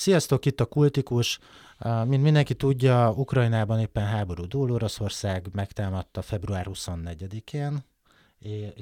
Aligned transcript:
Sziasztok, 0.00 0.46
itt 0.46 0.60
a 0.60 0.64
Kultikus. 0.64 1.38
Mint 2.06 2.22
mindenki 2.22 2.54
tudja, 2.54 3.12
Ukrajnában 3.16 3.80
éppen 3.80 4.06
háború 4.06 4.46
dúl, 4.46 4.72
Oroszország 4.72 5.46
megtámadta 5.52 6.22
február 6.22 6.66
24-én, 6.70 7.84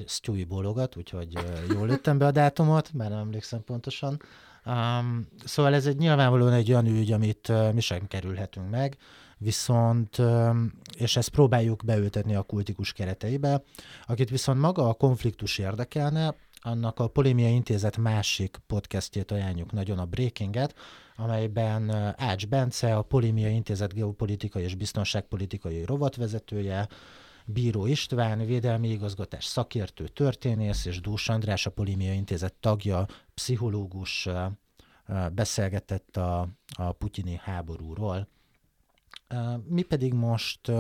Stewie 0.07 0.45
bólogat, 0.45 0.97
úgyhogy 0.97 1.33
jól 1.69 1.87
lőttem 1.87 2.19
be 2.19 2.27
a 2.27 2.31
dátumot, 2.31 2.93
már 2.93 3.11
nem 3.11 3.19
emlékszem 3.19 3.65
pontosan. 3.65 4.21
Um, 4.67 5.29
szóval 5.45 5.75
ez 5.75 5.87
egy 5.87 5.97
nyilvánvalóan 5.97 6.53
egy 6.53 6.71
olyan 6.71 6.87
ügy, 6.87 7.13
amit 7.13 7.49
uh, 7.49 7.73
mi 7.73 7.81
sem 7.81 8.07
kerülhetünk 8.07 8.71
meg, 8.71 8.97
viszont, 9.39 10.19
um, 10.19 10.73
és 10.97 11.17
ezt 11.17 11.29
próbáljuk 11.29 11.83
beültetni 11.85 12.35
a 12.35 12.43
kultikus 12.43 12.93
kereteibe, 12.93 13.63
akit 14.07 14.31
viszont 14.31 14.61
maga 14.61 14.89
a 14.89 14.95
konfliktus 14.95 15.59
érdekelne, 15.59 16.35
annak 16.61 16.99
a 16.99 17.09
Polémia 17.09 17.49
Intézet 17.49 17.97
másik 17.97 18.57
podcastjét 18.67 19.31
ajánljuk 19.31 19.73
nagyon, 19.73 19.99
a 19.99 20.05
Breakinget, 20.05 20.75
amelyben 21.17 21.91
Ács 22.17 22.47
Bence, 22.47 22.97
a 22.97 23.03
Polémia 23.03 23.49
Intézet 23.49 23.95
geopolitikai 23.95 24.63
és 24.63 24.75
biztonságpolitikai 24.75 25.85
rovatvezetője, 25.85 26.89
Bíró 27.45 27.87
István, 27.87 28.47
védelmi 28.47 28.89
igazgatás 28.89 29.45
szakértő 29.45 30.09
történész, 30.09 30.85
és 30.85 31.01
Dús 31.01 31.29
András, 31.29 31.67
a 31.67 31.71
Polémia 31.71 32.13
Intézet 32.13 32.55
tagja, 32.55 33.07
pszichológus 33.35 34.29
beszélgetett 35.33 36.17
a, 36.17 36.49
a 36.73 36.93
putyini 36.93 37.41
háborúról. 37.43 38.29
Mi 39.67 39.83
pedig 39.83 40.13
most 40.13 40.73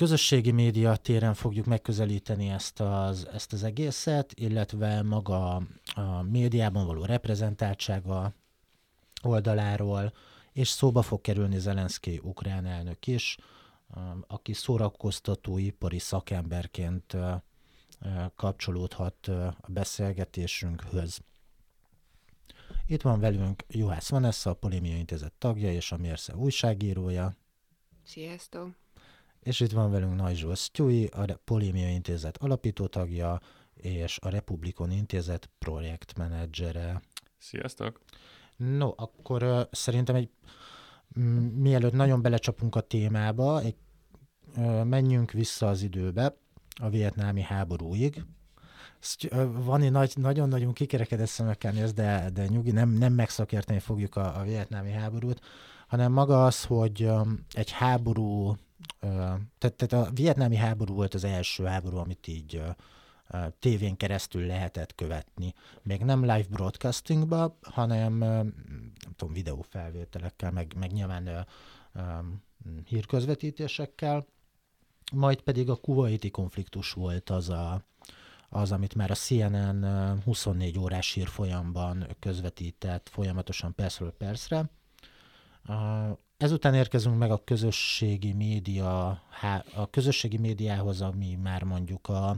közösségi 0.00 0.50
média 0.50 0.96
téren 0.96 1.34
fogjuk 1.34 1.66
megközelíteni 1.66 2.48
ezt 2.48 2.80
az, 2.80 3.28
ezt 3.32 3.52
az 3.52 3.62
egészet, 3.62 4.32
illetve 4.34 5.02
maga 5.02 5.54
a 5.94 6.22
médiában 6.22 6.86
való 6.86 7.04
reprezentáltsága 7.04 8.34
oldaláról, 9.22 10.12
és 10.52 10.68
szóba 10.68 11.02
fog 11.02 11.20
kerülni 11.20 11.58
Zelenszky 11.58 12.20
ukrán 12.22 12.66
elnök 12.66 13.06
is, 13.06 13.36
aki 14.26 14.52
szórakoztatóipari 14.52 15.98
szakemberként 15.98 17.16
kapcsolódhat 18.34 19.28
a 19.28 19.56
beszélgetésünkhöz. 19.66 21.20
Itt 22.86 23.02
van 23.02 23.20
velünk 23.20 23.64
Juhász 23.68 24.08
Vanessa, 24.08 24.50
a 24.50 24.54
Polémia 24.54 24.96
Intézet 24.96 25.32
tagja 25.38 25.72
és 25.72 25.92
a 25.92 25.96
Mérsze 25.96 26.36
újságírója. 26.36 27.34
Sziasztok! 28.04 28.78
És 29.40 29.60
itt 29.60 29.70
van 29.70 29.90
velünk 29.90 30.16
Nagy 30.16 30.36
Zsolt 30.36 30.56
Sztyúi, 30.56 31.06
a 31.06 31.40
Polémia 31.44 31.88
Intézet 31.88 32.36
alapító 32.36 32.86
tagja, 32.86 33.40
és 33.74 34.18
a 34.22 34.28
Republikon 34.28 34.90
Intézet 34.90 35.50
projektmenedzsere. 35.58 37.02
Sziasztok! 37.38 38.00
No, 38.56 38.92
akkor 38.96 39.42
uh, 39.42 39.60
szerintem 39.70 40.14
egy 40.14 40.30
mielőtt 41.54 41.92
nagyon 41.92 42.22
belecsapunk 42.22 42.74
a 42.74 42.80
témába, 42.80 43.60
egy, 43.60 43.76
uh, 44.56 44.84
menjünk 44.84 45.30
vissza 45.30 45.68
az 45.68 45.82
időbe, 45.82 46.36
a 46.80 46.88
vietnámi 46.88 47.40
háborúig. 47.40 48.24
Van 49.52 49.82
egy 49.82 49.90
nagy, 49.90 50.12
nagyon-nagyon 50.16 50.72
kikerekedett 50.72 51.26
szemekkel 51.26 51.72
néz, 51.72 51.92
de, 51.92 52.30
de 52.32 52.46
nyugi, 52.46 52.70
nem, 52.70 52.90
nem 52.90 53.12
megszakérteni 53.12 53.78
fogjuk 53.78 54.16
a, 54.16 54.38
a 54.38 54.42
vietnámi 54.42 54.90
háborút, 54.90 55.40
hanem 55.86 56.12
maga 56.12 56.44
az, 56.44 56.64
hogy 56.64 57.02
um, 57.02 57.44
egy 57.52 57.70
háború 57.70 58.56
tehát, 59.58 59.74
tehát 59.76 59.92
a 59.92 60.10
vietnámi 60.12 60.56
háború 60.56 60.94
volt 60.94 61.14
az 61.14 61.24
első 61.24 61.64
háború, 61.64 61.96
amit 61.96 62.26
így 62.26 62.62
tévén 63.58 63.96
keresztül 63.96 64.46
lehetett 64.46 64.94
követni. 64.94 65.54
Még 65.82 66.00
nem 66.00 66.20
live 66.20 66.46
broadcastingba, 66.50 67.58
hanem 67.62 68.18
nem 68.18 68.52
tudom, 69.16 69.34
videófelvételekkel, 69.34 70.50
meg, 70.50 70.74
meg 70.78 70.92
nyilván 70.92 71.46
hírközvetítésekkel. 72.84 74.26
Majd 75.12 75.40
pedig 75.40 75.70
a 75.70 75.76
kuwaiti 75.76 76.30
konfliktus 76.30 76.92
volt 76.92 77.30
az, 77.30 77.48
a, 77.48 77.84
az, 78.48 78.72
amit 78.72 78.94
már 78.94 79.10
a 79.10 79.14
CNN 79.14 79.84
24 80.24 80.78
órás 80.78 81.12
hírfolyamban 81.12 82.06
közvetített 82.18 83.08
folyamatosan 83.08 83.74
percről 83.74 84.12
percre. 84.12 84.70
Ezután 86.40 86.74
érkezünk 86.74 87.18
meg 87.18 87.30
a 87.30 87.44
közösségi 87.44 88.32
média, 88.32 89.08
a 89.74 89.90
közösségi 89.90 90.36
médiához, 90.36 91.00
ami 91.00 91.38
már 91.42 91.62
mondjuk 91.62 92.08
a, 92.08 92.36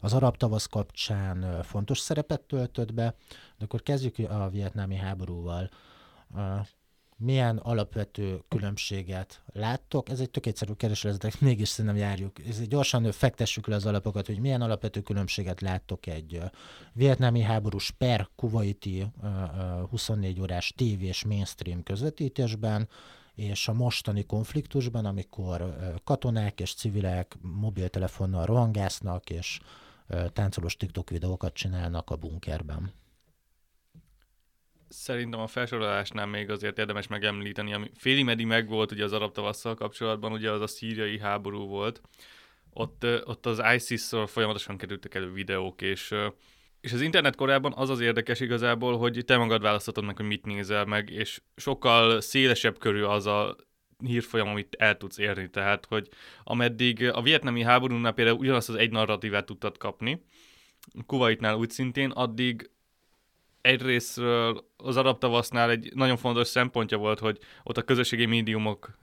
az 0.00 0.12
arab 0.12 0.36
tavasz 0.36 0.66
kapcsán 0.66 1.62
fontos 1.62 1.98
szerepet 1.98 2.40
töltött 2.40 2.94
be, 2.94 3.14
de 3.58 3.64
akkor 3.64 3.82
kezdjük 3.82 4.18
a 4.30 4.48
vietnámi 4.48 4.96
háborúval. 4.96 5.70
Milyen 7.16 7.56
alapvető 7.56 8.40
különbséget 8.48 9.42
láttok? 9.52 10.08
Ez 10.08 10.20
egy 10.20 10.30
tök 10.30 10.46
egyszerű 10.46 10.72
kereső, 10.72 11.10
de 11.10 11.30
mégis 11.40 11.68
szerintem 11.68 12.00
járjuk. 12.00 12.46
Ez 12.48 12.66
gyorsan 12.68 13.12
fektessük 13.12 13.66
le 13.66 13.74
az 13.74 13.86
alapokat, 13.86 14.26
hogy 14.26 14.38
milyen 14.38 14.62
alapvető 14.62 15.00
különbséget 15.00 15.60
láttok 15.60 16.06
egy 16.06 16.40
vietnámi 16.92 17.40
háborús 17.40 17.90
per 17.90 18.28
kuwaiti 18.36 19.06
24 19.90 20.40
órás 20.40 20.72
tévés 20.76 21.24
mainstream 21.24 21.82
közvetítésben, 21.82 22.88
és 23.36 23.68
a 23.68 23.72
mostani 23.72 24.24
konfliktusban, 24.24 25.04
amikor 25.04 25.76
katonák 26.04 26.60
és 26.60 26.74
civilek 26.74 27.36
mobiltelefonnal 27.40 28.46
rohangásznak, 28.46 29.30
és 29.30 29.60
táncolós 30.32 30.76
TikTok 30.76 31.10
videókat 31.10 31.54
csinálnak 31.54 32.10
a 32.10 32.16
bunkerben. 32.16 32.92
Szerintem 34.88 35.40
a 35.40 35.46
felsorolásnál 35.46 36.26
még 36.26 36.50
azért 36.50 36.78
érdemes 36.78 37.06
megemlíteni, 37.06 37.72
ami 37.72 37.90
féli 37.94 38.22
meddig 38.22 38.46
megvolt 38.46 38.92
ugye 38.92 39.04
az 39.04 39.12
arab 39.12 39.32
tavasszal 39.32 39.74
kapcsolatban, 39.74 40.32
ugye 40.32 40.50
az 40.50 40.60
a 40.60 40.66
szíriai 40.66 41.18
háború 41.18 41.66
volt, 41.66 42.00
ott, 42.72 43.04
ott 43.24 43.46
az 43.46 43.62
ISIS-szor 43.74 44.28
folyamatosan 44.28 44.76
kerültek 44.76 45.14
elő 45.14 45.32
videók, 45.32 45.82
és 45.82 46.14
és 46.86 46.92
az 46.92 47.00
internet 47.00 47.36
korában 47.36 47.72
az 47.76 47.90
az 47.90 48.00
érdekes 48.00 48.40
igazából, 48.40 48.98
hogy 48.98 49.22
te 49.26 49.36
magad 49.36 49.62
választhatod 49.62 50.04
meg, 50.04 50.16
hogy 50.16 50.26
mit 50.26 50.44
nézel 50.44 50.84
meg, 50.84 51.10
és 51.10 51.40
sokkal 51.56 52.20
szélesebb 52.20 52.78
körű 52.78 53.02
az 53.02 53.26
a 53.26 53.56
hírfolyam, 54.04 54.48
amit 54.48 54.76
el 54.78 54.96
tudsz 54.96 55.18
érni. 55.18 55.50
Tehát, 55.50 55.86
hogy 55.86 56.08
ameddig 56.44 57.10
a 57.12 57.22
vietnami 57.22 57.62
háborúnál 57.62 58.12
például 58.12 58.38
ugyanazt 58.38 58.68
az 58.68 58.74
egy 58.74 58.90
narratívát 58.90 59.46
tudtad 59.46 59.78
kapni, 59.78 60.24
Kuwaitnál 61.06 61.56
úgy 61.56 61.70
szintén, 61.70 62.10
addig 62.10 62.70
egyrésztről 63.66 64.64
az 64.76 64.96
arab 64.96 65.24
egy 65.52 65.90
nagyon 65.94 66.16
fontos 66.16 66.46
szempontja 66.46 66.98
volt, 66.98 67.18
hogy 67.18 67.38
ott 67.62 67.76
a 67.76 67.82
közösségi 67.82 68.26
médiumok 68.26 68.98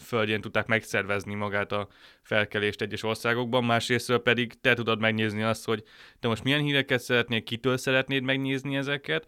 földjén 0.00 0.40
tudták 0.40 0.66
megszervezni 0.66 1.34
magát 1.34 1.72
a 1.72 1.88
felkelést 2.22 2.80
egyes 2.80 3.02
országokban, 3.02 3.64
másrésztről 3.64 4.18
pedig 4.18 4.60
te 4.60 4.74
tudod 4.74 5.00
megnézni 5.00 5.42
azt, 5.42 5.64
hogy 5.64 5.82
te 6.20 6.28
most 6.28 6.44
milyen 6.44 6.60
híreket 6.60 7.00
szeretnél, 7.00 7.42
kitől 7.42 7.76
szeretnéd 7.76 8.22
megnézni 8.22 8.76
ezeket, 8.76 9.26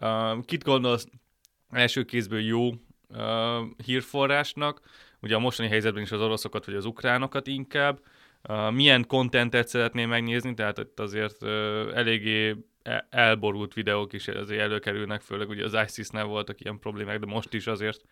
uh, 0.00 0.44
kit 0.44 0.64
gondolsz 0.64 1.06
első 1.70 2.04
kézből 2.04 2.40
jó 2.40 2.68
uh, 2.68 2.76
hírforrásnak, 3.84 4.80
ugye 5.20 5.34
a 5.34 5.38
mostani 5.38 5.68
helyzetben 5.68 6.02
is 6.02 6.12
az 6.12 6.20
oroszokat 6.20 6.64
vagy 6.64 6.74
az 6.74 6.84
ukránokat 6.84 7.46
inkább, 7.46 8.00
uh, 8.48 8.70
milyen 8.70 9.06
kontentet 9.06 9.68
szeretnél 9.68 10.06
megnézni, 10.06 10.54
tehát 10.54 10.78
itt 10.78 11.00
azért 11.00 11.42
uh, 11.42 11.50
eléggé 11.94 12.56
elborult 13.10 13.74
videók 13.74 14.12
is 14.12 14.28
azért 14.28 14.60
előkerülnek, 14.60 15.20
főleg 15.20 15.48
ugye 15.48 15.64
az 15.64 15.76
ISIS-nál 15.86 16.24
voltak 16.24 16.60
ilyen 16.60 16.78
problémák, 16.78 17.18
de 17.18 17.26
most 17.26 17.54
is 17.54 17.66
azért 17.66 18.04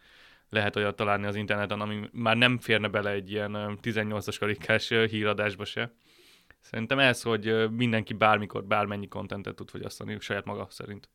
lehet 0.49 0.77
olyat 0.77 0.97
találni 0.97 1.27
az 1.27 1.35
interneten, 1.35 1.81
ami 1.81 2.09
már 2.13 2.37
nem 2.37 2.59
férne 2.59 2.89
bele 2.89 3.11
egy 3.11 3.31
ilyen 3.31 3.79
18-as 3.83 4.37
karikás 4.39 4.89
híradásba 4.89 5.65
se. 5.65 5.93
Szerintem 6.61 6.99
ez, 6.99 7.23
hogy 7.23 7.71
mindenki 7.71 8.13
bármikor, 8.13 8.65
bármennyi 8.65 9.09
kontentet 9.09 9.55
tud 9.55 9.71
fogyasztani 9.71 10.21
saját 10.21 10.45
maga 10.45 10.67
szerint. 10.71 11.09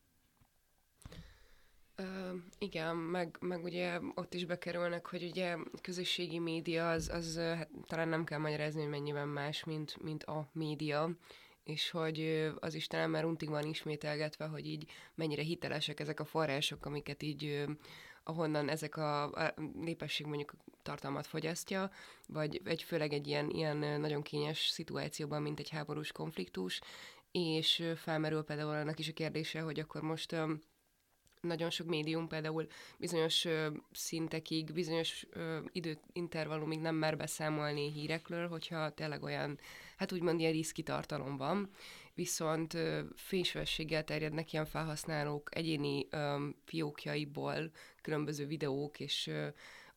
Uh, 1.98 2.06
igen, 2.58 2.96
meg, 2.96 3.38
meg 3.40 3.64
ugye 3.64 4.00
ott 4.16 4.34
is 4.34 4.46
bekerülnek, 4.46 5.08
hogy 5.08 5.24
ugye 5.24 5.58
közösségi 5.82 6.40
média 6.40 6.90
az, 6.90 7.10
az 7.10 7.38
hát, 7.38 7.70
talán 7.88 8.08
nem 8.08 8.24
kell 8.24 8.40
magyarázni, 8.40 8.82
hogy 8.82 8.90
mennyiben 8.90 9.28
más, 9.28 9.64
mint, 9.64 10.02
mint 10.02 10.24
a 10.24 10.50
média 10.54 11.10
és 11.66 11.90
hogy 11.90 12.50
az 12.60 12.74
Istenem 12.74 13.12
már 13.12 13.26
untig 13.26 13.50
van 13.50 13.68
ismételgetve, 13.68 14.46
hogy 14.46 14.68
így 14.68 14.90
mennyire 15.16 15.42
hitelesek 15.42 16.00
ezek 16.00 16.20
a 16.20 16.26
források, 16.26 16.86
amiket 16.86 17.24
így 17.24 17.66
ahonnan 18.24 18.70
ezek 18.70 18.98
a, 18.98 19.32
a 19.32 19.54
népesség 19.74 20.26
mondjuk 20.26 20.54
tartalmat 20.82 21.28
fogyasztja, 21.28 21.92
vagy 22.28 22.62
egy 22.64 22.84
főleg 22.84 23.14
egy 23.14 23.28
ilyen, 23.28 23.50
ilyen 23.50 23.78
nagyon 23.78 24.22
kényes 24.22 24.68
szituációban, 24.68 25.42
mint 25.42 25.60
egy 25.60 25.70
háborús 25.70 26.12
konfliktus, 26.12 26.82
és 27.32 27.92
felmerül 27.96 28.44
például 28.44 28.76
annak 28.76 29.00
is 29.00 29.10
a 29.10 29.14
kérdése, 29.14 29.62
hogy 29.62 29.80
akkor 29.80 30.02
most 30.02 30.36
nagyon 31.42 31.70
sok 31.70 31.88
médium 31.88 32.28
például 32.28 32.68
bizonyos 32.98 33.46
ö, 33.46 33.68
szintekig, 33.92 34.74
bizonyos 34.74 35.26
ö, 35.30 35.60
időintervallumig 35.72 36.80
nem 36.80 36.96
mer 36.96 37.18
beszámolni 37.18 37.92
hírekről, 37.92 38.48
hogyha 38.48 38.90
tényleg 38.90 39.24
olyan, 39.24 39.60
hát 39.98 40.12
úgymond 40.12 40.40
ilyen 40.40 40.52
riszki 40.52 40.84
tartalom 40.84 41.38
van, 41.38 41.70
viszont 42.14 42.78
fénysebességgel 43.16 44.04
terjednek 44.04 44.54
ilyen 44.54 44.66
felhasználók 44.66 45.56
egyéni 45.56 46.08
um, 46.12 46.56
fiókjaiból 46.66 47.72
különböző 48.02 48.46
videók, 48.46 49.00
és 49.00 49.28
uh, 49.28 49.48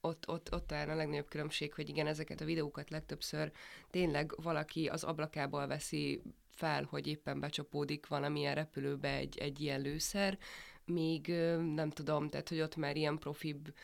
ott, 0.01 0.29
ott, 0.29 0.53
ott 0.53 0.73
áll 0.73 0.89
a 0.89 0.95
legnagyobb 0.95 1.29
különbség, 1.29 1.75
hogy 1.75 1.89
igen, 1.89 2.07
ezeket 2.07 2.41
a 2.41 2.45
videókat 2.45 2.91
legtöbbször 2.91 3.53
tényleg 3.91 4.33
valaki 4.43 4.87
az 4.87 5.05
ablakából 5.05 5.67
veszi 5.67 6.23
fel, 6.51 6.85
hogy 6.85 7.07
éppen 7.07 7.41
becsapódik 7.41 8.07
valamilyen 8.07 8.55
repülőbe 8.55 9.15
egy, 9.15 9.39
egy 9.39 9.61
ilyen 9.61 9.81
lőszer, 9.81 10.39
míg 10.85 11.27
nem 11.75 11.91
tudom, 11.91 12.29
tehát 12.29 12.49
hogy 12.49 12.61
ott 12.61 12.77
már 12.77 12.97
ilyen 12.97 13.19
profibb 13.19 13.75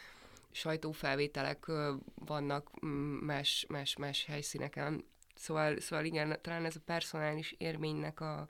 sajtófelvételek 0.50 1.66
vannak 2.14 2.80
más, 3.20 3.66
más, 3.68 3.96
más 3.96 4.24
helyszíneken. 4.24 5.04
Szóval, 5.34 5.80
szóval 5.80 6.04
igen, 6.04 6.38
talán 6.42 6.64
ez 6.64 6.76
a 6.76 6.80
personális 6.84 7.54
érménynek 7.58 8.20
a 8.20 8.48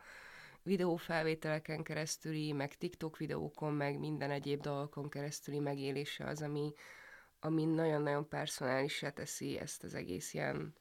videófelvételeken 0.62 1.82
keresztüli, 1.82 2.52
meg 2.52 2.74
TikTok 2.74 3.16
videókon, 3.16 3.72
meg 3.72 3.98
minden 3.98 4.30
egyéb 4.30 4.60
dolgokon 4.60 5.08
keresztüli 5.08 5.58
megélése 5.58 6.24
az, 6.24 6.42
ami, 6.42 6.72
ami 7.40 7.64
nagyon-nagyon 7.64 8.28
personálisá 8.28 9.10
teszi 9.10 9.58
ezt 9.58 9.82
az 9.82 9.94
egész 9.94 10.34
ilyen 10.34 10.74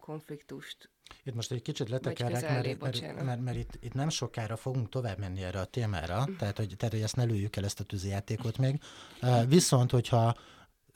konfliktust. 0.00 0.90
Itt 1.24 1.34
most 1.34 1.52
egy 1.52 1.62
kicsit 1.62 1.88
letekerek, 1.88 2.42
mert, 2.42 2.80
mert, 2.80 3.24
mert, 3.24 3.40
mert, 3.40 3.56
itt, 3.56 3.78
itt 3.80 3.92
nem 3.92 4.08
sokára 4.08 4.56
fogunk 4.56 4.88
tovább 4.88 5.18
menni 5.18 5.42
erre 5.42 5.60
a 5.60 5.64
témára, 5.64 6.26
mm. 6.30 6.36
tehát 6.36 6.56
hogy, 6.56 6.74
tehát 6.76 6.94
hogy 6.94 7.02
ezt 7.02 7.16
ne 7.16 7.24
lőjük 7.24 7.56
el 7.56 7.64
ezt 7.64 7.80
a 7.80 7.84
tűzijátékot 7.84 8.58
még. 8.58 8.80
Viszont, 9.46 9.90
hogyha 9.90 10.36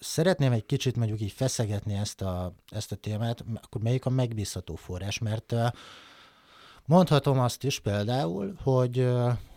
szeretném 0.02 0.52
egy 0.52 0.66
kicsit 0.66 0.96
mondjuk 0.96 1.20
így 1.20 1.32
feszegetni 1.32 1.94
ezt 1.94 2.20
a, 2.20 2.52
ezt 2.68 2.92
a 2.92 2.96
témát, 2.96 3.44
akkor 3.62 3.82
melyik 3.82 4.06
a 4.06 4.10
megbízható 4.10 4.74
forrás, 4.74 5.18
mert 5.18 5.54
Mondhatom 6.86 7.38
azt 7.38 7.64
is 7.64 7.80
például, 7.80 8.54
hogy 8.62 9.08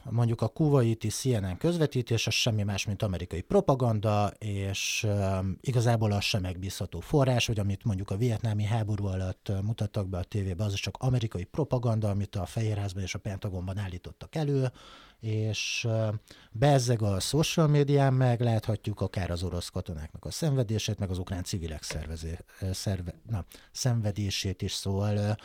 mondjuk 0.09 0.41
a 0.41 0.47
kuwaiti 0.47 1.07
CNN 1.07 1.57
közvetítés 1.57 2.27
az 2.27 2.33
semmi 2.33 2.63
más, 2.63 2.85
mint 2.85 3.03
amerikai 3.03 3.41
propaganda, 3.41 4.31
és 4.37 5.07
igazából 5.61 6.11
az 6.11 6.23
sem 6.23 6.41
megbízható 6.41 6.99
forrás, 6.99 7.45
hogy 7.45 7.59
amit 7.59 7.83
mondjuk 7.83 8.11
a 8.11 8.17
vietnámi 8.17 8.63
háború 8.63 9.05
alatt 9.05 9.51
mutattak 9.63 10.07
be 10.07 10.17
a 10.17 10.23
tévébe, 10.23 10.63
az 10.63 10.73
csak 10.73 10.97
amerikai 10.99 11.43
propaganda, 11.43 12.09
amit 12.09 12.35
a 12.35 12.45
Fehérházban 12.45 13.03
és 13.03 13.15
a 13.15 13.19
Pentagonban 13.19 13.77
állítottak 13.77 14.35
elő, 14.35 14.71
és 15.19 15.87
bezzeg 16.51 17.01
a 17.01 17.19
social 17.19 17.67
médián 17.67 18.13
meg 18.13 18.41
láthatjuk 18.41 19.01
akár 19.01 19.31
az 19.31 19.43
orosz 19.43 19.69
katonáknak 19.69 20.25
a 20.25 20.31
szenvedését, 20.31 20.99
meg 20.99 21.09
az 21.09 21.17
ukrán 21.17 21.43
civilek 21.43 21.83
szervezé, 21.83 22.37
szerve, 22.71 23.13
na, 23.29 23.45
szenvedését 23.71 24.61
is, 24.61 24.73
szóval 24.73 25.37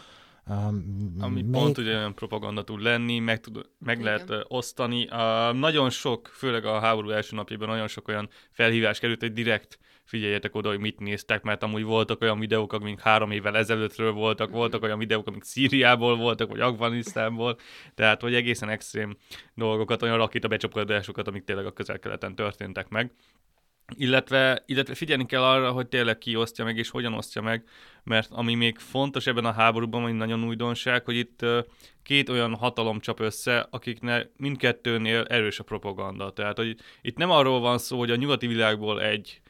Um, 0.51 1.15
Ami 1.21 1.43
még... 1.43 1.51
pont 1.51 1.79
ugye 1.79 1.97
olyan 1.97 2.15
propaganda 2.15 2.65
tud 2.65 2.83
lenni, 2.83 3.19
meg, 3.19 3.41
tud, 3.41 3.69
meg 3.79 4.03
lehet 4.03 4.31
uh, 4.31 4.41
osztani. 4.49 5.09
Uh, 5.11 5.59
nagyon 5.59 5.91
sok, 5.91 6.31
főleg 6.33 6.65
a 6.65 6.81
háború 6.81 7.11
első 7.11 7.37
napjában 7.37 7.69
nagyon 7.69 7.89
sok 7.89 8.09
olyan 8.09 8.29
felhívás 8.51 8.99
került, 8.99 9.21
hogy 9.21 9.33
direkt 9.33 9.79
figyeljetek 10.05 10.55
oda, 10.55 10.69
hogy 10.69 10.79
mit 10.79 10.99
néztek, 10.99 11.43
mert 11.43 11.63
amúgy 11.63 11.83
voltak 11.83 12.21
olyan 12.21 12.39
videók, 12.39 12.73
amik 12.73 13.01
három 13.01 13.31
évvel 13.31 13.57
ezelőttről 13.57 14.13
voltak, 14.13 14.49
mhm. 14.49 14.57
voltak 14.57 14.83
olyan 14.83 14.99
videók, 14.99 15.27
amik 15.27 15.43
Szíriából 15.43 16.17
voltak, 16.17 16.51
vagy 16.51 16.61
Afganisztánból, 16.61 17.57
tehát 17.95 18.21
hogy 18.21 18.35
egészen 18.35 18.69
extrém 18.69 19.17
dolgokat, 19.55 20.03
olyan 20.03 20.17
rakétabecsapódásokat, 20.17 21.29
amik 21.29 21.45
tényleg 21.45 21.67
a 21.67 21.73
közel-keleten 21.73 22.35
történtek 22.35 22.89
meg 22.89 23.13
illetve, 23.97 24.63
illetve 24.67 24.95
figyelni 24.95 25.27
kell 25.27 25.43
arra, 25.43 25.71
hogy 25.71 25.87
tényleg 25.87 26.19
ki 26.19 26.37
osztja 26.37 26.65
meg, 26.65 26.77
és 26.77 26.91
hogyan 26.91 27.13
osztja 27.13 27.43
meg, 27.43 27.65
mert 28.05 28.29
ami 28.33 28.55
még 28.55 28.79
fontos 28.79 29.27
ebben 29.27 29.45
a 29.45 29.53
háborúban, 29.53 30.03
vagy 30.03 30.15
nagyon 30.15 30.45
újdonság, 30.45 31.05
hogy 31.05 31.17
itt 31.17 31.47
két 32.03 32.29
olyan 32.29 32.55
hatalom 32.55 33.01
csap 33.01 33.21
össze, 33.21 33.67
akiknek 33.71 34.31
mindkettőnél 34.37 35.25
erős 35.29 35.59
a 35.59 35.65
propaganda. 35.65 36.33
Tehát, 36.33 36.57
hogy 36.57 36.77
itt 37.03 37.17
nem 37.17 37.31
arról 37.31 37.61
van 37.61 37.79
szó, 37.79 37.99
hogy 37.99 38.11
a 38.11 38.17
nyugati 38.17 38.47
világból 38.47 39.03
egy 39.03 39.41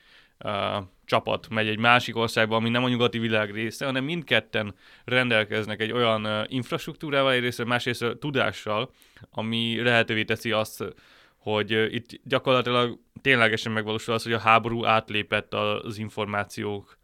uh, 0.44 0.84
csapat 1.10 1.48
megy 1.48 1.68
egy 1.68 1.78
másik 1.78 2.16
országba, 2.16 2.56
ami 2.56 2.68
nem 2.68 2.84
a 2.84 2.88
nyugati 2.88 3.18
világ 3.18 3.50
része, 3.50 3.84
hanem 3.84 4.04
mindketten 4.04 4.74
rendelkeznek 5.04 5.80
egy 5.80 5.92
olyan 5.92 6.46
infrastruktúrával, 6.48 7.32
egyrészt 7.32 7.64
másrészt 7.64 8.16
tudással, 8.20 8.90
ami 9.30 9.82
lehetővé 9.82 10.24
teszi 10.24 10.52
azt, 10.52 10.94
hogy 11.40 11.70
itt 11.94 12.20
gyakorlatilag 12.24 12.98
ténylegesen 13.20 13.72
megvalósul 13.72 14.14
az, 14.14 14.22
hogy 14.22 14.32
a 14.32 14.38
háború 14.38 14.84
átlépett 14.84 15.54
az 15.54 15.98
információk 15.98 16.98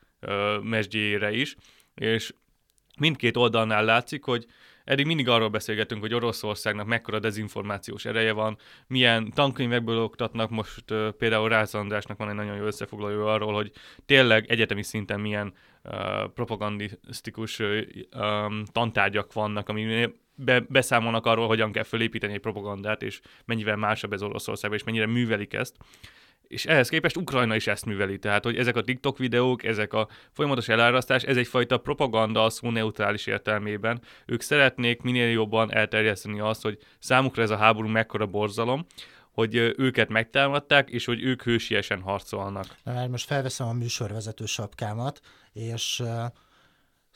mesdjére 0.63 1.33
is, 1.33 1.57
és 1.95 2.33
mindkét 2.99 3.37
oldalnál 3.37 3.85
látszik, 3.85 4.25
hogy 4.25 4.47
eddig 4.85 5.07
mindig 5.07 5.29
arról 5.29 5.49
beszélgetünk, 5.49 6.01
hogy 6.01 6.15
Oroszországnak 6.15 6.87
mekkora 6.87 7.19
dezinformációs 7.19 8.05
ereje 8.05 8.33
van, 8.33 8.59
milyen 8.87 9.33
tankönyvekből 9.35 9.99
oktatnak, 9.99 10.51
most 10.51 10.85
például 11.19 11.49
Rász 11.49 11.75
Andrásnak 11.75 12.19
van 12.19 12.29
egy 12.29 12.35
nagyon 12.35 12.57
jó 12.57 12.65
összefoglaló 12.65 13.27
arról, 13.27 13.55
hogy 13.55 13.73
tényleg 14.07 14.51
egyetemi 14.51 14.83
szinten 14.83 15.21
milyen 15.21 15.55
uh, 15.85 15.93
propagandisztikus 16.35 17.59
uh, 17.59 17.83
tantárgyak 18.73 19.33
vannak, 19.33 19.69
ami 19.69 20.09
be, 20.37 20.61
beszámolnak 20.61 21.27
arról, 21.27 21.47
hogyan 21.47 21.73
kell 21.73 21.83
felépíteni 21.83 22.33
egy 22.33 22.41
propagandát, 22.41 23.03
és 23.03 23.21
mennyivel 23.45 23.77
másabb 23.77 24.13
ez 24.13 24.23
Oroszországban, 24.23 24.79
és 24.79 24.85
mennyire 24.85 25.07
művelik 25.07 25.53
ezt. 25.53 25.77
És 26.49 26.67
ehhez 26.67 26.89
képest 26.89 27.17
Ukrajna 27.17 27.55
is 27.55 27.67
ezt 27.67 27.85
műveli, 27.85 28.19
tehát 28.19 28.45
hogy 28.45 28.57
ezek 28.57 28.77
a 28.77 28.83
TikTok 28.83 29.19
videók, 29.19 29.65
ezek 29.65 29.93
a 29.93 30.09
folyamatos 30.33 30.69
elárasztás, 30.69 31.23
ez 31.23 31.37
egyfajta 31.37 31.79
propaganda 31.79 32.45
a 32.45 32.51
szó 32.51 32.71
neutrális 32.71 33.27
értelmében. 33.27 34.01
Ők 34.27 34.41
szeretnék 34.41 35.03
minél 35.03 35.29
jobban 35.29 35.75
elterjeszteni 35.75 36.41
azt, 36.41 36.63
hogy 36.63 36.79
számukra 36.99 37.43
ez 37.43 37.51
a 37.51 37.57
háború 37.57 37.89
mekkora 37.89 38.27
borzalom, 38.27 38.87
hogy 39.31 39.55
őket 39.77 40.09
megtámadták, 40.09 40.91
és 40.91 41.05
hogy 41.05 41.23
ők 41.23 41.43
hősiesen 41.43 42.01
harcolnak. 42.01 42.77
Na, 42.83 43.07
most 43.07 43.27
felveszem 43.27 43.67
a 43.67 43.73
műsorvezető 43.73 44.45
sapkámat, 44.45 45.21
és 45.53 46.03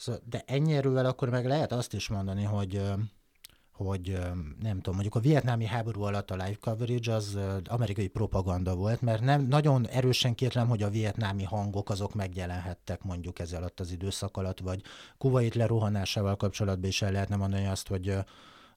Szóval, 0.00 0.20
de 0.25 0.43
ennyi 0.47 0.73
erővel 0.73 1.06
akkor 1.06 1.29
meg 1.29 1.47
lehet 1.47 1.73
azt 1.73 1.94
is 1.94 2.08
mondani, 2.08 2.44
hogy 2.44 2.82
hogy 3.73 4.19
nem 4.61 4.76
tudom, 4.76 4.94
mondjuk 4.94 5.14
a 5.14 5.20
vietnámi 5.20 5.64
háború 5.64 6.02
alatt 6.02 6.31
a 6.31 6.35
live 6.35 6.56
coverage 6.61 7.14
az 7.14 7.38
amerikai 7.69 8.08
propaganda 8.08 8.75
volt, 8.75 9.00
mert 9.00 9.23
nem 9.23 9.43
nagyon 9.43 9.87
erősen 9.87 10.35
kétlem, 10.35 10.69
hogy 10.69 10.83
a 10.83 10.90
vietnámi 10.90 11.45
hangok 11.45 11.90
azok 11.90 12.14
megjelenhettek 12.14 13.02
mondjuk 13.02 13.38
ez 13.38 13.52
alatt 13.52 13.80
az 13.80 13.90
időszak 13.90 14.37
alatt, 14.37 14.61
vagy 14.61 14.83
Kuwait 15.19 15.54
lerohanásával 15.54 16.37
kapcsolatban 16.37 16.88
is 16.88 17.02
el 17.02 17.12
lehetne 17.12 17.37
mondani 17.37 17.66
azt, 17.66 17.88
hogy 17.88 18.16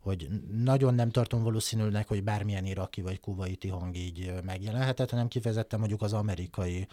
hogy 0.04 0.28
nagyon 0.52 0.94
nem 0.94 1.10
tartom 1.10 1.44
valószínűleg, 1.44 2.08
hogy 2.08 2.24
bármilyen 2.24 2.66
iraki 2.66 3.02
vagy 3.02 3.20
kuvaiti 3.20 3.68
hang 3.68 3.98
így 3.98 4.34
megjelenhetett, 4.44 5.10
hanem 5.10 5.28
kifejezetten 5.28 5.80
mondjuk 5.80 6.02
az 6.02 6.14
amerikai 6.14 6.88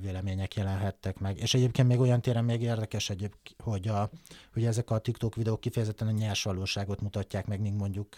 vélemények 0.00 0.54
jelenhettek 0.54 1.18
meg. 1.18 1.38
És 1.38 1.54
egyébként 1.54 1.88
még 1.88 1.98
olyan 1.98 2.20
téren 2.20 2.44
még 2.44 2.62
érdekes 2.62 3.10
egyéb, 3.10 3.32
hogy, 3.58 3.88
a, 3.88 4.10
hogy 4.52 4.64
ezek 4.64 4.90
a 4.90 4.98
TikTok 4.98 5.34
videók 5.34 5.60
kifejezetten 5.60 6.08
a 6.08 6.10
nyers 6.10 6.42
valóságot 6.42 7.00
mutatják 7.00 7.46
meg, 7.46 7.60
míg 7.60 7.74
mondjuk 7.74 8.16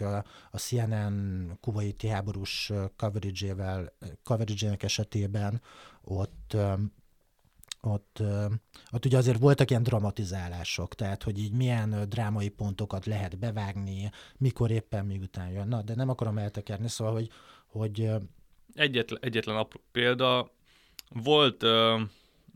a 0.51 0.57
CNN 0.57 1.57
kuvaiti 1.61 2.07
háborús 2.07 2.71
coverage-ével, 2.95 3.93
coverage 4.23 4.75
esetében 4.79 5.61
ott 6.03 6.57
ott, 7.81 8.23
ott 8.91 9.05
ugye 9.05 9.17
azért 9.17 9.39
voltak 9.39 9.69
ilyen 9.69 9.83
dramatizálások, 9.83 10.95
tehát 10.95 11.23
hogy 11.23 11.39
így 11.39 11.51
milyen 11.51 12.05
drámai 12.09 12.49
pontokat 12.49 13.05
lehet 13.05 13.39
bevágni, 13.39 14.11
mikor 14.37 14.71
éppen 14.71 15.05
miután 15.05 15.49
jön. 15.49 15.67
Na, 15.67 15.81
de 15.81 15.95
nem 15.95 16.09
akarom 16.09 16.37
eltekerni, 16.37 16.87
szóval, 16.87 17.13
hogy... 17.13 17.29
hogy 17.65 18.09
egyetlen, 18.73 19.19
egyetlen 19.21 19.55
apró 19.55 19.81
példa, 19.91 20.51
volt 21.09 21.63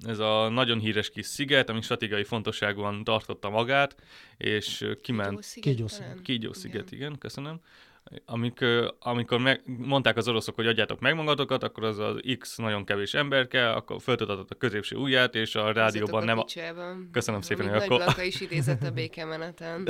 ez 0.05 0.19
a 0.19 0.49
nagyon 0.49 0.79
híres 0.79 1.09
kis 1.09 1.25
sziget, 1.25 1.69
ami 1.69 1.81
stratégiai 1.81 2.23
fontosságúan 2.23 3.03
tartotta 3.03 3.49
magát, 3.49 3.95
és 4.37 4.95
kiment... 5.01 5.45
Kígyó 5.61 5.87
sziget. 5.87 6.21
Kígyó 6.21 6.53
sziget, 6.53 6.91
igen, 6.91 7.17
köszönöm 7.17 7.61
amik, 8.25 8.65
amikor 8.99 9.39
meg, 9.39 9.61
mondták 9.65 10.17
az 10.17 10.27
oroszok, 10.27 10.55
hogy 10.55 10.67
adjátok 10.67 10.99
meg 10.99 11.15
magatokat, 11.15 11.63
akkor 11.63 11.83
az 11.83 11.99
az 11.99 12.19
X 12.39 12.57
nagyon 12.57 12.85
kevés 12.85 13.13
ember 13.13 13.47
kell, 13.47 13.71
akkor 13.71 14.01
föltöltötött 14.01 14.49
a 14.51 14.55
középső 14.55 14.95
ujját, 14.95 15.35
és 15.35 15.55
a 15.55 15.71
rádióban 15.71 16.23
nem... 16.23 16.39
A... 16.39 16.45
Köszönöm 17.11 17.41
szépen, 17.41 17.69
hogy 17.69 17.83
akkor... 17.83 18.03
Nagy 18.15 18.25
is 18.25 18.41
idézett 18.41 18.83
a 18.83 18.91
békemeneten. 18.91 19.87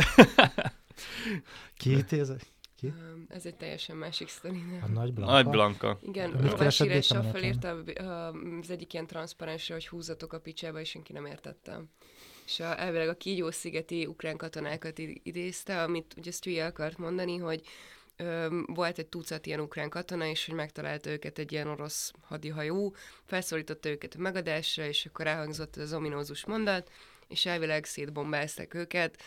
Ki 1.78 1.98
idézett? 1.98 2.46
Ki? 2.76 2.94
Ez 3.28 3.46
egy 3.46 3.56
teljesen 3.56 3.96
másik 3.96 4.28
sztori. 4.28 4.62
A 4.82 4.88
Nagy 4.88 5.14
Blanka? 5.14 5.34
Nagy 5.34 5.48
Blanka. 5.48 6.00
Igen, 6.02 6.32
Rás 6.58 6.80
írással 6.80 7.24
felírta 7.24 7.84
az 8.62 8.70
egyik 8.70 8.94
ilyen 8.94 9.08
transzparensre, 9.08 9.74
hogy 9.74 9.88
húzatok 9.88 10.34
a 10.34 10.40
picsába, 10.40 10.80
és 10.80 10.90
senki 10.90 11.14
nem 11.14 11.26
értette. 11.26 11.82
És 12.46 12.60
a, 12.60 12.80
elvileg 12.80 13.08
a 13.08 13.18
Kígyó-szigeti 13.18 14.06
ukrán 14.06 14.38
katonákat 14.38 15.00
idézte, 15.24 15.84
amit 15.84 16.14
ugye 16.18 16.32
Stewie 16.32 16.66
akart 16.66 16.98
mondani, 16.98 17.38
hogy 17.38 17.62
volt 18.66 18.98
egy 18.98 19.08
tucat 19.08 19.46
ilyen 19.46 19.60
ukrán 19.60 19.90
katona, 19.90 20.26
és 20.26 20.46
hogy 20.46 20.56
megtalálta 20.56 21.10
őket 21.10 21.38
egy 21.40 21.52
ilyen 21.52 21.68
orosz 21.68 22.12
hadihajó, 22.22 22.96
felszólította 23.26 23.90
őket 23.90 24.16
a 24.16 24.22
megadásra, 24.22 24.86
és 24.86 25.06
akkor 25.06 25.28
elhangzott 25.28 25.76
az 25.76 25.94
ominózus 25.94 26.46
mondat, 26.46 26.92
és 27.28 27.46
elvileg 27.46 27.86
szétbombázták 27.86 28.74
őket. 28.74 29.22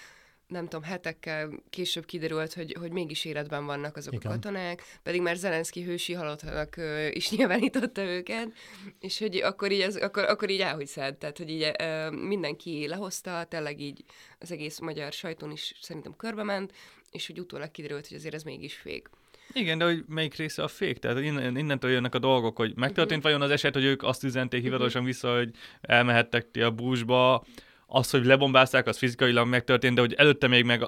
Nem 0.54 0.64
tudom, 0.64 0.82
hetekkel 0.82 1.50
később 1.70 2.04
kiderült, 2.04 2.52
hogy, 2.54 2.76
hogy 2.78 2.90
mégis 2.90 3.24
életben 3.24 3.66
vannak 3.66 3.96
azok 3.96 4.12
Igen. 4.14 4.30
a 4.30 4.34
katonák, 4.34 4.82
pedig 5.02 5.20
már 5.20 5.36
Zelenszky 5.36 5.82
hősi 5.82 6.12
halottnak 6.12 6.76
ö, 6.76 7.06
is 7.06 7.30
nyilvánította 7.36 8.02
őket, 8.02 8.52
és 9.00 9.18
hogy 9.18 9.36
akkor 9.36 9.72
így, 9.72 9.80
ez, 9.80 9.96
akkor, 9.96 10.24
akkor 10.24 10.50
így 10.50 10.60
elhiszed, 10.60 11.16
tehát 11.16 11.38
hogy 11.38 11.50
így 11.50 11.70
ö, 11.78 12.10
mindenki 12.10 12.86
lehozta, 12.88 13.44
tényleg 13.44 13.80
így 13.80 14.04
az 14.38 14.52
egész 14.52 14.78
magyar 14.78 15.12
sajtón 15.12 15.50
is 15.50 15.74
szerintem 15.80 16.16
körbe 16.16 16.42
ment, 16.42 16.72
és 17.10 17.26
hogy 17.26 17.40
utólag 17.40 17.70
kiderült, 17.70 18.06
hogy 18.06 18.16
azért 18.16 18.34
ez 18.34 18.42
mégis 18.42 18.74
fék. 18.74 19.08
Igen, 19.52 19.78
de 19.78 19.84
hogy 19.84 20.04
melyik 20.08 20.34
része 20.34 20.62
a 20.62 20.68
fék? 20.68 20.98
Tehát 20.98 21.20
innen, 21.20 21.56
innentől 21.56 21.90
jönnek 21.90 22.14
a 22.14 22.18
dolgok, 22.18 22.56
hogy 22.56 22.72
megtörtént 22.76 23.20
Mhm. 23.22 23.22
vajon 23.22 23.42
az 23.42 23.50
eset, 23.50 23.74
hogy 23.74 23.84
ők 23.84 24.02
azt 24.02 24.24
üzenték 24.24 24.62
hivatalosan 24.62 25.04
vissza, 25.04 25.36
hogy 25.36 25.50
elmehettek 25.80 26.50
ti 26.50 26.60
a 26.60 26.70
buszba, 26.70 27.44
az, 27.86 28.10
hogy 28.10 28.24
lebombázták, 28.24 28.86
az 28.86 28.98
fizikailag 28.98 29.46
megtörtént, 29.46 29.94
de 29.94 30.00
hogy 30.00 30.14
előtte 30.14 30.46
még 30.46 30.64
meg 30.64 30.82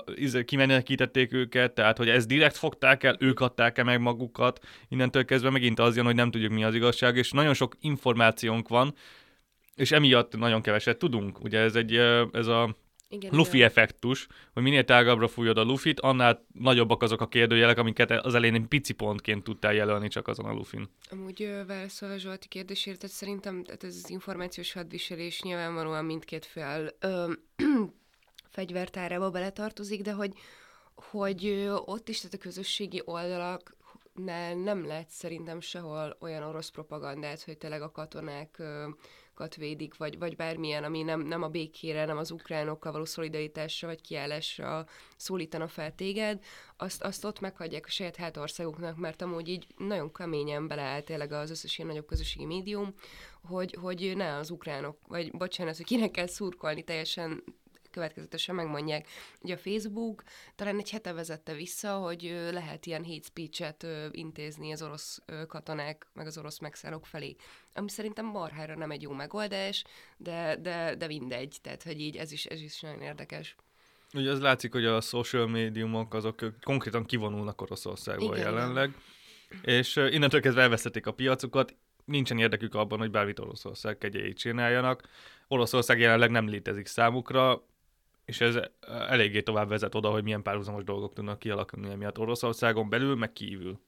kimenekítették 0.44 1.32
őket, 1.32 1.72
tehát 1.72 1.96
hogy 1.96 2.08
ezt 2.08 2.26
direkt 2.26 2.56
fogták 2.56 3.02
el, 3.02 3.16
ők 3.18 3.40
adták 3.40 3.78
el 3.78 3.84
meg 3.84 4.00
magukat, 4.00 4.66
innentől 4.88 5.24
kezdve 5.24 5.50
megint 5.50 5.78
az 5.78 5.96
jön, 5.96 6.04
hogy 6.04 6.14
nem 6.14 6.30
tudjuk 6.30 6.52
mi 6.52 6.64
az 6.64 6.74
igazság, 6.74 7.16
és 7.16 7.30
nagyon 7.30 7.54
sok 7.54 7.76
információnk 7.80 8.68
van, 8.68 8.94
és 9.74 9.92
emiatt 9.92 10.36
nagyon 10.36 10.62
keveset 10.62 10.98
tudunk. 10.98 11.44
Ugye 11.44 11.58
ez 11.58 11.74
egy, 11.74 11.94
ez 12.32 12.46
a 12.46 12.76
Igen, 13.08 13.34
lufi 13.34 13.56
igen. 13.56 13.68
effektus, 13.68 14.26
hogy 14.52 14.62
minél 14.62 14.84
tágabbra 14.84 15.28
fújod 15.28 15.58
a 15.58 15.62
lufit, 15.62 16.00
annál 16.00 16.46
nagyobbak 16.52 17.02
azok 17.02 17.20
a 17.20 17.28
kérdőjelek, 17.28 17.78
amiket 17.78 18.10
az 18.10 18.34
elején 18.34 18.54
egy 18.54 18.66
pici 18.66 18.92
pontként 18.92 19.44
tudtál 19.44 19.74
jelölni 19.74 20.08
csak 20.08 20.28
azon 20.28 20.46
a 20.46 20.52
lufin. 20.52 20.88
Amúgy 21.10 21.50
válaszolva 21.66 22.18
Zsolti 22.18 22.48
kérdésért, 22.48 22.98
tehát 22.98 23.16
szerintem 23.16 23.64
tehát 23.64 23.84
ez 23.84 24.00
az 24.02 24.10
információs 24.10 24.72
hadviselés 24.72 25.42
nyilvánvalóan 25.42 26.04
mindkét 26.04 26.44
fél 26.46 26.96
ö, 27.00 27.32
fegyvertárába 28.56 29.30
beletartozik, 29.30 30.02
de 30.02 30.12
hogy, 30.12 30.32
hogy 30.94 31.68
ott 31.84 32.08
is, 32.08 32.16
tehát 32.20 32.34
a 32.34 32.38
közösségi 32.38 33.02
oldalak 33.04 33.75
nem 34.54 34.86
lehet 34.86 35.10
szerintem 35.10 35.60
sehol 35.60 36.16
olyan 36.20 36.42
orosz 36.42 36.68
propagandát, 36.68 37.42
hogy 37.42 37.58
tényleg 37.58 37.82
a 37.82 37.90
katonákat 37.90 39.54
védik, 39.56 39.96
vagy, 39.96 40.18
vagy 40.18 40.36
bármilyen, 40.36 40.84
ami 40.84 41.02
nem, 41.02 41.20
nem 41.20 41.42
a 41.42 41.48
békére, 41.48 42.04
nem 42.04 42.16
az 42.16 42.30
ukránokkal 42.30 42.92
való 42.92 43.04
szolidaritásra, 43.04 43.88
vagy 43.88 44.00
kiállásra 44.00 44.86
szólítana 45.16 45.68
fel 45.68 45.94
téged, 45.94 46.44
azt, 46.76 47.02
azt 47.02 47.24
ott 47.24 47.40
meghagyják 47.40 47.84
a 47.86 47.90
saját 47.90 48.16
hátországuknak, 48.16 48.96
mert 48.96 49.22
amúgy 49.22 49.48
így 49.48 49.66
nagyon 49.76 50.12
keményen 50.12 50.66
beleáll 50.66 51.00
tényleg 51.00 51.32
az 51.32 51.50
összes 51.50 51.78
ilyen 51.78 51.90
nagyobb 51.90 52.06
közösségi 52.06 52.44
médium, 52.44 52.94
hogy, 53.42 53.76
hogy 53.80 54.12
ne 54.16 54.36
az 54.36 54.50
ukránok, 54.50 54.98
vagy 55.06 55.30
bocsánat, 55.30 55.76
hogy 55.76 55.86
kinek 55.86 56.10
kell 56.10 56.26
szurkolni, 56.26 56.82
teljesen 56.82 57.42
következetesen 57.96 58.54
megmondják. 58.54 59.08
Ugye 59.40 59.54
a 59.54 59.58
Facebook 59.58 60.22
talán 60.54 60.78
egy 60.78 60.90
hete 60.90 61.12
vezette 61.12 61.54
vissza, 61.54 61.96
hogy 61.96 62.48
lehet 62.50 62.86
ilyen 62.86 63.04
hate 63.04 63.22
speech-et 63.22 63.86
intézni 64.10 64.72
az 64.72 64.82
orosz 64.82 65.22
katonák, 65.48 66.06
meg 66.14 66.26
az 66.26 66.38
orosz 66.38 66.58
megszállók 66.58 67.06
felé. 67.06 67.36
Ami 67.74 67.90
szerintem 67.90 68.26
marhára 68.26 68.76
nem 68.76 68.90
egy 68.90 69.02
jó 69.02 69.12
megoldás, 69.12 69.84
de, 70.16 70.56
de, 70.56 70.94
de 70.94 71.06
mindegy. 71.06 71.56
Tehát, 71.62 71.82
hogy 71.82 72.00
így 72.00 72.16
ez 72.16 72.32
is, 72.32 72.44
ez 72.44 72.60
is 72.60 72.80
nagyon 72.80 73.00
érdekes. 73.00 73.56
Ugye 74.14 74.30
az 74.30 74.40
látszik, 74.40 74.72
hogy 74.72 74.84
a 74.84 75.00
social 75.00 75.46
médiumok 75.46 76.14
azok 76.14 76.44
konkrétan 76.62 77.04
kivonulnak 77.04 77.60
Oroszországból 77.60 78.36
Igen, 78.36 78.52
jelenleg, 78.52 78.94
és 79.62 79.96
innentől 79.96 80.40
kezdve 80.40 80.62
elvesztették 80.62 81.06
a 81.06 81.12
piacukat, 81.12 81.74
nincsen 82.04 82.38
érdekük 82.38 82.74
abban, 82.74 82.98
hogy 82.98 83.10
bármit 83.10 83.38
Oroszország 83.38 83.98
kegyeit 83.98 84.38
csináljanak. 84.38 85.08
Oroszország 85.48 86.00
jelenleg 86.00 86.30
nem 86.30 86.48
létezik 86.48 86.86
számukra, 86.86 87.66
és 88.26 88.40
ez 88.40 88.58
eléggé 88.88 89.42
tovább 89.42 89.68
vezet 89.68 89.94
oda, 89.94 90.10
hogy 90.10 90.22
milyen 90.22 90.42
párhuzamos 90.42 90.84
dolgok 90.84 91.14
tudnak 91.14 91.38
kialakulni 91.38 91.90
emiatt 91.90 92.18
Oroszországon 92.18 92.88
belül, 92.88 93.14
meg 93.14 93.32
kívül. 93.32 93.80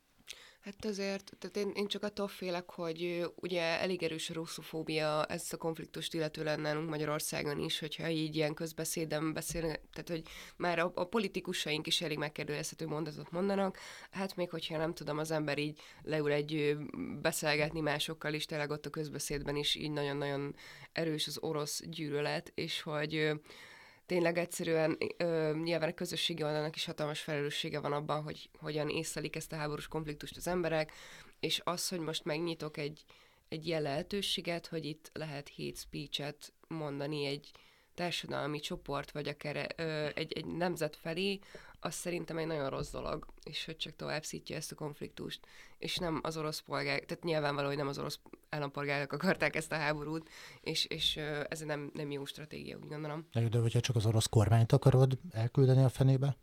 Hát 0.61 0.85
azért, 0.85 1.33
tehát 1.39 1.57
én, 1.57 1.73
én 1.75 1.87
csak 1.87 2.03
attól 2.03 2.29
félek, 2.29 2.71
hogy 2.71 3.27
ugye 3.35 3.63
elég 3.63 4.03
erős 4.03 4.31
a 4.31 4.35
russzofóbia 4.35 5.25
ezt 5.25 5.53
a 5.53 5.57
konfliktust 5.57 6.15
illetően 6.15 6.61
nálunk 6.61 6.89
Magyarországon 6.89 7.59
is, 7.59 7.79
hogyha 7.79 8.09
így 8.09 8.37
ilyen 8.37 8.55
közbeszédem 8.55 9.33
beszélnek, 9.33 9.81
tehát 9.93 10.09
hogy 10.09 10.23
már 10.57 10.79
a, 10.79 10.93
a 10.95 11.05
politikusaink 11.05 11.87
is 11.87 12.01
elég 12.01 12.19
megkérdőjelezhető 12.19 12.87
mondatot 12.87 13.31
mondanak, 13.31 13.79
hát 14.11 14.37
még 14.37 14.51
hogyha 14.51 14.77
nem 14.77 14.95
tudom, 14.95 15.19
az 15.19 15.31
ember 15.31 15.59
így 15.59 15.81
leül 16.03 16.33
egy 16.33 16.77
beszélgetni 17.23 17.81
másokkal 17.81 18.35
is, 18.35 18.45
tényleg 18.45 18.71
ott 18.71 18.87
a 18.87 18.91
közbeszédben 18.91 19.57
is 19.57 19.75
így 19.75 19.91
nagyon-nagyon 19.91 20.55
erős 20.93 21.27
az 21.27 21.39
orosz 21.41 21.83
gyűlölet, 21.87 22.53
és 22.55 22.81
hogy 22.81 23.33
tényleg 24.09 24.39
egyszerűen 24.39 24.99
ö, 25.17 25.53
nyilván 25.63 25.89
a 25.89 25.95
közösségi 25.95 26.43
oldalnak 26.43 26.77
is 26.77 26.85
hatalmas 26.85 27.21
felelőssége 27.21 27.81
van 27.81 27.93
abban, 27.93 28.23
hogy 28.23 28.51
hogyan 28.59 28.89
észlelik 28.89 29.37
ezt 29.37 29.53
a 29.53 29.57
háborús 29.57 29.89
konfliktust 29.89 30.37
az 30.37 30.47
emberek, 30.47 30.93
és 31.41 31.61
az, 31.65 31.89
hogy 31.89 32.01
most 32.01 32.25
megnyitok 32.25 32.77
egy, 32.77 33.05
egy 33.49 33.67
ilyen 33.67 33.83
lehetőséget, 33.83 34.67
hogy 34.67 34.85
itt 34.85 35.11
lehet 35.13 35.51
hate 35.57 35.79
speech-et 35.79 36.53
mondani 36.69 37.27
egy 37.27 37.51
társadalmi 37.95 38.61
csoport, 38.61 39.11
vagy 39.11 39.29
akár 39.29 39.75
ö, 39.77 40.09
egy, 40.15 40.33
egy 40.33 40.47
nemzet 40.47 40.97
felé, 40.97 41.39
az 41.81 41.95
szerintem 41.95 42.39
egy 42.39 42.47
nagyon 42.47 42.71
rossz 42.71 42.91
dolog, 42.91 43.27
és 43.45 43.65
hogy 43.65 43.77
csak 43.77 43.97
tovább 43.97 44.25
szítja 44.25 44.57
ezt 44.57 44.73
a 44.73 44.75
konfliktust, 44.75 45.47
és 45.79 45.97
nem 45.97 46.21
az 46.23 46.37
orosz 46.37 46.61
polgár, 46.61 47.01
tehát 47.01 47.25
nyilvánvaló, 47.25 47.67
hogy 47.67 47.77
nem 47.77 47.89
az 47.89 47.99
orosz 47.99 48.21
állampolgárok 48.49 49.13
akarták 49.13 49.57
ezt 49.57 49.73
a 49.73 49.77
háborút, 49.77 50.29
és, 50.61 50.85
és 50.85 51.17
ez 51.49 51.61
nem, 51.61 51.91
nem 51.95 52.11
jó 52.11 52.25
stratégia, 52.25 52.77
úgy 52.77 52.89
gondolom. 52.89 53.27
De, 53.33 53.49
de 53.49 53.59
hogyha 53.59 53.81
csak 53.81 53.97
az 53.97 54.07
orosz 54.07 54.27
kormányt 54.27 54.73
akarod 54.73 55.19
elküldeni 55.31 55.83
a 55.83 55.89
fenébe, 55.89 56.37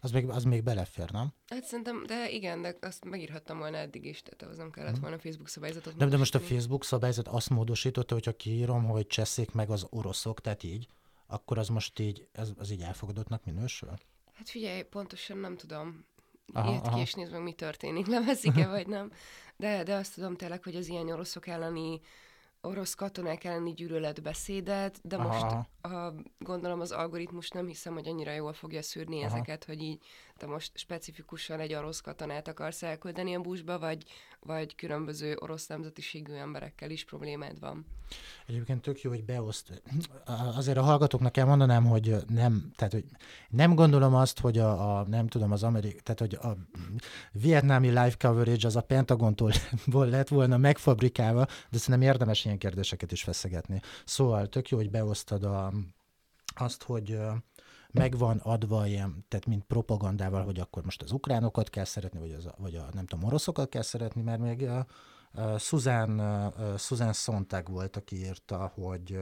az 0.00 0.12
még, 0.12 0.28
az 0.28 0.44
még 0.44 0.62
belefér, 0.62 1.10
nem? 1.10 1.32
Hát 1.46 1.64
szerintem, 1.64 2.04
de 2.06 2.30
igen, 2.30 2.62
de 2.62 2.76
azt 2.80 3.04
megírhattam 3.04 3.58
volna 3.58 3.76
eddig 3.76 4.04
is, 4.04 4.22
tehát 4.22 4.42
ahhoz 4.42 4.56
nem 4.56 4.70
kellett 4.70 4.98
volna 4.98 5.16
a 5.16 5.18
Facebook 5.18 5.48
szabályzatot 5.48 5.96
De, 5.96 6.06
de 6.06 6.16
most 6.16 6.34
a. 6.34 6.40
Facebook 6.40 6.84
szabályzat 6.84 7.28
azt 7.28 7.50
módosította, 7.50 8.14
hogyha 8.14 8.36
kiírom, 8.36 8.84
hogy 8.84 9.06
cseszék 9.06 9.52
meg 9.52 9.70
az 9.70 9.86
oroszok, 9.90 10.40
tehát 10.40 10.62
így, 10.62 10.86
akkor 11.26 11.58
az 11.58 11.68
most 11.68 11.98
így, 11.98 12.28
ez, 12.32 12.52
az 12.58 12.70
így 12.70 12.80
elfogadottnak 12.80 13.44
minősül? 13.44 13.88
Hát 14.34 14.48
figyelj, 14.48 14.82
pontosan 14.82 15.38
nem 15.38 15.56
tudom. 15.56 16.04
Aha, 16.52 16.80
ki 16.80 16.88
aha. 16.88 17.00
és 17.00 17.14
nézd 17.14 17.32
meg, 17.32 17.42
mi 17.42 17.52
történik, 17.52 18.06
leveszik-e 18.06 18.68
vagy 18.68 18.86
nem. 18.86 19.12
De, 19.56 19.82
de 19.82 19.94
azt 19.94 20.14
tudom 20.14 20.36
tényleg, 20.36 20.62
hogy 20.62 20.76
az 20.76 20.88
ilyen 20.88 21.08
oroszok 21.08 21.46
elleni, 21.46 22.00
orosz 22.60 22.94
katonák 22.94 23.44
elleni 23.44 23.72
gyűlöletbeszédet, 23.72 25.00
de 25.02 25.16
most 25.16 25.42
aha. 25.42 25.68
a, 25.80 26.14
gondolom 26.38 26.80
az 26.80 26.90
algoritmus 26.92 27.48
nem 27.48 27.66
hiszem, 27.66 27.92
hogy 27.92 28.08
annyira 28.08 28.32
jól 28.32 28.52
fogja 28.52 28.82
szűrni 28.82 29.16
Aha. 29.16 29.26
ezeket, 29.34 29.64
hogy 29.64 29.82
így 29.82 30.02
te 30.36 30.46
most 30.46 30.78
specifikusan 30.78 31.60
egy 31.60 31.74
orosz 31.74 32.00
katonát 32.00 32.48
akarsz 32.48 32.82
elküldeni 32.82 33.34
a 33.34 33.40
buszba, 33.40 33.78
vagy, 33.78 34.04
vagy 34.40 34.74
különböző 34.74 35.36
orosz 35.38 35.66
nemzetiségű 35.66 36.32
emberekkel 36.32 36.90
is 36.90 37.04
problémád 37.04 37.60
van. 37.60 37.86
Egyébként 38.46 38.82
tök 38.82 39.00
jó, 39.00 39.10
hogy 39.10 39.24
beoszt. 39.24 39.82
Azért 40.56 40.76
a 40.76 40.82
hallgatóknak 40.82 41.32
kell 41.32 41.44
mondanám, 41.44 41.84
hogy 41.84 42.16
nem, 42.28 42.72
tehát, 42.76 42.92
hogy 42.92 43.04
nem 43.48 43.74
gondolom 43.74 44.14
azt, 44.14 44.40
hogy 44.40 44.58
a, 44.58 44.98
a 44.98 45.06
nem 45.06 45.26
tudom, 45.26 45.52
az 45.52 45.62
amerik, 45.62 46.00
tehát, 46.00 46.20
hogy 46.20 46.34
a 46.34 46.56
vietnámi 47.32 47.88
live 47.88 48.14
coverage 48.18 48.66
az 48.66 48.76
a 48.76 48.80
Pentagontól 48.80 49.52
lett 49.92 50.28
volna 50.28 50.56
megfabrikálva, 50.56 51.46
de 51.70 51.78
szerintem 51.78 52.08
érdemes 52.08 52.44
ilyen 52.44 52.58
kérdéseket 52.58 53.12
is 53.12 53.22
feszegetni. 53.22 53.80
Szóval 54.04 54.46
tök 54.46 54.68
jó, 54.68 54.76
hogy 54.76 54.90
beosztad 54.90 55.44
a, 55.44 55.72
azt, 56.54 56.82
hogy 56.82 57.18
megvan 57.98 58.38
adva 58.38 58.86
ilyen, 58.86 59.24
tehát 59.28 59.46
mint 59.46 59.64
propagandával, 59.64 60.44
hogy 60.44 60.58
akkor 60.58 60.84
most 60.84 61.02
az 61.02 61.12
ukránokat 61.12 61.70
kell 61.70 61.84
szeretni, 61.84 62.18
vagy, 62.18 62.32
az, 62.32 62.48
vagy 62.56 62.74
a 62.74 62.88
nem 62.92 63.06
tudom, 63.06 63.24
oroszokat 63.24 63.68
kell 63.68 63.82
szeretni, 63.82 64.22
mert 64.22 64.40
még 64.40 64.60
uh, 64.60 64.78
uh, 65.34 65.58
Susan, 65.58 66.20
uh, 66.20 66.76
Susan 66.78 67.12
Sontag 67.12 67.68
volt, 67.68 67.96
aki 67.96 68.16
írta, 68.16 68.72
hogy 68.74 69.18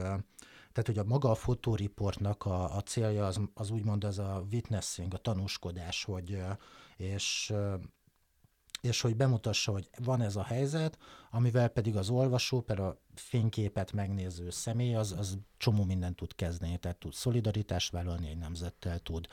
tehát, 0.75 0.89
hogy 0.89 0.97
a 0.97 1.03
maga 1.03 1.29
a 1.29 1.35
fotóriportnak 1.35 2.45
a, 2.45 2.75
a 2.75 2.81
célja 2.81 3.25
az, 3.25 3.39
az 3.53 3.69
úgymond 3.69 4.03
az 4.03 4.19
a 4.19 4.45
witnessing, 4.51 5.13
a 5.13 5.17
tanúskodás, 5.17 6.03
hogy 6.03 6.41
és 6.97 7.53
és 8.81 9.01
hogy 9.01 9.15
bemutassa, 9.15 9.71
hogy 9.71 9.89
van 10.03 10.21
ez 10.21 10.35
a 10.35 10.43
helyzet, 10.43 10.97
amivel 11.31 11.67
pedig 11.67 11.95
az 11.95 12.09
olvasó, 12.09 12.61
per 12.61 12.79
a 12.79 12.97
fényképet 13.15 13.91
megnéző 13.91 14.49
személy, 14.49 14.95
az, 14.95 15.15
az 15.17 15.37
csomó 15.57 15.83
mindent 15.83 16.15
tud 16.15 16.35
kezdeni, 16.35 16.77
tehát 16.77 16.97
tud 16.97 17.13
szolidaritást 17.13 17.91
vállalni 17.91 18.29
egy 18.29 18.37
nemzettel, 18.37 18.99
tud 18.99 19.27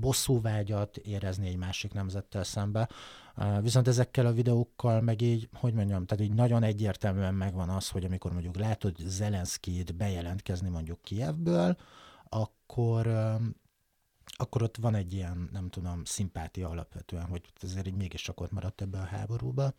bosszúvágyat 0.00 0.96
érezni 0.96 1.48
egy 1.48 1.56
másik 1.56 1.92
nemzettel 1.92 2.44
szembe. 2.44 2.88
Ö, 3.36 3.60
viszont 3.60 3.88
ezekkel 3.88 4.26
a 4.26 4.32
videókkal 4.32 5.00
meg 5.00 5.20
így, 5.20 5.48
hogy 5.54 5.74
mondjam, 5.74 6.06
tehát 6.06 6.24
így 6.24 6.34
nagyon 6.34 6.62
egyértelműen 6.62 7.34
megvan 7.34 7.68
az, 7.68 7.88
hogy 7.88 8.04
amikor 8.04 8.32
mondjuk 8.32 8.56
látod 8.56 8.96
Zelenszkijt 8.98 9.94
bejelentkezni 9.94 10.68
mondjuk 10.68 11.02
Kievből, 11.02 11.76
akkor 12.28 13.06
akkor 14.40 14.62
ott 14.62 14.76
van 14.76 14.94
egy 14.94 15.12
ilyen, 15.12 15.48
nem 15.52 15.68
tudom, 15.68 16.04
szimpátia 16.04 16.68
alapvetően, 16.68 17.26
hogy 17.26 17.52
azért 17.62 17.86
így 17.86 17.96
mégiscsak 17.96 18.40
ott 18.40 18.50
maradt 18.50 18.80
ebbe 18.80 18.98
a 18.98 19.04
háborúba. 19.04 19.72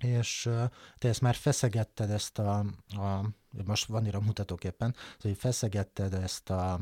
És 0.00 0.50
te 0.98 1.08
ezt 1.08 1.20
már 1.20 1.34
feszegetted 1.34 2.10
ezt 2.10 2.38
a, 2.38 2.58
a 2.88 3.24
most 3.64 3.86
van 3.86 4.06
ira 4.06 4.20
mutatok 4.20 4.64
éppen, 4.64 4.94
hogy 5.18 5.36
feszegetted 5.36 6.14
ezt 6.14 6.50
a, 6.50 6.80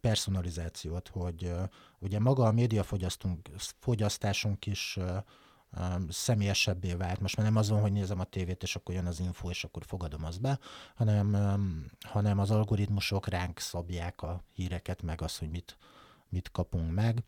personalizációt, 0.00 1.08
hogy 1.08 1.52
ugye 1.98 2.18
maga 2.18 2.44
a 2.44 2.52
médiafogyasztásunk 2.52 4.66
is 4.66 4.98
személyesebbé 6.08 6.92
vált. 6.92 7.20
Most 7.20 7.36
már 7.36 7.46
nem 7.46 7.56
azon, 7.56 7.80
hogy 7.80 7.92
nézem 7.92 8.20
a 8.20 8.24
tévét, 8.24 8.62
és 8.62 8.76
akkor 8.76 8.94
jön 8.94 9.06
az 9.06 9.20
info, 9.20 9.50
és 9.50 9.64
akkor 9.64 9.84
fogadom 9.84 10.24
azt 10.24 10.40
be, 10.40 10.58
hanem, 10.94 11.36
hanem 12.00 12.38
az 12.38 12.50
algoritmusok 12.50 13.28
ránk 13.28 13.58
szabják 13.58 14.22
a 14.22 14.44
híreket, 14.52 15.02
meg 15.02 15.22
azt, 15.22 15.38
hogy 15.38 15.50
mit, 15.50 15.78
mit 16.28 16.50
kapunk 16.50 16.92
meg. 16.92 17.24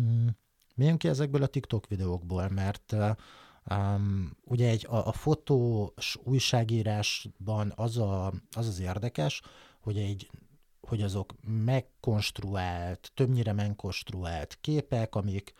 Mm, 0.00 0.26
Milyen 0.74 0.96
ki 0.96 1.08
ezekből 1.08 1.42
a 1.42 1.46
TikTok 1.46 1.86
videókból, 1.86 2.48
mert 2.48 2.94
um, 3.70 4.36
ugye 4.44 4.68
egy, 4.68 4.86
a, 4.88 5.06
a 5.06 5.12
fotós 5.12 6.16
újságírásban 6.22 7.72
az, 7.76 7.96
a, 7.96 8.26
az 8.50 8.66
az 8.66 8.78
érdekes, 8.80 9.42
hogy 9.80 9.96
egy 9.98 10.30
hogy 10.80 11.02
azok 11.02 11.34
megkonstruált, 11.64 13.10
többnyire 13.14 13.52
megkonstruált 13.52 14.58
képek, 14.60 15.14
amik 15.14 15.54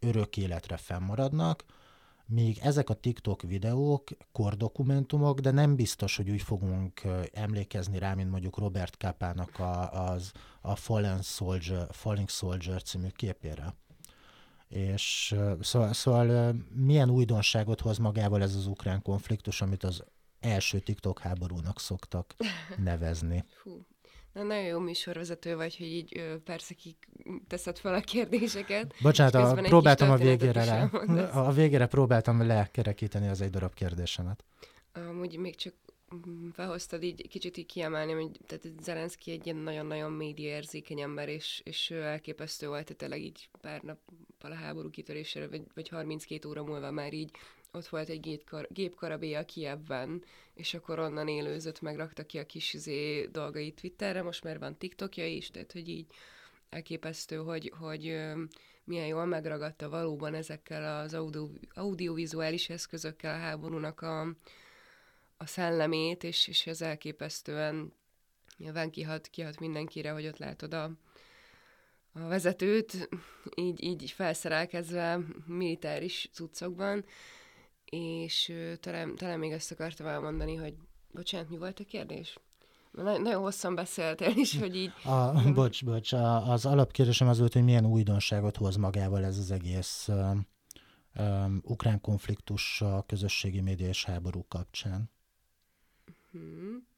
örök 0.00 0.36
életre 0.36 0.76
fennmaradnak, 0.76 1.64
míg 2.26 2.58
ezek 2.62 2.90
a 2.90 2.94
TikTok 2.94 3.42
videók 3.42 4.10
kordokumentumok, 4.32 5.40
de 5.40 5.50
nem 5.50 5.76
biztos, 5.76 6.16
hogy 6.16 6.30
úgy 6.30 6.42
fogunk 6.42 7.02
emlékezni 7.32 7.98
rá, 7.98 8.14
mint 8.14 8.30
mondjuk 8.30 8.58
Robert 8.58 8.96
Kapának 8.96 9.58
a, 9.58 9.92
az, 10.10 10.32
a 10.60 10.76
Fallen 10.76 11.22
Soldier, 11.22 11.86
Falling 11.90 12.28
Soldier 12.28 12.82
című 12.82 13.08
képére. 13.08 13.74
És 14.68 15.34
szóval, 15.60 15.92
szóval 15.92 16.54
milyen 16.74 17.10
újdonságot 17.10 17.80
hoz 17.80 17.98
magával 17.98 18.42
ez 18.42 18.54
az 18.54 18.66
ukrán 18.66 19.02
konfliktus, 19.02 19.62
amit 19.62 19.84
az 19.84 20.04
első 20.40 20.78
TikTok 20.78 21.18
háborúnak 21.18 21.80
szoktak 21.80 22.36
nevezni. 22.76 23.44
Fú, 23.62 23.86
Na, 24.32 24.42
nagyon 24.42 24.64
jó 24.64 24.78
műsorvezető 24.78 25.56
vagy, 25.56 25.76
hogy 25.76 25.86
így 25.86 26.38
persze 26.44 26.74
kik 26.74 27.08
teszed 27.48 27.78
fel 27.78 27.94
a 27.94 28.00
kérdéseket. 28.00 28.94
Bocsánat, 29.02 29.34
a, 29.34 29.62
próbáltam 29.62 30.10
a 30.10 30.16
végére, 30.16 30.64
le, 30.64 30.82
a 31.22 31.52
végére 31.52 31.86
próbáltam 31.86 32.46
lekerekíteni 32.46 33.28
az 33.28 33.40
egy 33.40 33.50
darab 33.50 33.74
kérdésemet. 33.74 34.44
Amúgy 34.92 35.36
még 35.36 35.56
csak 35.56 35.74
mm, 36.28 36.48
felhoztad 36.48 37.02
így 37.02 37.28
kicsit 37.28 37.56
így 37.56 37.66
kiemelni, 37.66 38.12
hogy 38.12 38.30
tehát 38.46 38.82
Zelenszky 38.82 39.30
egy 39.30 39.46
ilyen 39.46 39.58
nagyon-nagyon 39.58 40.12
média 40.12 40.48
érzékeny 40.48 41.00
ember, 41.00 41.28
és, 41.28 41.60
és 41.64 41.90
elképesztő 41.90 42.66
volt, 42.66 42.82
tehát 42.82 42.98
tényleg 42.98 43.20
így 43.22 43.48
pár 43.60 43.82
nap 43.82 43.98
a 44.40 44.54
háború 44.54 44.90
kitörésére, 44.90 45.48
vagy, 45.48 45.62
vagy 45.74 45.88
32 45.88 46.48
óra 46.48 46.64
múlva 46.64 46.90
már 46.90 47.12
így 47.12 47.30
ott 47.72 47.86
volt 47.86 48.08
egy 48.08 48.20
gépkar, 48.20 48.66
gépkarabé 48.70 49.34
a 49.34 49.44
Kievben, 49.44 50.24
és 50.54 50.74
akkor 50.74 50.98
onnan 50.98 51.28
élőzött, 51.28 51.80
megrakta 51.80 52.26
ki 52.26 52.38
a 52.38 52.46
kis 52.46 52.74
izé 52.74 53.26
dolgait 53.26 53.80
Twitterre, 53.80 54.22
most 54.22 54.44
már 54.44 54.58
van 54.58 54.78
TikTokja 54.78 55.26
is, 55.26 55.50
tehát 55.50 55.72
hogy 55.72 55.88
így 55.88 56.06
elképesztő, 56.68 57.36
hogy, 57.36 57.72
hogy 57.78 58.02
milyen 58.84 59.06
jól 59.06 59.24
megragadta 59.24 59.88
valóban 59.88 60.34
ezekkel 60.34 61.00
az 61.00 61.14
audio, 61.14 61.48
audiovizuális 61.74 62.68
eszközökkel 62.68 63.34
a 63.34 63.38
háborúnak 63.38 64.00
a, 64.00 64.20
a 65.36 65.46
szellemét, 65.46 66.24
és, 66.24 66.48
és 66.48 66.66
ez 66.66 66.80
elképesztően 66.80 67.92
nyilván 68.56 68.90
kihat, 68.90 69.28
kihat 69.28 69.60
mindenkire, 69.60 70.10
hogy 70.10 70.26
ott 70.26 70.38
látod 70.38 70.74
a, 70.74 70.90
a 72.12 72.26
vezetőt, 72.28 73.08
így, 73.54 73.82
így 73.82 74.10
felszerelkezve 74.10 75.20
militáris 75.46 76.28
cuccokban, 76.32 77.04
és 77.90 78.52
talán, 78.80 79.14
talán 79.14 79.38
még 79.38 79.52
ezt 79.52 79.72
akartam 79.72 80.06
elmondani, 80.06 80.54
hogy 80.54 80.74
bocsánat, 81.12 81.48
mi 81.48 81.56
volt 81.56 81.80
a 81.80 81.84
kérdés? 81.84 82.38
Nagyon, 82.90 83.22
nagyon 83.22 83.42
hosszan 83.42 83.74
beszéltél 83.74 84.36
is, 84.36 84.58
hogy 84.58 84.76
így... 84.76 84.92
A, 85.04 85.52
bocs, 85.52 85.84
bocs, 85.84 86.12
a, 86.12 86.50
az 86.50 86.66
alapkérdésem 86.66 87.28
az 87.28 87.38
volt, 87.38 87.52
hogy 87.52 87.64
milyen 87.64 87.86
újdonságot 87.86 88.56
hoz 88.56 88.76
magával 88.76 89.24
ez 89.24 89.38
az 89.38 89.50
egész 89.50 90.08
um, 90.08 90.46
um, 91.16 91.60
ukrán 91.64 92.00
konfliktus 92.00 92.80
a 92.80 93.04
közösségi 93.06 93.60
média 93.60 93.88
és 93.88 94.04
háború 94.04 94.44
kapcsán. 94.48 95.10
Hmm. 96.30 96.88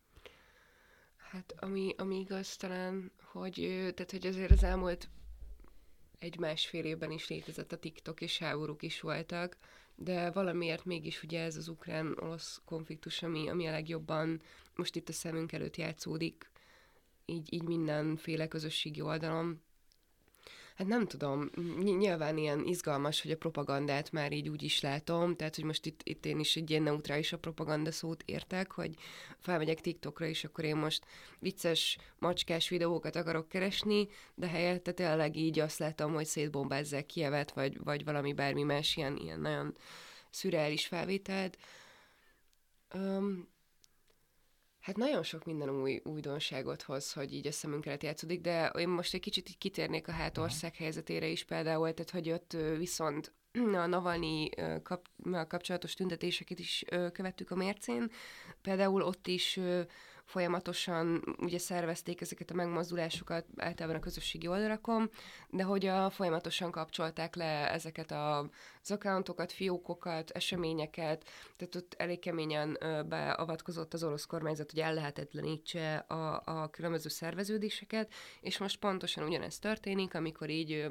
Hát 1.31 1.55
ami, 1.59 1.95
ami 1.97 2.19
igaz 2.19 2.57
talán, 2.57 3.13
hogy, 3.33 3.55
tehát, 3.95 4.11
hogy 4.11 4.27
azért 4.27 4.51
az 4.51 4.63
elmúlt 4.63 5.09
egy-másfél 6.19 6.85
évben 6.85 7.11
is 7.11 7.29
létezett 7.29 7.73
a 7.73 7.79
TikTok, 7.79 8.21
és 8.21 8.39
háborúk 8.39 8.83
is 8.83 9.01
voltak, 9.01 9.57
de 9.95 10.31
valamiért 10.31 10.85
mégis 10.85 11.23
ugye 11.23 11.43
ez 11.43 11.57
az 11.57 11.69
ukrán-orosz 11.69 12.61
konfliktus, 12.65 13.23
ami, 13.23 13.49
ami 13.49 13.67
a 13.67 13.71
legjobban 13.71 14.41
most 14.77 14.97
itt 14.97 15.09
a 15.09 15.13
szemünk 15.13 15.53
előtt 15.53 15.77
játszódik, 15.77 16.51
így, 17.25 17.53
így 17.53 17.63
mindenféle 17.63 18.49
közösségi 18.49 19.01
oldalon, 19.01 19.63
Hát 20.77 20.87
nem 20.87 21.07
tudom, 21.07 21.51
nyilván 21.83 22.37
ilyen 22.37 22.65
izgalmas, 22.65 23.23
hogy 23.23 23.31
a 23.31 23.37
propagandát 23.37 24.13
már 24.13 24.33
így 24.33 24.49
úgy 24.49 24.63
is 24.63 24.81
látom, 24.81 25.37
tehát 25.37 25.55
hogy 25.55 25.65
most 25.65 25.87
itt, 25.87 26.01
itt 26.05 26.27
én 26.27 26.39
is 26.39 26.57
egy 26.57 26.71
ilyen 26.71 26.83
neutrális 26.83 27.33
a 27.33 27.39
propaganda 27.39 27.93
szót 27.93 28.23
értek, 28.27 28.73
hogy 28.73 28.95
felmegyek 29.39 29.81
TikTokra, 29.81 30.27
és 30.27 30.45
akkor 30.45 30.65
én 30.65 30.77
most 30.77 31.07
vicces, 31.39 31.99
macskás 32.19 32.69
videókat 32.69 33.17
akarok 33.17 33.49
keresni, 33.49 34.09
de 34.35 34.49
helyette 34.49 34.93
tényleg 34.93 35.37
így 35.37 35.59
azt 35.59 35.79
látom, 35.79 36.15
hogy 36.15 36.27
szétbombázzák 36.27 37.07
Kievet, 37.07 37.53
vagy, 37.53 37.85
vagy 37.85 38.05
valami 38.05 38.33
bármi 38.33 38.63
más 38.63 38.97
ilyen, 38.97 39.17
ilyen 39.17 39.41
nagyon 39.41 39.77
szürreális 40.31 40.87
felvételt. 40.87 41.59
Um, 42.95 43.52
Hát 44.83 44.97
nagyon 44.97 45.23
sok 45.23 45.45
minden 45.45 45.71
új 45.71 46.01
újdonságot 46.05 46.83
hoz, 46.83 47.13
hogy 47.13 47.35
így 47.35 47.47
a 47.47 47.53
szemünk 47.53 47.87
előtt 47.87 48.03
játszódik, 48.03 48.41
de 48.41 48.73
én 48.79 48.89
most 48.89 49.15
egy 49.15 49.21
kicsit 49.21 49.49
így 49.49 49.59
kitérnék 49.59 50.09
a 50.09 50.13
hátország 50.13 50.77
helyzetére 50.77 51.27
is 51.27 51.45
például, 51.45 51.95
tehát 51.95 52.11
hogy 52.11 52.31
ott 52.31 52.57
viszont 52.77 53.33
a 53.83 53.87
Navalnyi 53.87 54.49
kap, 54.83 55.09
kapcsolatos 55.49 55.95
tüntetéseket 55.95 56.59
is 56.59 56.85
követtük 57.13 57.51
a 57.51 57.57
mércén. 57.57 58.11
Például 58.63 59.03
ott 59.03 59.27
is 59.27 59.61
folyamatosan 60.25 61.37
ugye 61.39 61.59
szervezték 61.59 62.21
ezeket 62.21 62.51
a 62.51 62.55
megmozdulásokat 62.55 63.47
általában 63.57 63.97
a 63.97 64.05
közösségi 64.05 64.47
oldalakon, 64.47 65.11
de 65.51 65.63
hogy 65.63 65.87
a, 65.87 66.11
folyamatosan 66.11 66.71
kapcsolták 66.71 67.35
le 67.35 67.71
ezeket 67.71 68.11
a, 68.11 68.39
az 68.83 68.91
accountokat, 68.91 69.53
fiókokat, 69.53 70.31
eseményeket, 70.31 71.25
tehát 71.57 71.75
ott 71.75 71.95
elég 71.99 72.19
keményen 72.19 72.79
beavatkozott 73.09 73.95
az 73.95 74.05
orosz 74.05 74.25
kormányzat, 74.25 74.71
hogy 74.71 74.81
ellehetetlenítse 74.81 75.97
a, 75.97 76.43
a 76.45 76.69
különböző 76.71 77.09
szerveződéseket, 77.09 78.13
és 78.41 78.59
most 78.59 78.79
pontosan 78.79 79.25
ugyanezt 79.25 79.61
történik, 79.61 80.15
amikor 80.15 80.51
így 80.51 80.87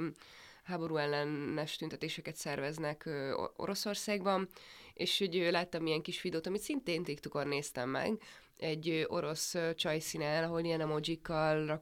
háború 0.64 0.98
ellenes 0.98 1.76
tüntetéseket 1.76 2.36
szerveznek 2.36 3.10
Oroszországban, 3.56 4.50
és 4.94 5.20
hogy 5.20 5.48
láttam 5.52 5.86
ilyen 5.86 6.02
kis 6.02 6.22
videót, 6.22 6.48
amit 6.48 6.62
szintén 6.62 7.04
TikTokon 7.04 7.48
néztem 7.48 7.90
meg, 7.90 8.22
egy 8.62 9.06
orosz 9.08 9.56
csajszínel, 9.76 10.44
ahol 10.44 10.64
ilyen 10.64 10.82
emojikkal 10.82 11.82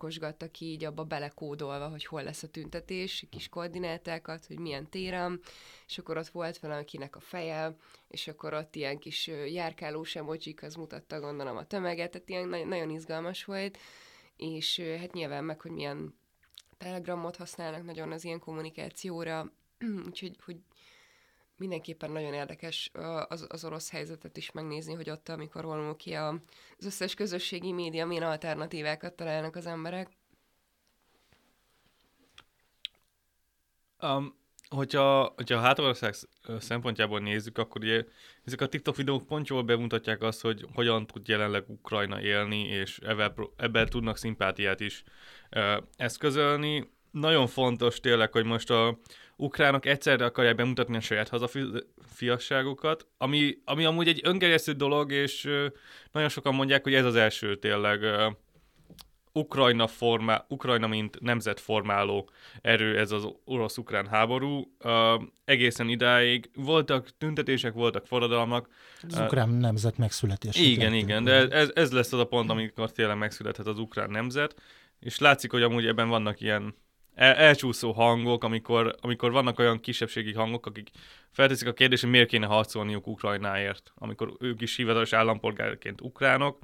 ki, 0.51 0.65
így 0.65 0.85
abba 0.85 1.03
belekódolva, 1.03 1.87
hogy 1.87 2.05
hol 2.05 2.23
lesz 2.23 2.43
a 2.43 2.47
tüntetés, 2.47 3.25
kis 3.29 3.49
koordinátákat, 3.49 4.45
hogy 4.45 4.59
milyen 4.59 4.89
téren, 4.89 5.39
és 5.87 5.97
akkor 5.97 6.17
ott 6.17 6.27
volt 6.27 6.57
valakinek 6.57 7.15
a 7.15 7.19
feje, 7.19 7.75
és 8.07 8.27
akkor 8.27 8.53
ott 8.53 8.75
ilyen 8.75 8.99
kis 8.99 9.27
járkálós 9.27 10.15
emojik, 10.15 10.63
az 10.63 10.75
mutatta 10.75 11.19
gondolom 11.19 11.57
a 11.57 11.67
tömeget, 11.67 12.11
tehát 12.11 12.29
ilyen 12.29 12.67
nagyon 12.67 12.89
izgalmas 12.89 13.45
volt, 13.45 13.77
és 14.37 14.81
hát 14.99 15.13
nyilván 15.13 15.43
meg, 15.43 15.61
hogy 15.61 15.71
milyen 15.71 16.15
telegramot 16.77 17.35
használnak 17.35 17.83
nagyon 17.83 18.11
az 18.11 18.23
ilyen 18.23 18.39
kommunikációra, 18.39 19.51
úgyhogy 20.07 20.35
hogy 20.45 20.57
mindenképpen 21.59 22.11
nagyon 22.11 22.33
érdekes 22.33 22.91
az, 23.27 23.45
az 23.49 23.65
orosz 23.65 23.91
helyzetet 23.91 24.37
is 24.37 24.51
megnézni, 24.51 24.93
hogy 24.93 25.09
ott, 25.09 25.29
amikor 25.29 25.63
vonul 25.63 25.95
ki 25.95 26.13
a, 26.13 26.27
az 26.77 26.85
összes 26.85 27.13
közösségi 27.13 27.71
média, 27.71 28.05
milyen 28.05 28.23
alternatívákat 28.23 29.13
találnak 29.13 29.55
az 29.55 29.65
emberek. 29.65 30.17
Um, 34.01 34.37
hogyha, 34.69 35.33
hogyha 35.35 35.59
hátország 35.59 36.15
szempontjából 36.59 37.19
nézzük, 37.19 37.57
akkor 37.57 37.81
ugye 37.81 38.03
ezek 38.43 38.61
a 38.61 38.67
TikTok 38.67 38.95
videók 38.95 39.25
pont 39.25 39.65
bemutatják 39.65 40.21
azt, 40.21 40.41
hogy 40.41 40.65
hogyan 40.73 41.07
tud 41.07 41.27
jelenleg 41.27 41.63
Ukrajna 41.67 42.21
élni, 42.21 42.67
és 42.67 42.97
ebben, 42.97 43.33
ebben 43.55 43.85
tudnak 43.85 44.17
szimpátiát 44.17 44.79
is 44.79 45.03
uh, 45.55 45.83
eszközölni. 45.97 46.89
Nagyon 47.11 47.47
fontos 47.47 47.99
tényleg, 47.99 48.31
hogy 48.31 48.45
most 48.45 48.69
a 48.69 48.99
ukránok 49.39 49.85
egyszerre 49.85 50.25
akarják 50.25 50.55
bemutatni 50.55 50.95
a 50.95 50.99
saját 50.99 51.29
hazafiasságukat, 51.29 53.07
ami, 53.17 53.57
ami 53.65 53.85
amúgy 53.85 54.07
egy 54.07 54.19
öngerjesztő 54.23 54.71
dolog, 54.71 55.11
és 55.11 55.49
nagyon 56.11 56.29
sokan 56.29 56.55
mondják, 56.55 56.83
hogy 56.83 56.93
ez 56.93 57.05
az 57.05 57.15
első 57.15 57.55
tényleg 57.55 58.03
Ukrajna, 59.31 59.87
formá, 59.87 60.45
Ukrajna 60.47 60.87
mint 60.87 61.19
nemzetformáló 61.19 62.29
erő 62.61 62.97
ez 62.97 63.11
az 63.11 63.27
orosz-ukrán 63.45 64.07
háború. 64.07 64.75
Uh, 64.83 65.21
egészen 65.45 65.89
idáig 65.89 66.49
voltak 66.55 67.17
tüntetések, 67.17 67.73
voltak 67.73 68.07
forradalmak. 68.07 68.69
Az 69.07 69.17
uh, 69.17 69.23
ukrán 69.23 69.49
nemzet 69.49 69.97
megszületése. 69.97 70.61
Igen, 70.61 70.93
igen, 70.93 71.23
de 71.23 71.47
ez, 71.47 71.71
ez 71.73 71.91
lesz 71.91 72.13
az 72.13 72.19
a 72.19 72.25
pont, 72.25 72.49
amikor 72.49 72.91
tényleg 72.91 73.17
megszülethet 73.17 73.67
az 73.67 73.79
ukrán 73.79 74.09
nemzet. 74.09 74.55
és 74.99 75.19
látszik, 75.19 75.51
hogy 75.51 75.61
amúgy 75.61 75.85
ebben 75.85 76.09
vannak 76.09 76.41
ilyen 76.41 76.75
el- 77.15 77.35
elcsúszó 77.35 77.91
hangok, 77.91 78.43
amikor, 78.43 78.95
amikor 79.01 79.31
vannak 79.31 79.59
olyan 79.59 79.79
kisebbségi 79.79 80.33
hangok, 80.33 80.65
akik 80.65 80.89
felteszik 81.31 81.67
a 81.67 81.73
kérdést, 81.73 82.01
hogy 82.01 82.11
miért 82.11 82.29
kéne 82.29 82.45
harcolniuk 82.45 83.07
Ukrajnáért, 83.07 83.91
amikor 83.95 84.33
ők 84.39 84.61
is 84.61 84.75
hivatalos 84.75 85.13
állampolgárként 85.13 86.01
ukránok, 86.01 86.57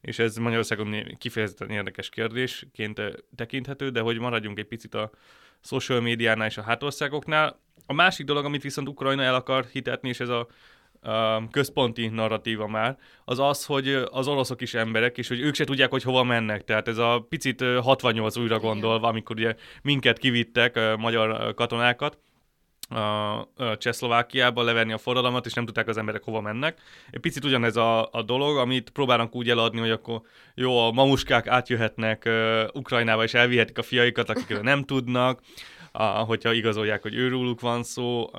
és 0.00 0.18
ez 0.18 0.36
Magyarországon 0.36 1.16
kifejezetten 1.18 1.70
érdekes 1.70 2.08
kérdésként 2.08 3.00
tekinthető, 3.36 3.88
de 3.90 4.00
hogy 4.00 4.18
maradjunk 4.18 4.58
egy 4.58 4.66
picit 4.66 4.94
a 4.94 5.10
social 5.60 6.00
médiánál 6.00 6.46
és 6.46 6.58
a 6.58 6.62
hátországoknál. 6.62 7.60
A 7.86 7.92
másik 7.92 8.26
dolog, 8.26 8.44
amit 8.44 8.62
viszont 8.62 8.88
Ukrajna 8.88 9.22
el 9.22 9.34
akar 9.34 9.66
hitetni, 9.72 10.08
és 10.08 10.20
ez 10.20 10.28
a 10.28 10.46
központi 11.50 12.06
narratíva 12.06 12.66
már, 12.66 12.98
az 13.24 13.38
az, 13.38 13.64
hogy 13.64 13.88
az 14.10 14.28
oroszok 14.28 14.60
is 14.60 14.74
emberek, 14.74 15.18
és 15.18 15.28
hogy 15.28 15.40
ők 15.40 15.54
se 15.54 15.64
tudják, 15.64 15.90
hogy 15.90 16.02
hova 16.02 16.22
mennek. 16.22 16.64
Tehát 16.64 16.88
ez 16.88 16.98
a 16.98 17.26
picit 17.28 17.64
68 17.82 18.36
újra 18.36 18.58
gondolva, 18.58 19.08
amikor 19.08 19.36
ugye 19.36 19.54
minket 19.82 20.18
kivittek, 20.18 20.96
magyar 20.96 21.54
katonákat, 21.54 22.18
a 22.94 23.76
Csehszlovákiába 23.78 24.62
levenni 24.62 24.92
a 24.92 24.98
forradalmat, 24.98 25.46
és 25.46 25.52
nem 25.52 25.64
tudták 25.64 25.88
az 25.88 25.96
emberek 25.96 26.22
hova 26.22 26.40
mennek. 26.40 26.78
Egy 27.10 27.20
picit 27.20 27.44
ugyanez 27.44 27.76
a, 27.76 28.08
a 28.12 28.22
dolog, 28.22 28.56
amit 28.56 28.90
próbálnak 28.90 29.34
úgy 29.34 29.50
eladni, 29.50 29.80
hogy 29.80 29.90
akkor 29.90 30.20
jó, 30.54 30.78
a 30.78 30.92
mamuskák 30.92 31.46
átjöhetnek 31.46 32.22
uh, 32.26 32.62
Ukrajnába, 32.72 33.22
és 33.22 33.34
elvihetik 33.34 33.78
a 33.78 33.82
fiaikat, 33.82 34.30
akik 34.30 34.60
nem 34.60 34.84
tudnak 34.84 35.40
a, 35.92 36.02
hogyha 36.04 36.52
igazolják, 36.52 37.02
hogy 37.02 37.14
őróluk 37.14 37.60
van 37.60 37.82
szó. 37.82 38.32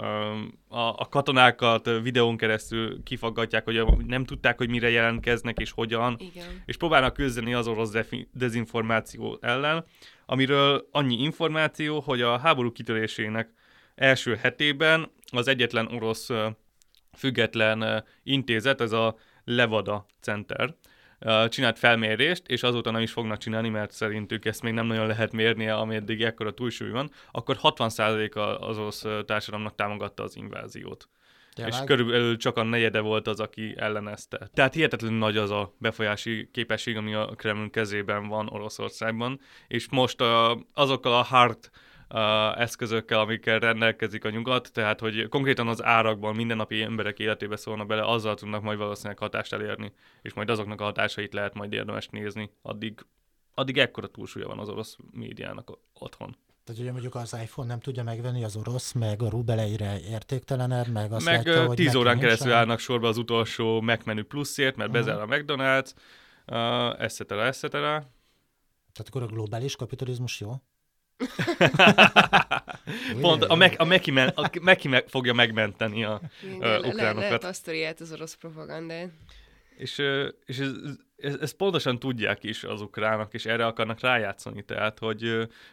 A, 0.68 0.90
a 0.98 1.08
katonákat 1.10 1.90
videón 2.02 2.38
keresztül 2.38 3.04
kifaggatják, 3.04 3.64
hogy 3.64 3.84
nem 4.08 4.26
tudták, 4.26 4.58
hogy 4.58 4.70
mire 4.70 4.90
jelentkeznek 4.90 5.60
és 5.60 5.72
hogyan, 5.72 6.16
Igen. 6.20 6.64
és 6.66 6.78
próbálnak 6.78 7.14
küzdeni 7.14 7.54
az 7.54 7.68
orosz 7.68 7.92
dezinformáció 8.32 9.38
ellen, 9.42 9.86
amiről 10.26 10.88
annyi 10.92 11.22
információ, 11.22 12.00
hogy 12.00 12.22
a 12.22 12.38
háború 12.38 12.72
kitörésének 12.72 13.54
első 13.96 14.36
hetében 14.36 15.12
az 15.32 15.48
egyetlen 15.48 15.88
orosz 15.88 16.30
független 17.18 18.04
intézet, 18.24 18.82
ez 18.82 18.92
a 18.92 19.16
Levada 19.44 20.06
Center, 20.22 20.76
csinált 21.50 21.80
felmérést, 21.80 22.48
és 22.48 22.64
azóta 22.64 22.92
nem 22.92 23.02
is 23.02 23.12
fognak 23.12 23.38
csinálni, 23.38 23.70
mert 23.70 23.92
szerintük 23.92 24.46
ezt 24.46 24.62
még 24.62 24.74
nem 24.74 24.86
nagyon 24.86 25.08
lehet 25.08 25.32
mérni, 25.32 25.68
ameddig 25.68 26.22
ekkora 26.22 26.54
túlsúly 26.54 26.90
van, 26.90 27.12
akkor 27.32 27.58
60% 27.62 28.60
az 28.60 28.78
orosz 28.78 29.06
társadalomnak 29.26 29.76
támogatta 29.76 30.24
az 30.24 30.36
inváziót. 30.36 31.08
Tényleg? 31.54 31.74
És 31.74 31.80
körülbelül 31.86 32.38
csak 32.38 32.58
a 32.58 32.64
negyede 32.64 33.00
volt 33.00 33.28
az, 33.28 33.40
aki 33.40 33.74
ellenezte. 33.78 34.50
Tehát 34.54 34.74
hihetetlenül 34.74 35.18
nagy 35.18 35.38
az 35.38 35.52
a 35.52 35.74
befolyási 35.78 36.50
képesség, 36.52 36.98
ami 36.98 37.14
a 37.14 37.26
Kreml 37.26 37.70
kezében 37.70 38.28
van 38.28 38.50
Oroszországban, 38.50 39.40
és 39.68 39.88
most 39.90 40.22
a, 40.22 40.60
azokkal 40.74 41.14
a 41.14 41.22
hard 41.22 41.70
eszközökkel, 42.56 43.20
amikkel 43.20 43.60
rendelkezik 43.60 44.26
a 44.26 44.30
nyugat, 44.30 44.72
tehát 44.74 45.00
hogy 45.00 45.28
konkrétan 45.30 45.68
az 45.68 45.84
árakban 45.84 46.36
mindennapi 46.36 46.82
emberek 46.82 47.20
életébe 47.20 47.56
szólnak 47.56 47.88
bele, 47.88 48.06
azzal 48.06 48.36
tudnak 48.36 48.62
majd 48.62 48.78
valószínűleg 48.78 49.18
hatást 49.18 49.54
elérni, 49.54 49.94
és 50.22 50.34
majd 50.34 50.50
azoknak 50.50 50.82
a 50.82 50.84
hatásait 50.84 51.34
lehet 51.34 51.54
majd 51.54 51.74
érdemes 51.74 52.08
nézni, 52.08 52.52
addig, 52.62 53.06
addig 53.54 53.78
ekkora 53.78 54.08
túlsúlya 54.08 54.48
van 54.48 54.60
az 54.60 54.70
orosz 54.70 54.98
médiának 55.12 55.78
otthon. 55.94 56.36
Tehát 56.64 56.82
ugye 56.82 56.92
mondjuk 56.92 57.16
az 57.16 57.38
iPhone 57.42 57.68
nem 57.68 57.80
tudja 57.80 58.04
megvenni 58.04 58.44
az 58.44 58.56
orosz, 58.56 58.92
meg 58.92 59.22
a 59.22 59.30
rubel 59.30 59.60
egyre 59.60 60.00
értéktelenebb, 60.00 60.88
meg 60.88 61.12
azt 61.12 61.26
meg 61.26 61.46
látja, 61.46 61.66
hogy 61.66 61.76
10 61.76 61.96
órán 61.96 62.20
keresztül 62.20 62.50
sem. 62.50 62.58
állnak 62.58 62.80
sorba 62.80 63.08
az 63.08 63.18
utolsó 63.18 63.82
megmenü 63.82 64.24
pluszért, 64.24 64.76
mert 64.76 64.92
bezár 64.92 65.22
a 65.22 65.26
McDonald's, 65.26 65.92
uh, 66.48 67.04
etc. 67.04 67.20
etc. 67.32 67.70
Tehát 67.72 69.08
akkor 69.08 69.22
a 69.22 69.26
globális 69.26 69.76
kapitalizmus 69.76 70.40
jó? 70.40 70.62
Pont 73.22 73.44
a, 73.44 73.56
Meki, 73.56 73.76
a, 73.76 73.84
Meki, 73.84 74.12
men, 74.12 74.28
a 74.28 74.50
Meki 74.62 74.88
meg, 74.88 75.08
fogja 75.08 75.34
megmenteni 75.34 76.04
a 76.04 76.22
Igen, 76.44 76.80
uh, 76.80 76.88
ukránokat. 76.88 77.16
Le, 77.16 77.22
lehet 77.22 77.44
azt 77.44 78.02
az 78.02 78.12
orosz 78.12 78.34
propagandát. 78.34 79.10
És, 79.78 80.02
és 80.46 80.60
ez, 80.60 80.72
ez, 81.18 81.36
ez 81.36 81.52
pontosan 81.52 82.00
tudják 82.00 82.44
is 82.44 82.64
az 82.64 82.82
ukránok, 82.82 83.34
és 83.34 83.46
erre 83.46 83.66
akarnak 83.66 84.00
rájátszani, 84.00 84.64
tehát, 84.64 85.00
hogy 85.00 85.24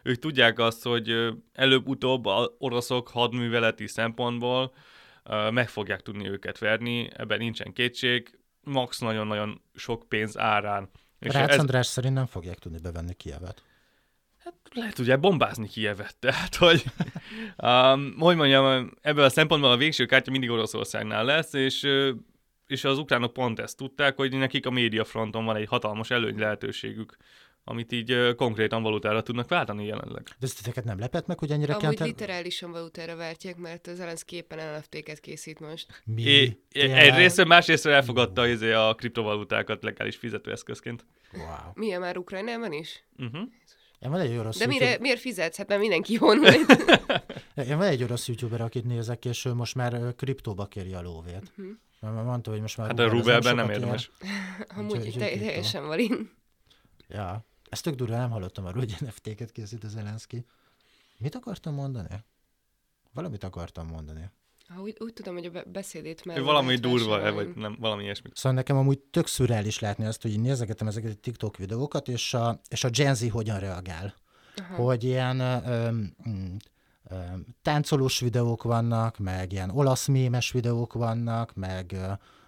ők 0.03 0.19
tudják 0.19 0.59
azt, 0.59 0.83
hogy 0.83 1.35
előbb-utóbb 1.53 2.27
a 2.27 2.55
oroszok 2.59 3.09
hadműveleti 3.09 3.87
szempontból 3.87 4.73
meg 5.51 5.69
fogják 5.69 6.01
tudni 6.01 6.29
őket 6.29 6.59
verni, 6.59 7.11
ebben 7.17 7.39
nincsen 7.39 7.73
kétség, 7.73 8.39
max 8.63 8.99
nagyon-nagyon 8.99 9.63
sok 9.75 10.05
pénz 10.09 10.39
árán. 10.39 10.91
És 11.19 11.33
Rácz 11.33 11.51
ez... 11.51 11.59
András 11.59 11.87
szerint 11.87 12.15
nem 12.15 12.27
fogják 12.27 12.59
tudni 12.59 12.79
bevenni 12.79 13.15
Kievet. 13.15 13.63
Hát 14.45 14.55
lehet 14.73 14.99
ugye 14.99 15.17
bombázni 15.17 15.69
Kievet, 15.69 16.17
tehát 16.19 16.55
hogy, 16.55 16.85
um, 17.57 18.15
hogy 18.19 18.37
mondjam, 18.37 18.91
ebből 19.01 19.25
a 19.25 19.29
szempontból 19.29 19.71
a 19.71 19.77
végső 19.77 20.07
kártya 20.07 20.31
mindig 20.31 20.51
Oroszországnál 20.51 21.25
lesz, 21.25 21.53
és 21.53 21.87
és 22.71 22.85
az 22.85 22.99
ukránok 22.99 23.33
pont 23.33 23.59
ezt 23.59 23.77
tudták, 23.77 24.17
hogy 24.17 24.33
nekik 24.33 24.67
a 24.67 24.71
médiafronton 24.71 25.45
van 25.45 25.57
egy 25.57 25.69
hatalmas 25.69 26.11
előny 26.11 26.39
lehetőségük, 26.39 27.17
amit 27.65 27.93
így 27.93 28.13
uh, 28.13 28.35
konkrétan 28.35 28.83
valutára 28.83 29.23
tudnak 29.23 29.49
váltani 29.49 29.87
jelenleg. 29.87 30.23
De 30.23 30.47
ezt 30.47 30.57
titeket 30.57 30.85
nem 30.85 30.99
lepett 30.99 31.27
meg, 31.27 31.39
hogy 31.39 31.51
ennyire 31.51 31.75
Amúgy 31.75 32.01
literálisan 32.01 32.71
valutára 32.71 33.17
váltják, 33.17 33.57
mert 33.57 33.87
az 33.87 33.97
Zelenszky 33.97 34.37
éppen 34.37 34.79
NFT-ket 34.79 35.21
készít 35.21 35.61
most. 35.61 36.03
Mi? 36.05 36.23
É, 36.23 36.59
egyrészt, 36.73 37.45
másrészt 37.45 37.87
elfogadta 37.87 38.47
izé 38.47 38.73
a 38.73 38.95
kriptovalutákat 38.95 39.83
legális 39.83 40.17
fizetőeszközként. 40.17 41.05
Wow. 41.33 41.45
Milyen 41.75 42.01
már 42.01 42.17
Ukrajnában 42.17 42.73
is? 42.73 43.05
Uh-huh. 43.19 43.49
Én 44.01 44.11
van 44.11 44.21
egy 44.21 44.37
orosz 44.37 44.59
De 44.59 44.67
mire, 44.67 44.85
YouTube... 44.85 45.03
miért 45.03 45.21
fizetsz? 45.21 45.57
Hát 45.57 45.69
mert 45.69 45.81
mindenki 45.81 46.15
honnan. 46.15 46.55
Én 47.69 47.77
van 47.77 47.87
egy 47.87 48.03
orosz 48.03 48.29
youtuber, 48.29 48.61
akit 48.61 48.85
nézek, 48.85 49.25
és 49.25 49.45
ő 49.45 49.55
most 49.55 49.75
már 49.75 50.15
kriptóba 50.17 50.67
kéri 50.67 50.95
a 50.95 51.01
lóvét. 51.03 51.53
Uh-huh. 51.57 51.77
Mert 52.01 52.25
mondta, 52.25 52.51
hogy 52.51 52.61
most 52.61 52.77
már... 52.77 52.87
Hát 52.87 52.99
a 52.99 53.09
rubelben 53.09 53.55
nem 53.55 53.71
érdemes. 53.71 54.11
Amúgy 54.77 55.15
teljesen 55.19 55.87
valin. 55.87 56.31
Ja. 57.09 57.45
Ezt 57.69 57.83
tök 57.83 57.95
durva, 57.95 58.17
nem 58.17 58.31
hallottam 58.31 58.67
arról, 58.67 58.81
hogy 58.81 58.97
NFT-ket 59.01 59.53
készít 59.53 59.85
az 59.85 59.91
Zelenszky. 59.91 60.47
Mit 61.19 61.35
akartam 61.35 61.75
mondani? 61.75 62.25
Valamit 63.13 63.45
akartam 63.45 63.87
mondani. 63.87 64.31
Ha 64.75 64.81
úgy, 64.81 64.97
úgy 64.99 65.13
tudom, 65.13 65.35
hogy 65.35 65.51
a 65.55 65.63
beszédét 65.67 66.25
már... 66.25 66.43
Valami 66.43 66.77
durva, 66.77 67.33
vagy 67.33 67.55
nem, 67.55 67.77
valami 67.81 68.03
ilyesmi. 68.03 68.31
Szóval 68.35 68.53
nekem 68.53 68.77
amúgy 68.77 68.99
tök 68.99 69.27
szürreális 69.27 69.79
látni 69.79 70.05
azt, 70.05 70.23
hogy 70.23 70.33
én 70.33 70.41
nézegetem 70.41 70.87
ezeket 70.87 71.13
a 71.13 71.21
TikTok 71.21 71.57
videókat, 71.57 72.09
és 72.09 72.35
a, 72.35 72.61
és 72.69 72.85
a 72.85 72.89
Gen 72.89 73.15
Z 73.15 73.31
hogyan 73.31 73.59
reagál. 73.59 74.15
Aha. 74.57 74.83
Hogy 74.83 75.05
ilyen 75.05 75.41
ö, 75.41 75.89
ö, 77.11 77.15
táncolós 77.63 78.21
videók 78.21 78.63
vannak, 78.63 79.19
meg 79.19 79.53
ilyen 79.53 79.71
olasz 79.71 80.07
mémes 80.07 80.53
videók 80.53 80.93
vannak, 80.93 81.55
meg, 81.55 81.97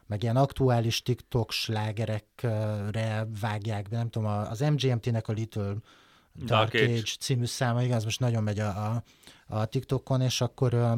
meg 0.06 0.22
ilyen 0.22 0.36
aktuális 0.36 1.02
TikTok 1.02 1.52
slágerekre 1.52 3.26
vágják 3.40 3.88
be, 3.88 3.96
nem 3.96 4.10
tudom, 4.10 4.28
az 4.28 4.60
MGMT-nek 4.60 5.28
a 5.28 5.32
Little 5.32 5.62
Dark, 6.34 6.70
Dark 6.72 6.74
Age. 6.74 6.84
Age 6.84 7.10
című 7.20 7.44
száma, 7.44 7.82
igen, 7.82 7.96
az 7.96 8.04
most 8.04 8.20
nagyon 8.20 8.42
megy 8.42 8.58
a, 8.58 8.68
a, 8.68 9.02
a 9.46 9.64
TikTokon, 9.64 10.20
és 10.20 10.40
akkor 10.40 10.96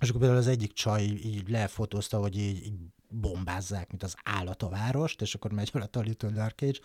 és 0.00 0.08
akkor 0.08 0.20
például 0.20 0.40
az 0.40 0.48
egyik 0.48 0.72
csaj 0.72 1.02
így 1.02 1.48
lefotózta, 1.48 2.18
hogy 2.18 2.38
így, 2.38 2.64
így 2.64 2.78
bombázzák, 3.08 3.90
mint 3.90 4.02
az 4.02 4.16
állat 4.24 4.62
a 4.62 4.68
várost, 4.68 5.20
és 5.20 5.34
akkor 5.34 5.52
megy 5.52 5.70
alatt 5.72 5.96
a 5.96 6.00
Little 6.00 6.30
Dark 6.30 6.62
Age, 6.62 6.78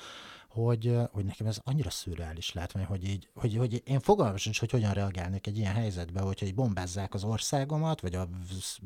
hogy, 0.50 0.98
hogy 1.12 1.26
nekem 1.26 1.48
ez 1.48 1.60
annyira 1.64 1.90
szürreális 1.90 2.54
látvány, 2.54 2.86
hogy 2.86 3.04
így, 3.04 3.30
hogy, 3.34 3.56
hogy 3.56 3.82
én 3.86 4.00
fogalmam 4.00 4.38
sincs, 4.38 4.60
hogy 4.60 4.72
hogyan 4.72 4.94
reagálnék 4.94 5.48
egy 5.48 5.58
ilyen 5.58 5.74
helyzetbe, 5.74 6.22
hogyha 6.22 6.46
így 6.46 6.56
bombázzák 6.56 7.14
az 7.14 7.24
országomat, 7.24 8.02
vagy 8.02 8.16
a, 8.16 8.22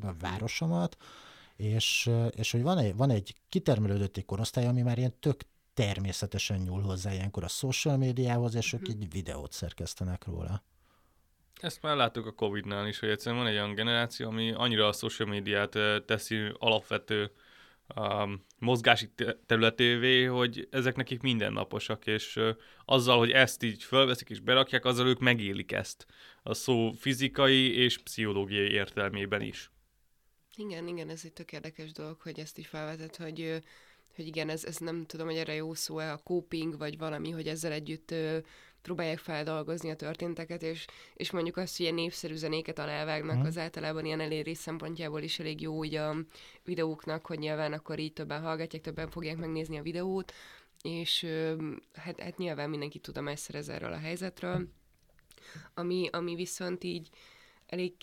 a 0.02 0.14
városomat, 0.20 0.98
és, 1.56 2.10
és 2.30 2.52
hogy 2.52 2.62
van 2.62 2.78
egy, 2.78 2.96
van 2.96 3.10
egy 3.10 3.36
kitermelődött 3.50 4.18
egy 4.18 4.26
korosztály, 4.26 4.66
ami 4.66 4.82
már 4.82 4.98
ilyen 4.98 5.20
tök 5.20 5.42
természetesen 5.74 6.58
nyúl 6.58 6.82
hozzá 6.82 7.14
ilyenkor 7.14 7.44
a 7.44 7.48
social 7.48 7.98
médiához, 7.98 8.56
és 8.56 8.74
ők 8.74 8.90
így 8.90 9.12
videót 9.12 9.52
szerkesztenek 9.52 10.26
róla. 10.26 10.64
Ezt 11.64 11.82
már 11.82 11.96
láttuk 11.96 12.26
a 12.26 12.32
Covid-nál 12.32 12.88
is, 12.88 13.00
hogy 13.00 13.10
egyszerűen 13.10 13.42
van 13.42 13.52
egy 13.52 13.58
olyan 13.58 13.76
generáció, 13.76 14.28
ami 14.28 14.52
annyira 14.52 14.88
a 14.88 14.92
social 14.92 15.30
médiát 15.30 15.78
teszi 16.06 16.52
alapvető 16.58 17.32
um, 17.96 18.46
mozgási 18.60 19.10
területévé, 19.46 20.24
hogy 20.24 20.68
ezek 20.72 20.96
nekik 20.96 21.22
mindennaposak, 21.22 22.08
és 22.08 22.36
uh, 22.36 22.50
azzal, 22.86 23.18
hogy 23.18 23.32
ezt 23.32 23.64
így 23.64 23.84
fölveszik 23.84 24.30
és 24.30 24.40
berakják, 24.40 24.86
azzal 24.86 25.08
ők 25.08 25.20
megélik 25.20 25.72
ezt 25.72 26.06
a 26.42 26.54
szó 26.54 26.92
fizikai 26.92 27.78
és 27.78 27.98
pszichológiai 27.98 28.72
értelmében 28.72 29.42
is. 29.42 29.72
Igen, 30.56 30.88
igen, 30.88 31.10
ez 31.10 31.22
egy 31.24 31.34
tök 31.34 31.52
érdekes 31.52 31.92
dolog, 31.92 32.22
hogy 32.22 32.40
ezt 32.40 32.58
így 32.58 32.66
felvetett, 32.66 33.16
hogy, 33.16 33.62
hogy 34.16 34.28
igen, 34.28 34.50
ez, 34.50 34.66
ez 34.66 34.78
nem 34.78 35.06
tudom, 35.06 35.28
hogy 35.28 35.38
erre 35.38 35.54
jó 35.54 35.74
szó-e 35.74 36.12
a 36.12 36.18
coping, 36.18 36.78
vagy 36.78 36.98
valami, 36.98 37.30
hogy 37.30 37.48
ezzel 37.48 37.72
együtt 37.72 38.14
próbálják 38.84 39.18
feldolgozni 39.18 39.90
a 39.90 39.96
történteket, 39.96 40.64
és, 40.64 40.86
és 41.14 41.32
mondjuk 41.32 41.58
azt, 41.58 41.78
hogy 41.78 41.86
ilyen 41.86 41.98
népszerű 41.98 42.36
zenéket 42.36 42.80
alávágnak, 42.80 43.38
mm. 43.38 43.46
az 43.46 43.58
általában 43.58 44.06
ilyen 44.06 44.20
elérés 44.20 44.58
szempontjából 44.58 45.22
is 45.22 45.40
elég 45.40 45.62
jó 45.62 45.78
ugye 45.78 46.02
a 46.02 46.16
videóknak, 46.64 47.26
hogy 47.26 47.40
nyilván 47.40 47.74
akkor 47.74 48.00
így 48.00 48.14
többen 48.14 48.42
hallgatják, 48.42 48.84
többen 48.84 49.10
fogják 49.10 49.38
megnézni 49.38 49.78
a 49.78 49.82
videót, 49.82 50.34
és 50.82 51.28
hát, 51.94 52.20
hát 52.20 52.38
nyilván 52.38 52.70
mindenki 52.70 53.00
tudomást 53.00 53.44
szerez 53.44 53.70
erről 53.70 53.94
a 53.94 54.00
helyzetről, 54.00 54.68
ami, 55.74 56.10
ami 56.12 56.36
viszont 56.36 56.84
így 56.84 57.10
elég 57.66 57.94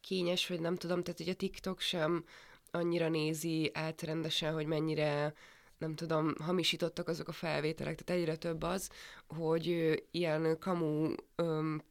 kényes, 0.00 0.46
vagy 0.46 0.60
nem 0.60 0.76
tudom, 0.76 1.02
tehát 1.02 1.18
hogy 1.18 1.28
a 1.28 1.34
TikTok 1.34 1.80
sem 1.80 2.24
annyira 2.70 3.08
nézi 3.08 3.70
át 3.74 4.02
rendesen, 4.02 4.52
hogy 4.52 4.66
mennyire 4.66 5.34
nem 5.78 5.94
tudom, 5.94 6.34
hamisítottak 6.38 7.08
azok 7.08 7.28
a 7.28 7.32
felvételek, 7.32 8.02
tehát 8.02 8.22
egyre 8.22 8.36
több 8.36 8.62
az, 8.62 8.90
hogy 9.26 9.94
ilyen 10.10 10.58
kamu 10.58 11.12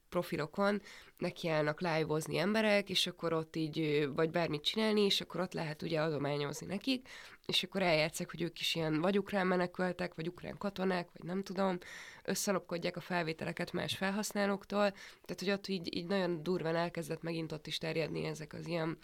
profilokon 0.10 0.82
nekiállnak 1.18 1.82
live-ozni 1.82 2.38
emberek, 2.38 2.90
és 2.90 3.08
akkor 3.08 3.34
ott 3.34 3.56
így, 3.56 4.10
vagy 4.16 4.30
bármit 4.30 4.64
csinálni, 4.64 5.02
és 5.02 5.22
akkor 5.22 5.42
ott 5.42 5.54
lehet 5.54 5.82
ugye 5.82 6.02
adományozni 6.02 6.66
nekik, 6.66 7.08
és 7.46 7.64
akkor 7.64 7.82
eljátszák, 7.82 8.32
hogy 8.32 8.42
ők 8.42 8.60
is 8.60 8.76
ilyen 8.76 9.02
vagy 9.02 9.18
ukrán 9.18 9.48
menekültek, 9.48 10.16
vagy 10.16 10.28
ukrán 10.28 10.58
katonák, 10.58 11.10
vagy 11.14 11.28
nem 11.28 11.44
tudom, 11.44 11.78
összelopkodják 12.24 12.98
a 12.98 13.02
felvételeket 13.02 13.72
más 13.72 13.96
felhasználóktól, 13.96 14.92
tehát 15.26 15.40
hogy 15.40 15.52
ott 15.52 15.68
így, 15.68 15.96
így 15.96 16.08
nagyon 16.08 16.44
durván 16.44 16.76
elkezdett 16.76 17.22
megint 17.22 17.52
ott 17.52 17.68
is 17.68 17.78
terjedni 17.78 18.26
ezek 18.26 18.54
az 18.54 18.68
ilyen 18.68 18.98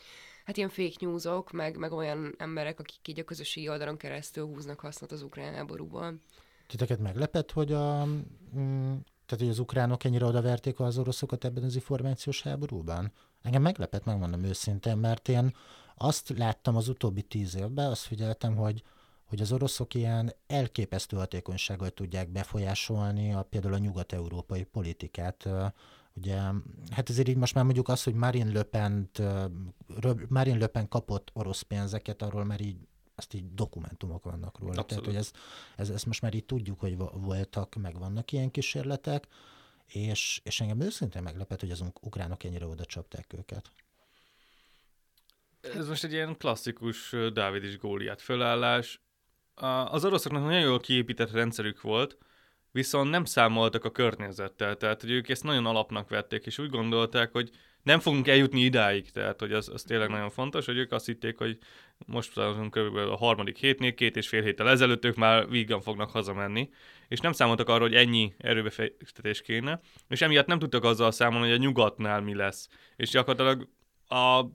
hát 0.46 0.58
ilyen 0.58 0.70
fake 0.70 0.96
newsok, 1.00 1.52
meg, 1.52 1.78
meg 1.78 1.92
olyan 1.92 2.36
emberek, 2.38 2.80
akik 2.80 3.08
így 3.08 3.20
a 3.20 3.24
közösségi 3.24 3.70
oldalon 3.70 3.98
keresztül 3.98 4.46
húznak 4.46 4.80
hasznot 4.80 5.12
az 5.12 5.22
ukrán 5.22 5.54
háborúból. 5.54 6.20
Titeket 6.68 7.00
meglepett, 7.00 7.52
hogy 7.52 7.72
a, 7.72 8.06
mm, 8.06 8.96
tehát, 9.26 9.46
hogy 9.46 9.50
az 9.50 9.60
ukránok 9.60 10.04
ennyire 10.04 10.26
odaverték 10.26 10.80
az 10.80 10.98
oroszokat 10.98 11.46
ebben 11.46 11.64
az 11.64 11.76
információs 11.76 12.42
háborúban? 12.42 13.12
Engem 13.42 13.62
meglepett, 13.62 14.06
megmondom 14.06 14.44
őszintén, 14.44 14.98
mert 14.98 15.30
én 15.30 15.56
azt 15.96 16.38
láttam 16.38 16.76
az 16.76 16.88
utóbbi 16.88 17.22
tíz 17.22 17.56
évben, 17.56 17.90
azt 17.90 18.02
figyeltem, 18.04 18.56
hogy, 18.56 18.84
hogy 19.26 19.42
az 19.42 19.52
oroszok 19.52 19.94
ilyen 19.94 20.34
elképesztő 20.48 21.18
hatékonysággal 21.18 21.90
tudják 21.90 22.30
befolyásolni 22.30 23.34
a, 23.34 23.44
például 23.44 23.74
a 23.74 23.78
nyugat-európai 23.78 24.64
politikát. 24.64 25.48
Ugye, 26.14 26.40
hát 26.90 27.10
ezért 27.10 27.28
így 27.28 27.38
most 27.38 27.54
már 27.54 27.64
mondjuk 27.64 27.88
azt, 27.88 28.04
hogy 28.04 28.14
Marine 28.14 28.52
Le, 28.52 28.64
pen 28.64 29.10
Marine 30.28 30.58
Le 30.58 30.68
Pen 30.68 30.88
kapott 30.88 31.30
orosz 31.34 31.62
pénzeket, 31.62 32.22
arról 32.22 32.44
már 32.44 32.62
így 32.62 32.78
azt 33.16 33.34
így 33.34 33.54
dokumentumok 33.54 34.24
vannak 34.24 34.60
róla. 34.60 34.80
Abszolút. 34.80 34.88
Tehát, 34.88 35.06
hogy 35.06 35.16
ez, 35.16 35.32
ez, 35.76 35.90
ezt 35.90 36.06
most 36.06 36.22
már 36.22 36.34
így 36.34 36.46
tudjuk, 36.46 36.80
hogy 36.80 36.98
voltak, 36.98 37.76
meg 37.76 38.00
vannak 38.00 38.32
ilyen 38.32 38.52
kísérletek, 38.52 39.28
és, 39.86 40.42
és 40.44 40.62
engem 40.62 40.80
őszintén 40.80 41.22
meglepett, 41.22 41.60
hogy 41.60 41.72
az 41.72 41.84
ukránok 42.02 42.44
ennyire 42.44 42.66
oda 42.66 42.86
csapták 42.86 43.34
őket. 43.34 43.72
Ez 45.62 45.88
most 45.88 46.04
egy 46.04 46.12
ilyen 46.12 46.38
klasszikus 46.38 47.16
Dávid 47.34 47.64
és 47.64 47.78
Góliát 47.78 48.22
fölállás. 48.22 49.02
Az 49.86 50.06
oroszoknak 50.06 50.44
nagyon 50.44 50.62
jól 50.62 50.80
kiépített 50.80 51.32
rendszerük 51.32 51.82
volt, 51.82 52.18
viszont 52.72 53.10
nem 53.10 53.26
számoltak 53.26 53.86
a 53.86 53.92
környezettel, 53.92 54.76
tehát 54.76 55.02
hogy 55.02 55.12
ők 55.12 55.30
ezt 55.30 55.44
nagyon 55.44 55.66
alapnak 55.66 56.10
vették, 56.10 56.46
és 56.46 56.58
úgy 56.58 56.70
gondolták, 56.70 57.32
hogy 57.32 57.50
nem 57.84 58.00
fogunk 58.00 58.28
eljutni 58.28 58.62
idáig, 58.62 59.12
tehát 59.12 59.40
hogy 59.40 59.54
az, 59.54 59.70
az 59.70 59.84
tényleg 59.84 60.10
nagyon 60.10 60.30
fontos, 60.30 60.66
hogy 60.66 60.78
ők 60.78 60.92
azt 60.92 61.06
hitték, 61.06 61.38
hogy 61.38 61.58
most 62.06 62.32
kb. 62.70 62.96
a 62.96 63.18
harmadik 63.18 63.58
hétnél, 63.58 63.94
két 63.94 64.18
és 64.18 64.28
fél 64.28 64.42
héttel 64.42 64.70
ezelőtt 64.70 65.06
ők 65.06 65.16
már 65.16 65.50
vígan 65.50 65.82
fognak 65.82 66.12
hazamenni, 66.12 66.70
és 67.08 67.20
nem 67.20 67.32
számoltak 67.32 67.70
arra, 67.70 67.82
hogy 67.82 67.96
ennyi 67.96 68.34
erőbefektetés 68.38 69.42
kéne, 69.42 69.80
és 70.08 70.22
emiatt 70.22 70.48
nem 70.48 70.60
tudtak 70.60 70.84
azzal 70.84 71.12
számolni, 71.12 71.48
hogy 71.48 71.56
a 71.56 71.62
nyugatnál 71.62 72.22
mi 72.22 72.36
lesz. 72.36 72.68
És 72.96 73.10
gyakorlatilag 73.10 73.68
a 74.08 74.46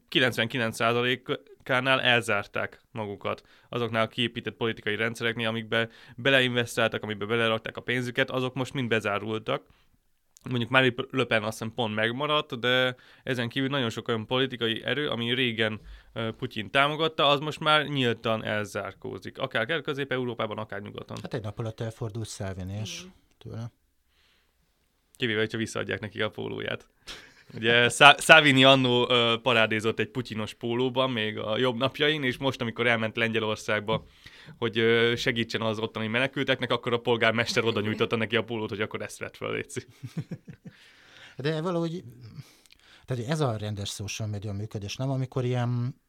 99%-nál 1.66 2.00
elzárták 2.00 2.80
magukat 2.90 3.42
azoknál 3.68 4.04
a 4.04 4.08
kiépített 4.08 4.54
politikai 4.54 4.96
rendszereknél, 4.96 5.48
amikbe 5.48 5.88
beleinvestáltak, 6.16 7.02
amikbe 7.02 7.24
belerakták 7.24 7.76
a 7.76 7.80
pénzüket, 7.80 8.30
azok 8.30 8.54
most 8.54 8.72
mind 8.72 8.88
bezárultak. 8.88 9.66
Mondjuk 10.48 10.70
Mári 10.70 10.94
Löpen 11.10 11.42
azt 11.42 11.58
hiszem 11.58 11.74
pont 11.74 11.94
megmaradt, 11.94 12.58
de 12.58 12.96
ezen 13.22 13.48
kívül 13.48 13.68
nagyon 13.68 13.90
sok 13.90 14.08
olyan 14.08 14.26
politikai 14.26 14.84
erő, 14.84 15.08
ami 15.08 15.34
régen 15.34 15.80
Putyin 16.36 16.70
támogatta, 16.70 17.26
az 17.26 17.40
most 17.40 17.60
már 17.60 17.86
nyíltan 17.86 18.44
elzárkózik. 18.44 19.38
Akár 19.38 19.80
Közép-Európában, 19.80 20.58
akár 20.58 20.80
nyugaton. 20.80 21.16
Hát 21.22 21.34
egy 21.34 21.42
nap 21.42 21.58
alatt 21.58 21.80
elfordult 21.80 22.28
Szelvin 22.28 22.68
és 22.68 23.02
tőle. 23.38 23.72
Kivéve, 25.16 25.38
hogyha 25.38 25.58
visszaadják 25.58 26.00
neki 26.00 26.22
a 26.22 26.30
pólóját. 26.30 26.88
Ugye 27.54 27.88
Szávini 28.16 28.64
annó 28.64 29.06
parádézott 29.42 29.98
egy 29.98 30.08
putyinos 30.08 30.54
pólóban 30.54 31.10
még 31.10 31.38
a 31.38 31.58
jobb 31.58 31.76
napjain, 31.76 32.22
és 32.22 32.36
most, 32.36 32.60
amikor 32.60 32.86
elment 32.86 33.16
Lengyelországba, 33.16 34.04
hogy 34.58 34.82
segítsen 35.16 35.60
az 35.60 35.78
ottani 35.78 36.06
menekülteknek, 36.06 36.70
akkor 36.70 36.92
a 36.92 37.00
polgármester 37.00 37.64
oda 37.64 37.80
nyújtotta 37.80 38.16
neki 38.16 38.36
a 38.36 38.44
pólót, 38.44 38.68
hogy 38.68 38.80
akkor 38.80 39.02
ezt 39.02 39.18
vett 39.18 39.36
fel, 39.36 39.52
Léci. 39.52 39.80
De 41.36 41.60
valahogy, 41.60 42.04
tehát 43.04 43.28
ez 43.28 43.40
a 43.40 43.56
rendes 43.56 43.90
social 43.90 44.28
media 44.28 44.52
működés, 44.52 44.96
nem? 44.96 45.10
Amikor 45.10 45.44
ilyen 45.44 46.00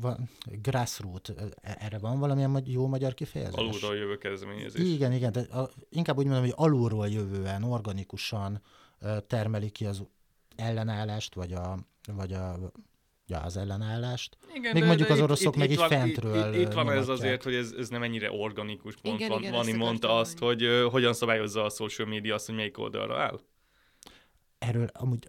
van, 0.00 0.30
grassroot, 0.62 1.28
e, 1.62 1.76
erre 1.80 1.98
van 1.98 2.18
valamilyen 2.18 2.62
jó 2.64 2.86
magyar 2.86 3.14
kifejezés? 3.14 3.54
Alulról 3.54 3.96
jövő 3.96 4.18
kezdeményezés. 4.18 4.92
Igen, 4.92 5.12
igen, 5.12 5.32
de 5.32 5.40
a, 5.40 5.70
inkább 5.88 6.16
úgy 6.18 6.24
mondom, 6.24 6.42
hogy 6.44 6.54
alulról 6.56 7.08
jövően, 7.08 7.62
organikusan 7.62 8.62
termeli 9.26 9.70
ki 9.70 9.86
az 9.86 10.06
ellenállást, 10.56 11.34
vagy 11.34 11.52
a, 11.52 11.78
vagy 12.12 12.32
a 12.32 12.58
ja, 13.26 13.40
az 13.40 13.56
ellenállást. 13.56 14.36
Igen, 14.54 14.72
Még 14.72 14.82
de, 14.82 14.88
mondjuk 14.88 15.08
de 15.08 15.14
az 15.14 15.20
oroszok 15.20 15.54
itt, 15.54 15.60
meg 15.60 15.70
itt, 15.70 15.80
így 15.80 15.86
fentről 15.86 16.54
Itt, 16.54 16.60
itt 16.60 16.72
van 16.72 16.90
ez 16.90 17.08
azért, 17.08 17.42
hogy 17.42 17.54
ez, 17.54 17.72
ez 17.78 17.88
nem 17.88 18.02
ennyire 18.02 18.30
organikus 18.32 18.96
pont. 18.96 19.18
Igen, 19.18 19.28
van, 19.30 19.40
igen, 19.40 19.52
Vani 19.52 19.72
mondta 19.72 20.16
azt, 20.16 20.38
hogy 20.38 20.64
uh, 20.64 20.90
hogyan 20.90 21.12
szabályozza 21.12 21.64
a 21.64 21.68
social 21.68 22.08
media 22.08 22.34
azt, 22.34 22.46
hogy 22.46 22.54
melyik 22.54 22.78
oldalra 22.78 23.20
áll. 23.20 23.40
Erről 24.58 24.88
amúgy 24.92 25.28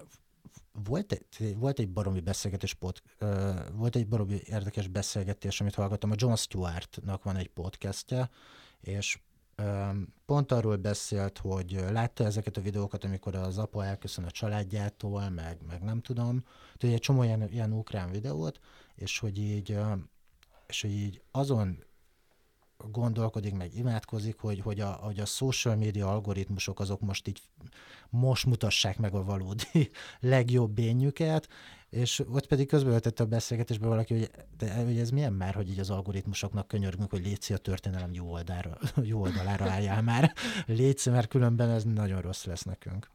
volt 0.84 1.12
egy, 1.12 1.58
volt 1.58 1.80
egy 1.80 1.90
baromi 1.90 2.20
beszélgetés, 2.20 2.74
pod, 2.74 3.02
uh, 3.20 3.56
volt 3.74 3.96
egy 3.96 4.08
baromi 4.08 4.40
érdekes 4.44 4.88
beszélgetés, 4.88 5.62
amit 5.62 5.76
hallgattam. 5.76 6.12
A 6.12 6.16
John 6.18 6.34
Stewartnak 6.34 7.24
van 7.24 7.36
egy 7.36 7.48
podcastja, 7.48 8.30
és 8.80 9.18
pont 10.26 10.52
arról 10.52 10.76
beszélt, 10.76 11.38
hogy 11.38 11.86
látta 11.92 12.24
ezeket 12.24 12.58
a 12.58 12.62
videókat, 12.62 13.04
amikor 13.04 13.36
az 13.36 13.58
apa 13.58 13.86
elköszön 13.86 14.24
a 14.26 14.32
családjától, 14.32 15.30
meg, 15.30 15.58
meg 15.68 15.82
nem 15.82 16.02
tudom, 16.02 16.44
tehát 16.78 16.96
egy 16.96 17.02
csomó 17.02 17.24
ilyen, 17.24 17.52
ilyen 17.52 17.72
ukrán 17.72 18.12
videót, 18.12 18.60
és 18.96 19.20
hogy 19.20 19.38
így, 19.38 19.78
és 20.68 20.82
hogy 20.82 20.92
így 20.92 21.22
azon 21.32 21.84
gondolkodik, 22.78 23.54
meg 23.54 23.76
imádkozik, 23.76 24.40
hogy, 24.40 24.60
hogy, 24.60 24.80
a, 24.80 24.92
hogy 24.92 25.20
a 25.20 25.26
social 25.26 25.76
media 25.76 26.12
algoritmusok 26.12 26.80
azok 26.80 27.02
most 27.02 27.28
így 27.28 27.42
most 28.10 28.46
mutassák 28.46 28.98
meg 28.98 29.14
a 29.14 29.24
valódi 29.24 29.90
legjobb 30.20 30.72
bényüket, 30.72 31.48
és 31.90 32.20
ott 32.20 32.48
pedig 32.48 32.68
közbevetett 32.68 33.20
a 33.20 33.26
beszélgetésbe 33.26 33.88
valaki, 33.88 34.14
hogy, 34.14 34.32
de, 34.58 34.74
hogy 34.74 34.98
ez 34.98 35.10
milyen 35.10 35.34
már, 35.34 35.54
hogy 35.54 35.70
így 35.70 35.80
az 35.80 35.90
algoritmusoknak 35.90 36.68
könyörgünk, 36.68 37.10
hogy 37.10 37.26
létszi 37.26 37.54
a 37.54 37.58
történelem 37.58 38.14
jó, 38.14 38.32
oldalára, 38.32 38.78
jó 39.04 39.22
oldalára 39.22 39.70
álljál 39.70 40.02
már. 40.02 40.34
Létszi, 40.66 41.10
mert 41.10 41.28
különben 41.28 41.70
ez 41.70 41.84
nagyon 41.84 42.22
rossz 42.22 42.46
lesz 42.46 42.64
nekünk. 42.64 43.10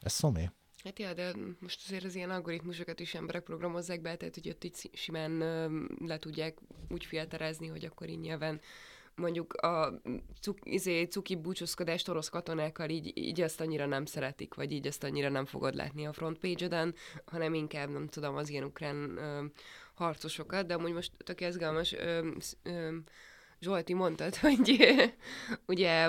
Ez 0.00 0.12
szomé. 0.12 0.50
Hát 0.84 0.98
ja, 0.98 1.14
de 1.14 1.32
most 1.58 1.80
azért 1.84 2.04
az 2.04 2.14
ilyen 2.14 2.30
algoritmusokat 2.30 3.00
is 3.00 3.14
emberek 3.14 3.42
programozzák 3.42 4.00
be, 4.00 4.16
tehát 4.16 4.34
hogy 4.34 4.48
ott 4.48 4.64
így 4.64 4.90
simán 4.92 5.38
le 5.98 6.18
tudják 6.18 6.58
úgy 6.88 7.04
filterezni, 7.04 7.66
hogy 7.66 7.84
akkor 7.84 8.08
így 8.08 8.20
nyilván 8.20 8.60
mondjuk 9.16 9.54
a 9.54 10.00
cuk, 10.40 10.58
izé, 10.62 11.04
cuki 11.04 11.36
búcsúzkodást 11.36 12.08
orosz 12.08 12.28
katonákkal 12.28 12.88
így, 12.88 13.12
így 13.14 13.40
ezt 13.40 13.60
annyira 13.60 13.86
nem 13.86 14.04
szeretik, 14.04 14.54
vagy 14.54 14.72
így 14.72 14.86
ezt 14.86 15.04
annyira 15.04 15.28
nem 15.28 15.44
fogod 15.44 15.74
látni 15.74 16.06
a 16.06 16.12
frontpage-eden, 16.12 16.94
hanem 17.24 17.54
inkább, 17.54 17.88
nem 17.90 18.06
tudom, 18.06 18.36
az 18.36 18.48
ilyen 18.48 18.64
ukrán 18.64 19.16
ö, 19.16 19.44
harcosokat, 19.94 20.66
de 20.66 20.74
amúgy 20.74 20.92
most 20.92 21.12
tök 21.24 21.40
izgalmas, 21.40 21.92
ö, 21.92 22.30
ö, 22.62 22.96
Zsolti 23.60 23.94
mondtad, 23.94 24.36
hogy 24.46 24.86
ugye 25.66 26.08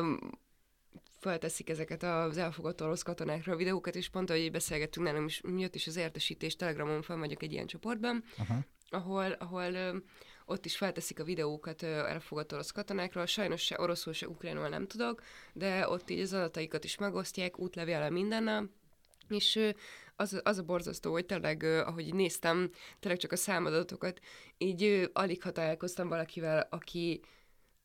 felteszik 1.20 1.70
ezeket 1.70 2.04
az 2.04 2.38
elfogott 2.38 2.82
orosz 2.82 3.02
katonákról 3.02 3.56
a 3.56 3.58
videókat, 3.58 3.96
és 3.96 4.10
pont, 4.10 4.30
ahogy 4.30 4.52
beszélgettünk 4.52 5.06
nálam 5.06 5.26
is, 5.26 5.42
jött 5.58 5.76
is 5.76 5.88
az 5.88 5.96
értesítés, 5.96 6.56
Telegramon 6.56 7.02
fel 7.02 7.18
vagyok 7.18 7.44
egy 7.44 7.52
ilyen 7.52 7.68
csoportban, 7.68 8.24
uh-huh. 8.38 8.58
ahol, 8.90 9.32
ahol 9.32 10.02
ott 10.50 10.66
is 10.66 10.78
felteszik 10.78 11.20
a 11.20 11.24
videókat 11.24 11.84
elfogadt 11.84 12.52
orosz 12.52 12.72
katonákról, 12.72 13.26
sajnos 13.26 13.62
se 13.62 13.80
oroszul, 13.80 14.14
se 14.14 14.28
ukránul 14.28 14.68
nem 14.70 14.88
tudok, 14.88 15.22
de 15.54 15.90
ott 15.90 16.10
így 16.10 16.20
az 16.20 16.34
adataikat 16.34 16.84
is 16.84 16.98
megosztják, 16.98 17.60
útlevéle 17.60 18.10
mindennel, 18.10 18.70
és 19.30 19.60
az, 20.16 20.42
az 20.44 20.58
a 20.58 20.64
borzasztó, 20.64 21.12
hogy 21.12 21.26
tényleg, 21.26 21.64
ahogy 21.64 22.14
néztem, 22.14 22.72
tényleg 23.00 23.20
csak 23.20 23.32
a 23.32 23.36
számadatokat, 23.36 24.20
így 24.58 25.10
alig 25.14 25.44
ha 25.44 25.52
találkoztam 25.52 26.08
valakivel, 26.08 26.68
aki 26.70 27.22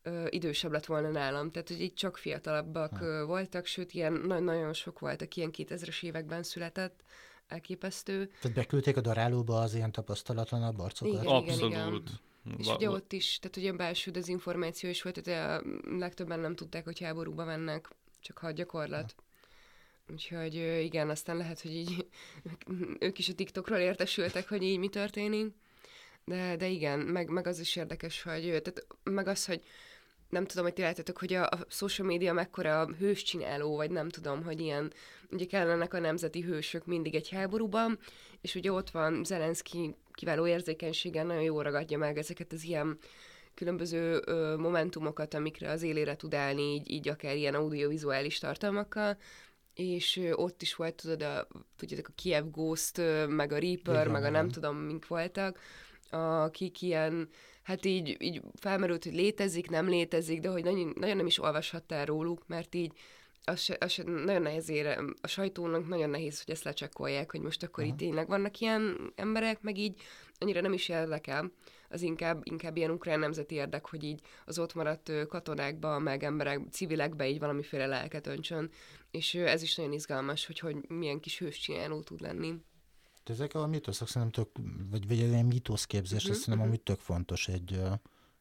ö, 0.03 0.27
idősebb 0.29 0.73
lett 0.73 0.87
volna 0.87 1.11
nálam. 1.11 1.51
Tehát, 1.51 1.69
hogy 1.69 1.81
így 1.81 1.95
csak 1.95 2.17
fiatalabbak 2.17 2.97
ha. 2.97 3.27
voltak, 3.27 3.67
sőt, 3.67 3.93
ilyen 3.93 4.13
nagyon 4.13 4.73
sok 4.73 4.99
voltak, 4.99 5.37
ilyen 5.37 5.51
2000-es 5.57 6.03
években 6.03 6.43
született, 6.43 7.03
elképesztő. 7.47 8.31
Tehát 8.41 8.57
beküldték 8.57 8.97
a 8.97 9.01
darálóba 9.01 9.61
az 9.61 9.75
ilyen 9.75 9.93
tapasztalatlanabb 9.93 10.79
arcokat? 10.79 11.23
Igen, 11.23 11.35
Abszolút. 11.35 11.73
Igen, 11.73 11.93
igen. 11.93 12.03
És 12.59 12.67
Va- 12.67 12.77
ugye 12.77 12.91
ott 12.91 13.13
is, 13.13 13.39
tehát 13.39 13.57
ugye 13.57 13.73
belső 13.73 14.11
dezinformáció 14.11 14.91
is 14.91 15.03
volt, 15.03 15.23
tehát 15.23 15.63
a 15.63 15.67
legtöbben 15.99 16.41
nem 16.41 16.55
tudták, 16.55 16.85
hogy 16.85 17.01
háborúba 17.01 17.45
mennek, 17.45 17.89
csak 18.21 18.39
hadgyakorlat. 18.39 19.15
Úgyhogy 20.11 20.57
ö, 20.57 20.79
igen, 20.79 21.11
aztán 21.11 21.37
lehet, 21.37 21.61
hogy 21.61 21.75
így 21.75 22.07
ők 22.99 23.19
is 23.19 23.29
a 23.29 23.35
TikTokról 23.35 23.79
értesültek, 23.79 24.49
hogy 24.49 24.63
így 24.63 24.79
mi 24.79 24.89
történik. 24.89 25.55
De, 26.25 26.57
de 26.57 26.69
igen, 26.69 26.99
meg, 26.99 27.29
meg 27.29 27.47
az 27.47 27.59
is 27.59 27.77
érdekes, 27.77 28.23
hogy, 28.23 28.43
tehát 28.43 28.87
meg 29.03 29.27
az, 29.27 29.47
hogy 29.47 29.63
nem 30.33 30.45
tudom, 30.45 30.65
hogy 30.65 30.75
ti 30.75 30.83
látjátok, 30.83 31.19
hogy 31.19 31.33
a, 31.33 31.45
a 31.45 31.59
social 31.69 32.07
media 32.07 32.33
mekkora 32.33 32.89
hős 32.99 33.23
csináló, 33.23 33.77
vagy 33.77 33.91
nem 33.91 34.09
tudom, 34.09 34.43
hogy 34.43 34.61
ilyen, 34.61 34.93
ugye 35.31 35.47
kellenek 35.47 35.95
a 35.95 35.99
nemzeti 35.99 36.41
hősök 36.41 36.87
mindig 36.87 37.15
egy 37.15 37.29
háborúban, 37.29 37.99
és 38.41 38.55
ugye 38.55 38.73
ott 38.73 38.91
van 38.91 39.25
Zelenszky 39.25 39.95
kiváló 40.13 40.47
érzékenységgel, 40.47 41.25
nagyon 41.25 41.43
jól 41.43 41.63
ragadja 41.63 41.99
meg 41.99 42.19
ezeket 42.19 42.53
az 42.53 42.65
ilyen 42.65 42.99
különböző 43.55 44.23
ö, 44.27 44.57
momentumokat, 44.57 45.35
amikre 45.35 45.71
az 45.71 45.83
élére 45.83 46.17
tud 46.17 46.35
állni, 46.35 46.63
így, 46.63 46.91
így 46.91 47.09
akár 47.09 47.37
ilyen 47.37 47.55
audiovizuális 47.55 48.39
tartalmakkal, 48.39 49.17
és 49.75 50.17
ö, 50.17 50.33
ott 50.33 50.63
is 50.63 50.75
volt, 50.75 50.95
tudod, 50.95 51.23
a, 51.23 51.47
tudjátok, 51.77 52.09
a 52.09 52.13
Kiev 52.15 52.45
Ghost, 52.51 52.99
ö, 52.99 53.27
meg 53.27 53.53
a 53.53 53.59
Reaper, 53.59 54.01
Igen, 54.01 54.11
meg 54.11 54.25
a 54.25 54.31
nem 54.31 54.49
tudom, 54.49 54.77
mink 54.77 55.07
voltak, 55.07 55.59
akik 56.11 56.83
ilyen, 56.83 57.29
hát 57.63 57.85
így, 57.85 58.17
így 58.19 58.41
felmerült, 58.55 59.05
hogy 59.05 59.15
létezik, 59.15 59.71
nem 59.71 59.89
létezik, 59.89 60.41
de 60.41 60.49
hogy 60.49 60.65
nagyon, 60.65 60.93
nagyon 60.99 61.17
nem 61.17 61.27
is 61.27 61.39
olvashattál 61.39 62.05
róluk, 62.05 62.47
mert 62.47 62.75
így 62.75 62.93
az 63.45 63.77
az 63.81 64.03
nagyon 64.05 64.43
nehéz 64.43 64.69
ére, 64.69 64.99
a 65.21 65.27
sajtónak 65.27 65.89
nagyon 65.89 66.11
nehéz, 66.11 66.43
hogy 66.45 66.55
ezt 66.55 66.65
lecsekkolják, 66.65 67.31
hogy 67.31 67.41
most 67.41 67.63
akkor 67.63 67.85
itt 67.85 67.97
tényleg 67.97 68.29
vannak 68.29 68.59
ilyen 68.59 69.13
emberek, 69.15 69.61
meg 69.61 69.79
így 69.79 70.01
annyira 70.39 70.61
nem 70.61 70.73
is 70.73 70.89
érdekel. 70.89 71.51
Az 71.89 72.03
inkább, 72.03 72.41
inkább 72.45 72.77
ilyen 72.77 72.91
ukrán 72.91 73.19
nemzeti 73.19 73.55
érdek, 73.55 73.89
hogy 73.89 74.05
így 74.05 74.21
az 74.45 74.59
ott 74.59 74.75
maradt 74.75 75.13
katonákba, 75.29 75.99
meg 75.99 76.23
emberek, 76.23 76.61
civilekbe 76.71 77.29
így 77.29 77.39
valamiféle 77.39 77.87
lelket 77.87 78.27
öntsön. 78.27 78.71
És 79.11 79.35
ez 79.35 79.63
is 79.63 79.77
nagyon 79.77 79.93
izgalmas, 79.93 80.47
hogy, 80.47 80.59
hogy 80.59 80.77
milyen 80.89 81.21
kis 81.21 81.39
hőscsináló 81.39 82.01
tud 82.03 82.21
lenni. 82.21 82.55
De 83.25 83.33
ezek 83.33 83.55
a 83.55 83.67
mítoszok 83.67 84.09
szerintem 84.09 84.45
tök, 84.45 84.65
vagy, 84.91 85.09
vagy 85.09 85.21
egy 85.21 85.29
ilyen 85.29 85.45
mítoszképzés, 85.45 86.23
Mhm, 86.23 86.33
ez 86.33 86.39
szerintem 86.39 86.59
mhm. 86.59 86.67
amúgy 86.67 86.81
tök 86.81 87.01
fontos 87.01 87.49
egy 87.49 87.73
uh, 87.73 87.93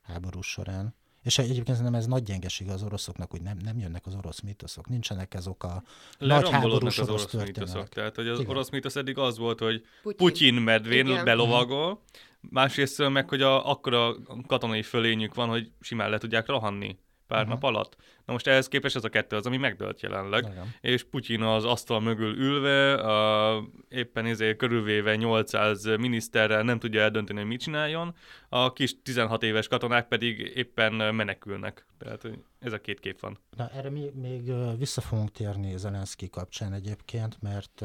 háború 0.02 0.42
során. 0.42 0.96
És 1.24 1.38
egyébként 1.38 1.78
szerintem 1.78 1.96
ez 1.96 2.08
nagy 2.08 2.24
gyengesége 2.24 2.72
az 2.72 2.84
oroszoknak, 2.84 3.32
hogy 3.32 3.42
nem, 3.42 3.58
nem 3.58 3.80
jönnek 3.80 4.06
az 4.06 4.16
orosz 4.16 4.40
mítoszok. 4.40 4.90
Nincsenek 4.90 5.34
ezok 5.34 5.64
a 5.64 5.84
nagy 6.20 6.50
háborús 6.50 7.00
az 7.00 7.10
orosz 7.10 7.34
orosz 7.34 7.46
mítoszok. 7.46 7.90
Tehát, 7.90 8.16
hogy 8.16 8.28
az 8.28 8.40
Igen. 8.40 8.52
orosz 8.52 8.70
mítosz 8.70 8.96
eddig 8.96 9.18
az 9.18 9.38
volt, 9.38 9.60
hogy 9.60 9.86
Putyin. 10.02 10.28
Putyin 10.28 10.54
medvén 10.54 11.08
Igen. 11.08 11.26
belovagol, 11.26 12.02
másrészt 12.40 13.10
meg, 13.10 13.30
hogy 13.30 13.42
a, 13.42 13.70
akkora 13.70 14.16
katonai 14.48 14.84
fölényük 14.84 15.34
van, 15.34 15.50
hogy 15.50 15.72
simán 15.80 16.10
le 16.10 16.18
tudják 16.18 16.48
rohanni 16.48 17.00
pár 17.32 17.42
Mhm. 17.42 17.50
nap 17.52 17.64
alatt. 17.64 17.96
Na 18.26 18.34
most 18.34 18.48
ehhez 18.48 18.68
képest 18.68 18.96
ez 18.96 19.04
a 19.04 19.10
kettő 19.10 19.36
az, 19.36 19.46
ami 19.46 19.58
megdölt 19.58 20.02
jelenleg. 20.02 20.46
Igen. 20.52 20.74
és 20.82 21.04
Putyin 21.04 21.42
az 21.42 21.66
asztal 21.66 22.00
mögül 22.00 22.36
ülve, 22.38 22.94
a, 22.94 23.64
éppen 23.90 24.26
ezért 24.26 24.58
körülvéve 24.58 25.16
800 25.16 25.84
miniszterrel 25.86 26.64
nem 26.64 26.80
tudja 26.80 27.02
eldönteni, 27.02 27.40
hogy 27.40 27.48
mit 27.48 27.62
csináljon, 27.62 28.16
a 28.50 28.74
kis 28.74 29.02
16 29.04 29.44
éves 29.44 29.68
katonák 29.68 30.08
pedig 30.08 30.40
éppen 30.56 31.16
menekülnek. 31.16 31.86
Tehát 31.98 32.28
ez 32.60 32.74
a 32.74 32.82
két 32.82 33.00
kép 33.00 33.20
van. 33.20 33.40
Na, 33.58 33.70
erre 33.70 33.90
még, 33.90 34.14
még 34.16 34.52
vissza 34.78 35.02
fogunk 35.02 35.32
térni 35.32 35.78
Zelenszky 35.78 36.30
kapcsán 36.30 36.74
egyébként, 36.74 37.42
mert 37.42 37.84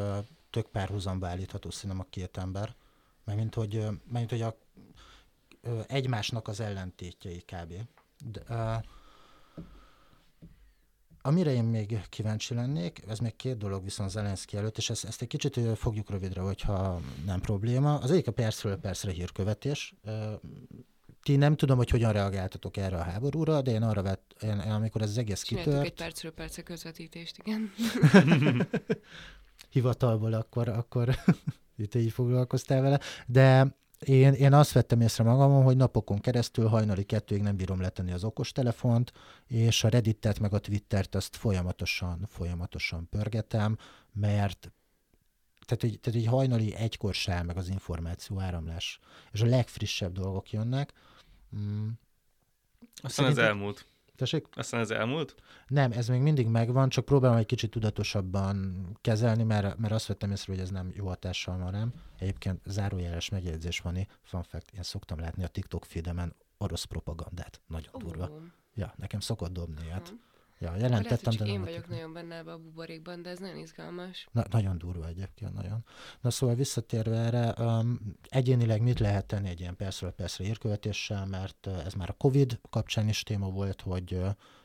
tök 0.50 0.66
párhuzamba 0.66 1.26
állítható 1.26 1.70
szerintem 1.70 2.00
a 2.00 2.10
két 2.10 2.36
ember, 2.36 2.74
mert 3.24 3.38
mint 3.38 3.54
hogy, 3.54 3.74
mert 3.82 4.10
mint 4.10 4.30
hogy 4.30 4.42
a, 4.42 4.56
egymásnak 5.88 6.48
az 6.48 6.60
ellentétjei 6.60 7.38
kb. 7.46 7.72
De, 8.32 8.40
ö, 8.48 8.72
amire 11.26 11.52
én 11.52 11.64
még 11.64 12.00
kíváncsi 12.08 12.54
lennék, 12.54 13.00
ez 13.08 13.18
még 13.18 13.36
két 13.36 13.56
dolog 13.56 13.84
viszont 13.84 14.10
Zelenszky 14.10 14.56
előtt, 14.56 14.76
és 14.76 14.90
ezt, 14.90 15.04
ezt 15.04 15.22
egy 15.22 15.28
kicsit 15.28 15.60
fogjuk 15.76 16.10
rövidre, 16.10 16.40
hogyha 16.40 17.00
nem 17.24 17.40
probléma. 17.40 17.98
Az 17.98 18.10
egyik 18.10 18.26
a 18.26 18.32
percről 18.32 18.76
percre 18.76 19.10
hírkövetés. 19.10 19.94
Ti 21.22 21.36
nem 21.36 21.56
tudom, 21.56 21.76
hogy 21.76 21.90
hogyan 21.90 22.12
reagáltatok 22.12 22.76
erre 22.76 22.96
a 22.96 23.02
háborúra, 23.02 23.62
de 23.62 23.70
én 23.70 23.82
arra 23.82 24.02
vett, 24.02 24.34
én 24.42 24.58
amikor 24.58 25.02
ez 25.02 25.08
az 25.08 25.18
egész 25.18 25.42
Csináltuk 25.42 25.72
kitört, 25.72 25.90
egy 25.90 25.94
percről 25.94 26.32
percre 26.32 26.62
közvetítést, 26.62 27.36
igen. 27.44 27.72
hivatalból, 29.70 30.32
akkor, 30.32 30.68
akkor 30.68 31.16
itt 31.76 31.94
így 31.94 32.12
foglalkoztál 32.12 32.82
vele, 32.82 33.00
de 33.26 33.76
én, 33.98 34.32
én 34.32 34.52
azt 34.52 34.72
vettem 34.72 35.00
észre 35.00 35.24
magamon, 35.24 35.62
hogy 35.62 35.76
napokon 35.76 36.20
keresztül 36.20 36.66
hajnali 36.66 37.04
kettőig 37.04 37.42
nem 37.42 37.56
bírom 37.56 37.80
letenni 37.80 38.12
az 38.12 38.24
okostelefont, 38.24 39.12
és 39.46 39.84
a 39.84 39.88
Redditet 39.88 40.38
meg 40.38 40.54
a 40.54 40.58
Twittert 40.58 41.14
azt 41.14 41.36
folyamatosan, 41.36 42.26
folyamatosan 42.28 43.08
pörgetem, 43.08 43.76
mert 44.12 44.72
tehát 45.66 45.82
így, 45.82 46.00
tehát 46.00 46.20
így 46.20 46.26
hajnali 46.26 46.74
egykor 46.74 47.14
se 47.14 47.42
meg 47.42 47.56
az 47.56 47.68
információ 47.68 48.40
áramlás, 48.40 48.98
és 49.32 49.40
a 49.40 49.46
legfrissebb 49.46 50.12
dolgok 50.12 50.50
jönnek. 50.50 50.92
Mm. 51.56 51.88
Aztán 53.02 53.26
ez 53.26 53.38
elmúlt. 53.38 53.86
Tessék? 54.16 54.46
Aztán 54.52 54.80
ez 54.80 54.90
elmúlt? 54.90 55.34
Nem, 55.66 55.92
ez 55.92 56.08
még 56.08 56.20
mindig 56.20 56.46
megvan, 56.46 56.88
csak 56.88 57.04
próbálom 57.04 57.36
egy 57.36 57.46
kicsit 57.46 57.70
tudatosabban 57.70 58.86
kezelni, 59.00 59.42
mert, 59.42 59.78
mert 59.78 59.92
azt 59.92 60.06
vettem 60.06 60.30
észre, 60.30 60.52
hogy 60.52 60.62
ez 60.62 60.70
nem 60.70 60.90
jó 60.94 61.06
hatással 61.06 61.58
van 61.58 61.70
rám. 61.70 61.92
Egyébként 62.18 62.60
zárójeles 62.64 63.28
megjegyzés 63.28 63.80
van, 63.80 64.06
fun 64.22 64.42
fact, 64.42 64.70
én 64.70 64.82
szoktam 64.82 65.18
látni 65.18 65.44
a 65.44 65.48
TikTok 65.48 65.84
feedemen 65.84 66.34
orosz 66.58 66.84
propagandát. 66.84 67.60
Nagyon 67.66 67.92
Ó, 67.94 67.98
durva. 67.98 68.30
Ja, 68.74 68.94
nekem 68.96 69.20
szokott 69.20 69.52
dobni 69.52 69.84
ilyet. 69.84 70.08
Aha. 70.08 70.24
Ja, 70.58 70.66
lehet, 70.66 70.82
jelentettem, 70.82 71.32
hogy 71.32 71.36
de 71.36 71.44
nem 71.44 71.54
én 71.54 71.60
vagyok 71.60 71.88
nagyon 71.88 72.12
benne 72.12 72.36
ebbe 72.36 72.52
a 72.52 72.58
buborékban, 72.58 73.22
de 73.22 73.30
ez 73.30 73.38
nagyon 73.38 73.56
izgalmas. 73.56 74.28
Na, 74.32 74.44
nagyon 74.50 74.78
durva 74.78 75.06
egyébként, 75.06 75.54
nagyon. 75.54 75.84
Na 76.20 76.30
szóval 76.30 76.56
visszatérve 76.56 77.16
erre, 77.16 77.54
um, 77.58 78.16
egyénileg 78.28 78.82
mit 78.82 78.98
lehet 78.98 79.26
tenni 79.26 79.48
egy 79.48 79.60
ilyen 79.60 79.76
percről 79.76 80.10
percre 80.10 80.44
hírkövetéssel, 80.44 81.26
mert 81.26 81.66
ez 81.66 81.92
már 81.92 82.10
a 82.10 82.16
Covid 82.18 82.60
kapcsán 82.70 83.08
is 83.08 83.22
téma 83.22 83.50
volt, 83.50 83.80
hogy, 83.80 84.20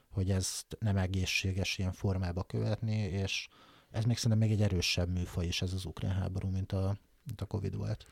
hogy 0.09 0.31
ezt 0.31 0.77
nem 0.79 0.97
egészséges 0.97 1.77
ilyen 1.77 1.93
formába 1.93 2.43
követni, 2.43 2.97
és 2.97 3.47
ez 3.89 4.03
még 4.03 4.17
szerintem 4.17 4.47
még 4.47 4.51
egy 4.51 4.61
erősebb 4.61 5.09
műfaj 5.09 5.45
is 5.45 5.61
ez 5.61 5.73
az 5.73 5.85
ukrán 5.85 6.13
háború, 6.13 6.49
mint 6.49 6.71
a, 6.71 6.97
mint 7.23 7.41
a 7.41 7.45
Covid 7.45 7.75
volt. 7.75 8.05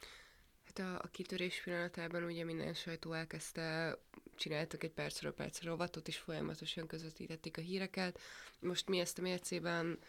Hát 0.76 0.88
a, 0.88 1.00
a 1.04 1.08
kitörés 1.08 1.62
pillanatában 1.64 2.24
ugye 2.24 2.44
minden 2.44 2.74
sajtó 2.74 3.14
elkezdte, 3.14 3.98
csináltak 4.36 4.84
egy 4.84 4.92
percről 4.92 5.34
percre 5.34 5.70
rovatot, 5.70 6.08
és 6.08 6.18
folyamatosan 6.18 6.88
közvetítették 6.88 7.58
a 7.58 7.62
híreket. 7.62 8.20
Most 8.60 8.88
mi 8.88 9.00
ezt 9.00 9.20
a 9.20 9.22
mércében, 9.22 10.00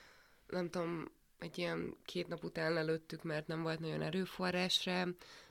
nem 0.46 0.70
tudom, 0.70 1.10
egy 1.38 1.58
ilyen 1.58 1.96
két 2.04 2.28
nap 2.28 2.44
után 2.44 2.72
lelőttük, 2.72 3.22
mert 3.22 3.46
nem 3.46 3.62
volt 3.62 3.80
nagyon 3.80 4.02
erőforrás 4.02 4.84
rá, 4.84 5.06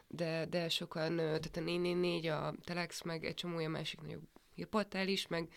de, 0.07 0.45
de 0.45 0.69
sokan, 0.69 1.15
tehát 1.15 1.57
a 1.57 1.61
444, 1.61 2.27
a 2.27 2.53
Telex, 2.63 3.01
meg 3.01 3.25
egy 3.25 3.33
csomó 3.33 3.55
olyan 3.55 3.71
másik 3.71 4.01
nagyobb 4.01 4.27
hírportál 4.55 5.07
is, 5.07 5.27
meg 5.27 5.49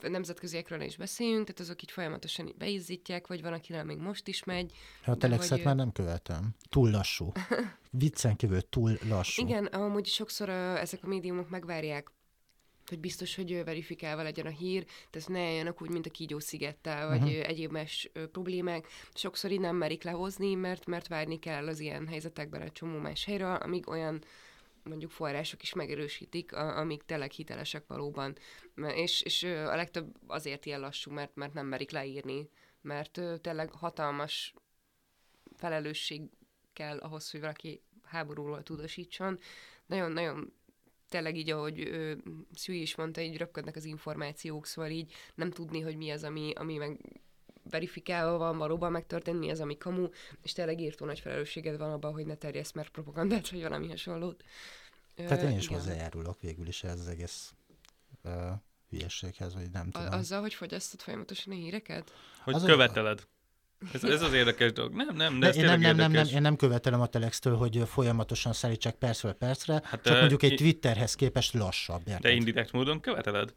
nemzetköziekről 0.00 0.80
is 0.80 0.96
beszéljünk, 0.96 1.46
tehát 1.46 1.60
azok 1.60 1.82
így 1.82 1.90
folyamatosan 1.90 2.54
beizzítják, 2.58 3.26
vagy 3.26 3.42
van, 3.42 3.52
akivel 3.52 3.84
még 3.84 3.98
most 3.98 4.28
is 4.28 4.44
megy. 4.44 4.72
A 5.04 5.10
De 5.10 5.16
telexet 5.16 5.56
hogy, 5.56 5.64
már 5.64 5.76
nem 5.76 5.92
követem. 5.92 6.54
Túl 6.68 6.90
lassú. 6.90 7.32
Viccen 7.90 8.36
kívül 8.36 8.68
túl 8.68 8.98
lassú. 9.08 9.42
Igen, 9.42 9.64
amúgy 9.64 10.06
sokszor 10.06 10.48
uh, 10.48 10.80
ezek 10.80 11.00
a 11.02 11.06
médiumok 11.06 11.48
megvárják, 11.48 12.10
hogy 12.88 13.00
biztos, 13.00 13.34
hogy 13.34 13.64
verifikálva 13.64 14.22
legyen 14.22 14.46
a 14.46 14.50
hír, 14.50 14.84
tehát 15.10 15.28
ne 15.28 15.40
álljanak 15.40 15.82
úgy, 15.82 15.90
mint 15.90 16.06
a 16.06 16.10
kígyó 16.10 16.38
szigettel, 16.38 17.08
vagy 17.08 17.22
uh-huh. 17.22 17.48
egyéb 17.48 17.70
más 17.70 18.10
problémák. 18.32 18.86
Sokszor 19.14 19.50
így 19.50 19.60
nem 19.60 19.76
merik 19.76 20.02
lehozni, 20.02 20.54
mert, 20.54 20.86
mert 20.86 21.08
várni 21.08 21.38
kell 21.38 21.66
az 21.66 21.80
ilyen 21.80 22.06
helyzetekben 22.06 22.60
egy 22.60 22.72
csomó 22.72 22.98
más 22.98 23.24
helyről, 23.24 23.54
amíg 23.54 23.88
olyan 23.88 24.22
mondjuk 24.88 25.10
források 25.10 25.62
is 25.62 25.72
megerősítik, 25.72 26.52
a, 26.52 26.78
amik 26.78 27.02
tényleg 27.02 27.30
hitelesek 27.30 27.86
valóban. 27.86 28.36
És, 28.94 29.22
és 29.22 29.42
a 29.42 29.76
legtöbb 29.76 30.16
azért 30.26 30.66
ilyen 30.66 30.80
lassú, 30.80 31.10
mert, 31.10 31.34
mert 31.34 31.52
nem 31.52 31.66
merik 31.66 31.90
leírni, 31.90 32.48
mert 32.80 33.20
tényleg 33.40 33.70
hatalmas 33.70 34.54
felelősség 35.56 36.22
kell 36.72 36.98
ahhoz, 36.98 37.30
hogy 37.30 37.40
valaki 37.40 37.82
háborúról 38.02 38.62
tudosítson. 38.62 39.38
Nagyon-nagyon 39.86 40.52
tényleg 41.08 41.36
így, 41.36 41.50
ahogy 41.50 41.80
ö, 41.80 42.14
Szűi 42.54 42.80
is 42.80 42.96
mondta, 42.96 43.20
így 43.20 43.36
röpködnek 43.36 43.76
az 43.76 43.84
információk, 43.84 44.66
szóval 44.66 44.90
így 44.90 45.12
nem 45.34 45.50
tudni, 45.50 45.80
hogy 45.80 45.96
mi 45.96 46.10
az, 46.10 46.24
ami, 46.24 46.52
ami 46.54 46.76
meg 46.76 47.20
verifikálva 47.70 48.38
van, 48.38 48.58
valóban 48.58 48.92
megtörtént, 48.92 49.38
mi 49.38 49.50
az, 49.50 49.60
ami 49.60 49.76
kamu, 49.78 50.08
és 50.42 50.52
tényleg 50.52 50.80
írtó 50.80 51.06
nagy 51.06 51.20
felelősséged 51.20 51.78
van 51.78 51.92
abban, 51.92 52.12
hogy 52.12 52.26
ne 52.26 52.34
terjesz 52.34 52.72
már 52.72 52.88
propagandát, 52.88 53.50
vagy 53.50 53.62
valami 53.62 53.88
hasonlót. 53.88 54.44
Tehát 55.14 55.42
én 55.42 55.56
is 55.56 55.64
igen. 55.64 55.78
hozzájárulok 55.78 56.40
végül 56.40 56.66
is 56.68 56.82
ez 56.84 57.00
az 57.00 57.08
egész 57.08 57.54
uh, 58.24 58.32
hülyeséghez, 58.90 59.54
vagy 59.54 59.70
nem 59.70 59.88
A, 59.92 59.98
tudom. 60.02 60.18
azzal, 60.18 60.40
hogy 60.40 60.54
fogyasztod 60.54 61.00
folyamatosan 61.00 61.52
a 61.52 61.56
híreket? 61.56 62.12
Hogy 62.44 62.54
Az 62.54 62.62
a- 62.62 62.66
követeled. 62.66 63.26
Ez, 63.92 64.04
ez 64.04 64.22
az 64.22 64.32
érdekes 64.32 64.72
dolog. 64.72 64.94
Nem, 64.94 65.16
nem, 65.16 65.32
de 65.32 65.38
De 65.38 65.46
ez 65.48 65.56
én 65.56 65.64
nem, 65.64 65.80
nem, 65.80 65.96
nem, 65.96 66.10
nem, 66.10 66.26
én 66.26 66.40
nem 66.40 66.56
követelem 66.56 67.00
a 67.00 67.06
Telextől, 67.06 67.56
hogy 67.56 67.82
folyamatosan 67.88 68.52
szállítsák 68.52 68.94
percről 68.94 69.32
percre, 69.32 69.80
Hát, 69.84 70.02
csak 70.02 70.14
ö, 70.14 70.18
mondjuk 70.18 70.42
egy 70.42 70.54
Twitterhez 70.54 71.14
képest 71.14 71.52
lassabb, 71.54 72.00
érted? 72.06 72.20
Te 72.22 72.30
indirekt 72.30 72.72
módon 72.72 73.00
követeled? 73.00 73.54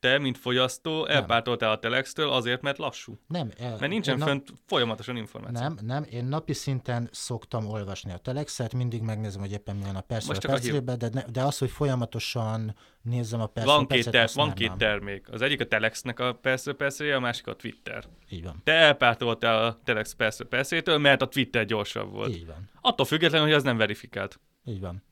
Te, 0.00 0.18
mint 0.18 0.38
fogyasztó, 0.38 1.06
elpártoltál 1.06 1.70
a 1.70 1.78
Telextől 1.78 2.30
azért, 2.30 2.62
mert 2.62 2.78
lassú. 2.78 3.18
Nem, 3.26 3.50
eh, 3.58 3.70
Mert 3.70 3.92
nincsen 3.92 4.18
én 4.18 4.24
fönt 4.24 4.52
folyamatosan 4.66 5.16
információ. 5.16 5.60
Nem, 5.60 5.78
nem, 5.82 6.06
én 6.10 6.24
napi 6.24 6.52
szinten 6.52 7.08
szoktam 7.12 7.66
olvasni 7.66 8.12
a 8.12 8.16
Telexet, 8.16 8.74
mindig 8.74 9.02
megnézem, 9.02 9.40
hogy 9.40 9.52
éppen 9.52 9.76
milyen 9.76 9.96
a 9.96 10.04
csak 10.08 10.44
a 10.44 10.48
percrébe, 10.48 10.96
de, 10.96 11.08
ne, 11.12 11.22
de 11.22 11.42
az, 11.42 11.58
hogy 11.58 11.70
folyamatosan 11.70 12.76
nézzem 13.02 13.40
a 13.40 13.46
percről 13.46 13.74
Van 13.74 13.86
két, 13.86 14.10
ter- 14.10 14.32
van 14.32 14.52
két 14.52 14.68
nem. 14.68 14.78
termék. 14.78 15.32
Az 15.32 15.42
egyik 15.42 15.60
a 15.60 15.66
Telexnek 15.66 16.20
a 16.20 16.32
persze 16.34 16.72
persze, 16.72 17.14
a 17.16 17.20
másik 17.20 17.46
a 17.46 17.56
Twitter. 17.56 18.04
Így 18.28 18.44
van. 18.44 18.60
Te 18.64 18.72
elpártoltál 18.72 19.64
a 19.64 19.80
Telex 19.84 20.12
persze 20.12 20.44
perszétől, 20.44 20.98
mert 20.98 21.22
a 21.22 21.28
Twitter 21.28 21.64
gyorsabb 21.64 22.10
volt. 22.12 22.34
Így 22.34 22.46
van. 22.46 22.70
Attól 22.80 23.06
függetlenül, 23.06 23.46
hogy 23.46 23.56
az 23.56 23.62
nem 23.62 23.76
verifikált. 23.76 24.40
Így 24.64 24.80
van. 24.80 25.02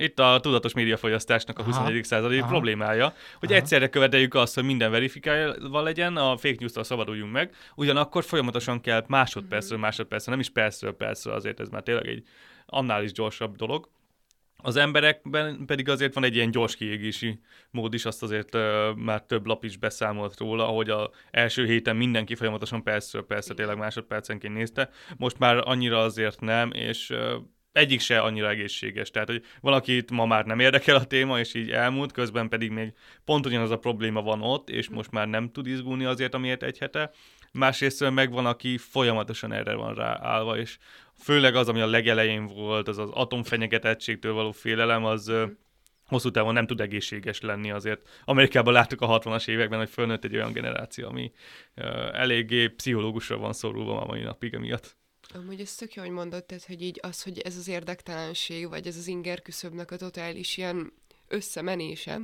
Itt 0.00 0.18
a 0.18 0.38
tudatos 0.42 0.72
médiafogyasztásnak 0.72 1.58
a 1.58 1.60
Aha. 1.62 1.70
21. 1.70 2.04
századi 2.04 2.38
Aha. 2.38 2.48
problémája, 2.48 3.14
hogy 3.38 3.50
Aha. 3.50 3.60
egyszerre 3.60 3.88
követeljük 3.88 4.34
azt, 4.34 4.54
hogy 4.54 4.64
minden 4.64 4.90
verifikálva 4.90 5.82
legyen, 5.82 6.16
a 6.16 6.36
fake 6.36 6.56
news-tól 6.58 6.84
szabaduljunk 6.84 7.32
meg, 7.32 7.54
ugyanakkor 7.74 8.24
folyamatosan 8.24 8.80
kell 8.80 9.04
másodpercről 9.06 9.78
másodpercre, 9.78 10.30
nem 10.30 10.40
is 10.40 10.50
percről 10.50 10.92
percre, 10.92 11.32
azért 11.32 11.60
ez 11.60 11.68
már 11.68 11.82
tényleg 11.82 12.06
egy 12.06 12.22
annál 12.66 13.02
is 13.02 13.12
gyorsabb 13.12 13.56
dolog. 13.56 13.88
Az 14.62 14.76
emberekben 14.76 15.64
pedig 15.66 15.88
azért 15.88 16.14
van 16.14 16.24
egy 16.24 16.34
ilyen 16.34 16.50
gyors 16.50 16.76
kiégési 16.76 17.40
mód 17.70 17.94
is, 17.94 18.04
azt 18.04 18.22
azért 18.22 18.54
uh, 18.54 18.94
már 18.96 19.22
több 19.22 19.46
lap 19.46 19.64
is 19.64 19.76
beszámolt 19.76 20.38
róla, 20.38 20.64
hogy 20.64 20.90
a 20.90 21.10
első 21.30 21.66
héten 21.66 21.96
mindenki 21.96 22.34
folyamatosan 22.34 22.82
percről 22.82 23.26
percre, 23.26 23.54
tényleg 23.54 23.76
másodpercenként 23.76 24.54
nézte. 24.54 24.90
Most 25.16 25.38
már 25.38 25.62
annyira 25.64 26.02
azért 26.02 26.40
nem, 26.40 26.70
és 26.72 27.10
uh, 27.10 27.32
egyik 27.72 28.00
se 28.00 28.20
annyira 28.20 28.48
egészséges. 28.48 29.10
Tehát, 29.10 29.28
hogy 29.28 29.44
valakit 29.60 30.10
ma 30.10 30.26
már 30.26 30.44
nem 30.44 30.60
érdekel 30.60 30.96
a 30.96 31.04
téma, 31.04 31.38
és 31.38 31.54
így 31.54 31.70
elmúlt, 31.70 32.12
közben 32.12 32.48
pedig 32.48 32.70
még 32.70 32.92
pont 33.24 33.46
ugyanaz 33.46 33.70
a 33.70 33.78
probléma 33.78 34.22
van 34.22 34.42
ott, 34.42 34.70
és 34.70 34.88
most 34.88 35.10
már 35.10 35.28
nem 35.28 35.50
tud 35.52 35.66
izgulni 35.66 36.04
azért, 36.04 36.34
amiért 36.34 36.62
egy 36.62 36.78
hete. 36.78 37.10
Másrészt 37.52 38.10
meg 38.10 38.30
van, 38.30 38.46
aki 38.46 38.78
folyamatosan 38.78 39.52
erre 39.52 39.74
van 39.74 39.94
ráállva, 39.94 40.58
és 40.58 40.78
főleg 41.18 41.54
az, 41.54 41.68
ami 41.68 41.80
a 41.80 41.86
legelején 41.86 42.46
volt, 42.46 42.88
az 42.88 42.98
az 42.98 43.10
atomfenyegetettségtől 43.10 44.32
való 44.32 44.52
félelem, 44.52 45.04
az 45.04 45.32
hosszú 46.06 46.30
távon 46.30 46.52
nem 46.52 46.66
tud 46.66 46.80
egészséges 46.80 47.40
lenni 47.40 47.70
azért. 47.70 48.08
Amerikában 48.24 48.72
láttuk 48.72 49.00
a 49.00 49.18
60-as 49.18 49.48
években, 49.48 49.78
hogy 49.78 49.90
fölnőtt 49.90 50.24
egy 50.24 50.34
olyan 50.34 50.52
generáció, 50.52 51.08
ami 51.08 51.32
eléggé 52.12 52.68
pszichológusra 52.68 53.36
van 53.36 53.52
szorulva 53.52 54.00
a 54.00 54.06
mai 54.06 54.20
napig 54.20 54.54
emiatt. 54.54 54.99
Amúgy 55.34 55.60
ez 55.60 55.74
tök 55.74 55.94
jó, 55.94 56.02
hogy 56.02 56.10
mondod, 56.10 56.44
tehát, 56.44 56.64
hogy 56.64 56.82
így 56.82 56.98
az, 57.02 57.22
hogy 57.22 57.38
ez 57.38 57.56
az 57.56 57.68
érdektelenség, 57.68 58.68
vagy 58.68 58.86
ez 58.86 58.96
az 58.96 59.06
inger 59.06 59.42
küszöbnek 59.42 59.90
a 59.90 59.96
totális 59.96 60.56
ilyen 60.56 60.92
összemenése, 61.28 62.20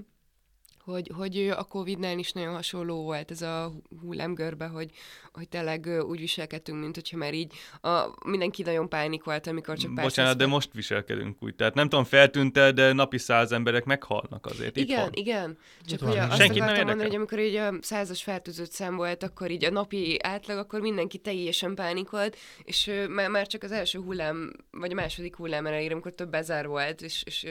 hogy, 0.86 1.10
hogy 1.14 1.48
a 1.56 1.64
Covid-nál 1.64 2.18
is 2.18 2.32
nagyon 2.32 2.54
hasonló 2.54 3.02
volt 3.02 3.30
ez 3.30 3.42
a 3.42 3.72
hullámgörbe, 4.00 4.66
hogy, 4.66 4.90
hogy 5.32 5.48
tényleg 5.48 6.04
úgy 6.08 6.18
viselkedtünk, 6.18 6.80
mint 6.80 6.94
hogyha 6.94 7.16
már 7.16 7.34
így 7.34 7.52
a, 7.80 8.06
mindenki 8.24 8.62
nagyon 8.62 8.88
pánikolt, 8.88 9.46
amikor 9.46 9.76
csak 9.76 9.94
pár 9.94 10.04
Bocsánat, 10.04 10.30
száz 10.30 10.40
de 10.40 10.46
most 10.46 10.72
viselkedünk 10.72 11.42
úgy. 11.42 11.54
Tehát 11.54 11.74
nem 11.74 11.88
tudom, 11.88 12.04
feltűnt 12.04 12.52
de 12.52 12.92
napi 12.92 13.18
száz 13.18 13.52
emberek 13.52 13.84
meghalnak 13.84 14.46
azért. 14.46 14.76
Igen, 14.76 14.98
itthon. 14.98 15.10
igen. 15.12 15.58
Csak 15.84 16.00
hogy 16.00 16.16
azt 16.16 16.36
Senkit 16.36 16.58
nem 16.58 16.68
akartam 16.68 16.86
mondani, 16.86 16.90
érdekel. 16.90 17.06
hogy 17.06 17.14
amikor 17.14 17.38
így 17.38 17.54
a 17.54 17.86
százas 17.86 18.22
fertőzött 18.22 18.70
szám 18.70 18.96
volt, 18.96 19.22
akkor 19.22 19.50
így 19.50 19.64
a 19.64 19.70
napi 19.70 20.18
átlag, 20.22 20.58
akkor 20.58 20.80
mindenki 20.80 21.18
teljesen 21.18 21.74
pánikolt, 21.74 22.36
és 22.64 22.90
már, 23.08 23.30
már 23.30 23.46
csak 23.46 23.62
az 23.62 23.72
első 23.72 23.98
hullám, 23.98 24.52
vagy 24.70 24.92
a 24.92 24.94
második 24.94 25.36
hullám 25.36 25.66
elejére, 25.66 25.92
amikor 25.92 26.12
több 26.12 26.30
bezár 26.30 26.66
volt, 26.66 27.02
és, 27.02 27.22
és 27.26 27.46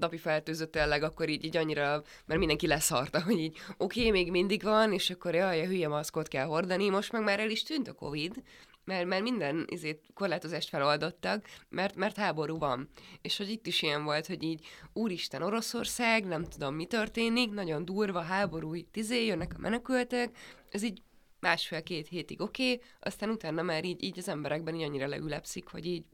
napi 0.00 0.16
fertőzött 0.16 0.72
tényleg, 0.72 1.02
akkor 1.02 1.28
így, 1.28 1.44
így 1.44 1.56
annyira, 1.56 2.02
mert 2.32 2.46
mindenki 2.46 2.66
leszarta, 2.66 3.22
hogy 3.22 3.38
így 3.38 3.58
oké, 3.76 3.98
okay, 3.98 4.10
még 4.10 4.30
mindig 4.30 4.62
van, 4.62 4.92
és 4.92 5.10
akkor 5.10 5.34
jaj, 5.34 5.60
a 5.60 5.66
hülye 5.66 5.88
maszkot 5.88 6.28
kell 6.28 6.46
hordani, 6.46 6.88
most 6.88 7.12
meg 7.12 7.22
már 7.22 7.40
el 7.40 7.50
is 7.50 7.62
tűnt 7.62 7.88
a 7.88 7.92
Covid, 7.92 8.42
mert, 8.84 9.06
mert 9.06 9.22
minden 9.22 9.66
izét, 9.68 10.04
korlátozást 10.14 10.68
feloldottak, 10.68 11.46
mert, 11.68 11.94
mert 11.94 12.16
háború 12.16 12.58
van. 12.58 12.88
És 13.22 13.36
hogy 13.36 13.50
itt 13.50 13.66
is 13.66 13.82
ilyen 13.82 14.04
volt, 14.04 14.26
hogy 14.26 14.42
így 14.42 14.66
úristen 14.92 15.42
Oroszország, 15.42 16.24
nem 16.24 16.44
tudom 16.44 16.74
mi 16.74 16.84
történik, 16.84 17.50
nagyon 17.50 17.84
durva 17.84 18.20
háború, 18.20 18.90
tizé, 18.90 19.26
jönnek 19.26 19.52
a 19.56 19.60
menekültek, 19.60 20.36
ez 20.70 20.82
így 20.82 21.02
másfél-két 21.40 22.08
hétig 22.08 22.40
oké, 22.40 22.72
okay, 22.72 22.86
aztán 23.00 23.30
utána 23.30 23.62
már 23.62 23.84
így, 23.84 24.02
így 24.02 24.18
az 24.18 24.28
emberekben 24.28 24.74
így 24.74 24.82
annyira 24.82 25.06
leülepszik, 25.06 25.68
hogy 25.68 25.86
így 25.86 26.04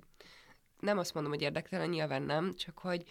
nem 0.81 0.99
azt 0.99 1.15
mondom, 1.15 1.33
hogy 1.33 1.43
érdektelen, 1.43 1.89
nyilván 1.89 2.23
nem, 2.23 2.55
csak 2.55 2.79
hogy, 2.79 3.03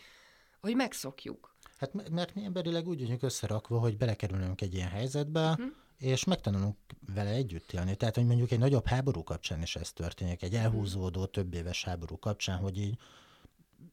hogy 0.59 0.75
megszokjuk. 0.75 1.55
Hát 1.77 2.09
mert 2.09 2.35
mi 2.35 2.43
emberileg 2.43 2.87
úgy 2.87 2.99
vagyunk 3.01 3.23
összerakva, 3.23 3.79
hogy 3.79 3.97
belekerülünk 3.97 4.61
egy 4.61 4.73
ilyen 4.73 4.89
helyzetbe, 4.89 5.49
Mhm. 5.49 5.67
és 5.97 6.23
megtanulunk 6.23 6.77
vele 7.13 7.29
együtt 7.29 7.71
élni. 7.73 7.95
Tehát, 7.95 8.15
hogy 8.15 8.25
mondjuk 8.25 8.51
egy 8.51 8.59
nagyobb 8.59 8.85
háború 8.85 9.23
kapcsán 9.23 9.61
is 9.61 9.75
ez 9.75 9.91
történik, 9.93 10.41
egy 10.43 10.53
elhúzódó 10.55 11.25
több 11.25 11.53
éves 11.53 11.83
háború 11.83 12.19
kapcsán, 12.19 12.57
hogy 12.57 12.77
így 12.77 12.97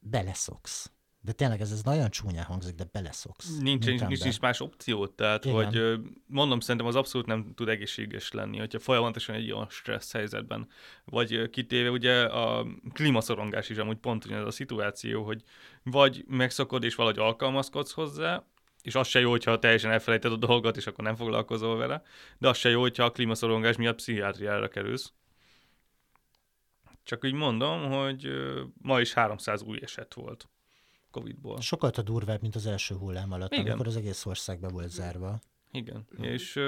beleszoksz. 0.00 0.90
De 1.24 1.32
tényleg 1.32 1.60
ez, 1.60 1.72
ez 1.72 1.82
nagyon 1.82 2.10
csúnyán 2.10 2.44
hangzik, 2.44 2.74
de 2.74 2.84
beleszoksz. 2.92 3.58
Nincs, 3.58 3.86
nincs, 3.86 4.00
nincs, 4.00 4.22
nincs 4.22 4.40
más 4.40 4.60
opció, 4.60 5.06
tehát 5.06 5.44
Igen. 5.44 5.64
hogy 5.64 6.00
mondom, 6.26 6.60
szerintem 6.60 6.86
az 6.86 6.96
abszolút 6.96 7.26
nem 7.26 7.52
tud 7.54 7.68
egészséges 7.68 8.32
lenni, 8.32 8.58
hogyha 8.58 8.78
folyamatosan 8.78 9.34
egy 9.34 9.52
olyan 9.52 9.66
stressz 9.70 10.12
helyzetben 10.12 10.68
vagy 11.04 11.50
kitéve, 11.50 11.90
ugye 11.90 12.22
a 12.22 12.66
klímaszorongás 12.92 13.68
is 13.68 13.76
amúgy 13.76 13.96
pont 13.96 14.24
ugyanez 14.24 14.46
a 14.46 14.50
szituáció, 14.50 15.24
hogy 15.24 15.42
vagy 15.82 16.24
megszokod 16.28 16.84
és 16.84 16.94
valahogy 16.94 17.18
alkalmazkodsz 17.18 17.92
hozzá, 17.92 18.44
és 18.82 18.94
az 18.94 19.08
se 19.08 19.20
jó, 19.20 19.30
hogyha 19.30 19.58
teljesen 19.58 19.90
elfelejted 19.90 20.32
a 20.32 20.36
dolgot, 20.36 20.76
és 20.76 20.86
akkor 20.86 21.04
nem 21.04 21.16
foglalkozol 21.16 21.76
vele, 21.76 22.02
de 22.38 22.48
az 22.48 22.56
se 22.56 22.68
jó, 22.68 22.80
hogyha 22.80 23.04
a 23.04 23.10
klímaszorongás 23.10 23.76
miatt 23.76 23.96
pszichiátriára 23.96 24.68
kerülsz. 24.68 25.12
Csak 27.02 27.24
úgy 27.24 27.32
mondom, 27.32 27.90
hogy 27.90 28.28
ma 28.82 29.00
is 29.00 29.12
300 29.12 29.62
új 29.62 29.78
eset 29.82 30.14
volt 30.14 30.48
Covid-ból. 31.14 31.60
Sokkal 31.60 31.90
a 31.96 32.02
durvább, 32.02 32.40
mint 32.40 32.54
az 32.54 32.66
első 32.66 32.94
hullám 32.94 33.32
alatt, 33.32 33.52
Igen. 33.52 33.66
amikor 33.66 33.86
az 33.86 33.96
egész 33.96 34.26
ország 34.26 34.60
be 34.60 34.68
volt 34.68 34.90
zárva. 34.90 35.40
Igen, 35.72 36.06
és, 36.20 36.60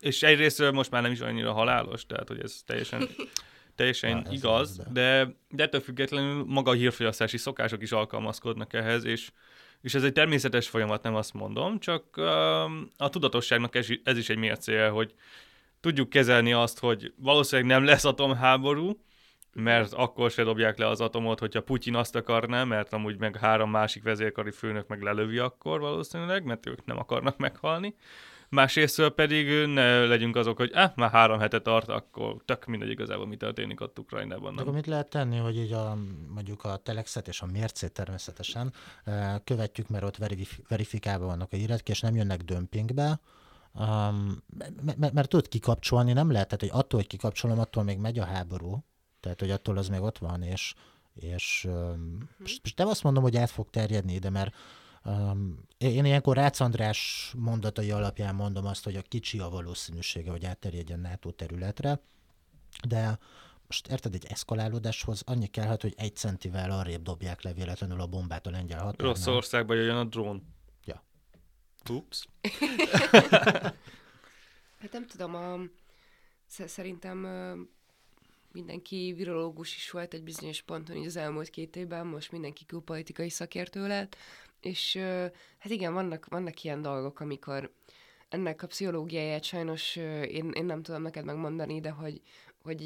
és 0.00 0.22
egyrésztről 0.22 0.70
most 0.70 0.90
már 0.90 1.02
nem 1.02 1.12
is 1.12 1.20
annyira 1.20 1.52
halálos, 1.52 2.06
tehát 2.06 2.28
hogy 2.28 2.40
ez 2.40 2.62
teljesen, 2.66 3.08
teljesen 3.76 4.10
Na, 4.10 4.18
igaz, 4.18 4.32
igaz, 4.32 4.92
de, 4.92 5.36
de 5.50 5.62
ettől 5.62 5.80
függetlenül 5.80 6.44
maga 6.44 6.70
a 6.70 6.74
hírfogyasztási 6.74 7.36
szokások 7.36 7.82
is 7.82 7.92
alkalmazkodnak 7.92 8.72
ehhez, 8.72 9.04
és, 9.04 9.30
és 9.80 9.94
ez 9.94 10.04
egy 10.04 10.12
természetes 10.12 10.68
folyamat, 10.68 11.02
nem 11.02 11.14
azt 11.14 11.32
mondom, 11.32 11.78
csak 11.78 12.16
a 12.96 13.08
tudatosságnak 13.10 13.74
ez, 13.74 13.86
ez 14.04 14.18
is 14.18 14.28
egy 14.28 14.38
mércéje, 14.38 14.88
hogy 14.88 15.14
tudjuk 15.80 16.08
kezelni 16.08 16.52
azt, 16.52 16.78
hogy 16.78 17.12
valószínűleg 17.16 17.70
nem 17.70 17.84
lesz 17.84 18.04
atomháború, 18.04 18.98
mert 19.54 19.92
akkor 19.92 20.30
se 20.30 20.42
dobják 20.42 20.78
le 20.78 20.86
az 20.88 21.00
atomot, 21.00 21.38
hogyha 21.38 21.62
Putyin 21.62 21.94
azt 21.94 22.16
akarná, 22.16 22.64
mert 22.64 22.92
amúgy 22.92 23.18
meg 23.18 23.36
három 23.36 23.70
másik 23.70 24.02
vezérkari 24.02 24.50
főnök 24.50 24.88
meg 24.88 25.02
lelövi 25.02 25.38
akkor 25.38 25.80
valószínűleg, 25.80 26.44
mert 26.44 26.66
ők 26.66 26.84
nem 26.84 26.98
akarnak 26.98 27.36
meghalni. 27.36 27.94
Másrésztől 28.48 29.10
pedig 29.10 29.66
ne 29.66 30.06
legyünk 30.06 30.36
azok, 30.36 30.56
hogy 30.56 30.70
eh, 30.74 30.90
már 30.94 31.10
három 31.10 31.38
hete 31.38 31.60
tart, 31.60 31.88
akkor 31.88 32.36
tök 32.44 32.64
mindegy 32.64 32.90
igazából, 32.90 33.26
mi 33.26 33.36
történik 33.36 33.80
ott 33.80 33.98
Ukrajnában. 33.98 34.54
De 34.54 34.60
akkor 34.60 34.74
mit 34.74 34.86
lehet 34.86 35.08
tenni, 35.08 35.36
hogy 35.36 35.56
így 35.56 35.72
a, 35.72 35.98
mondjuk 36.34 36.64
a 36.64 36.76
telexet 36.76 37.28
és 37.28 37.40
a 37.40 37.46
mércét 37.46 37.92
természetesen 37.92 38.72
eh, 39.04 39.34
követjük, 39.44 39.88
mert 39.88 40.04
ott 40.04 40.16
verif- 40.16 40.68
verifikálva 40.68 41.26
vannak 41.26 41.52
a 41.52 41.56
hírek, 41.56 41.88
és 41.88 42.00
nem 42.00 42.14
jönnek 42.14 42.42
dömpingbe, 42.42 43.20
um, 43.72 44.42
mert, 44.82 44.96
mert, 44.98 45.12
mert 45.12 45.28
tudod 45.28 45.48
kikapcsolni, 45.48 46.12
nem 46.12 46.30
lehet, 46.30 46.46
tehát 46.46 46.60
hogy 46.60 46.80
attól, 46.82 47.00
hogy 47.00 47.08
kikapcsolom, 47.08 47.58
attól 47.58 47.82
még 47.82 47.98
megy 47.98 48.18
a 48.18 48.24
háború, 48.24 48.84
tehát 49.24 49.40
hogy 49.40 49.50
attól 49.50 49.78
az 49.78 49.88
még 49.88 50.00
ott 50.00 50.18
van, 50.18 50.42
és, 50.42 50.74
és 51.14 51.64
um, 51.68 52.28
és 52.44 52.74
nem 52.74 52.88
azt 52.88 53.02
mondom, 53.02 53.22
hogy 53.22 53.36
át 53.36 53.50
fog 53.50 53.70
terjedni 53.70 54.12
ide, 54.12 54.30
mert 54.30 54.54
Um, 55.06 55.58
én 55.78 56.04
ilyenkor 56.04 56.36
Rácz 56.36 56.60
András 56.60 57.32
mondatai 57.36 57.90
alapján 57.90 58.34
mondom 58.34 58.66
azt, 58.66 58.84
hogy 58.84 58.96
a 58.96 59.02
kicsi 59.02 59.38
a 59.38 59.48
valószínűsége, 59.48 60.30
hogy 60.30 60.44
átterjedjen 60.44 61.00
NATO 61.00 61.30
területre, 61.30 62.00
de 62.88 63.18
most 63.66 63.86
érted, 63.88 64.14
egy 64.14 64.26
eszkalálódáshoz 64.28 65.22
annyi 65.26 65.46
kellhet, 65.46 65.82
hogy 65.82 65.94
egy 65.96 66.16
centivel 66.16 66.70
arrébb 66.70 67.02
dobják 67.02 67.42
le 67.42 67.52
véletlenül 67.52 68.00
a 68.00 68.06
bombát 68.06 68.46
a 68.46 68.50
lengyel 68.50 68.82
határnál. 68.82 69.06
Rossz 69.06 69.26
országba 69.26 69.74
jöjjön 69.74 69.96
a 69.96 70.04
drón. 70.04 70.54
Ja. 70.84 71.02
Ups. 71.90 72.26
Hát 74.84 74.92
nem 74.92 75.06
tudom, 75.06 75.34
a, 75.34 75.56
sz- 76.46 76.68
szerintem 76.68 77.26
mindenki 78.54 79.12
virológus 79.16 79.76
is 79.76 79.90
volt 79.90 80.14
egy 80.14 80.22
bizonyos 80.22 80.62
ponton 80.62 80.96
így 80.96 81.06
az 81.06 81.16
elmúlt 81.16 81.50
két 81.50 81.76
évben, 81.76 82.06
most 82.06 82.32
mindenki 82.32 82.64
külpolitikai 82.66 83.28
szakértő 83.28 83.86
lett, 83.86 84.16
és 84.60 84.96
hát 85.58 85.72
igen, 85.72 85.92
vannak, 85.92 86.26
vannak 86.28 86.62
ilyen 86.62 86.82
dolgok, 86.82 87.20
amikor 87.20 87.72
ennek 88.28 88.62
a 88.62 88.66
pszichológiáját 88.66 89.44
sajnos 89.44 89.96
én, 89.96 90.50
én 90.50 90.64
nem 90.64 90.82
tudom 90.82 91.02
neked 91.02 91.24
megmondani, 91.24 91.80
de 91.80 91.90
hogy, 91.90 92.20
hogy 92.62 92.82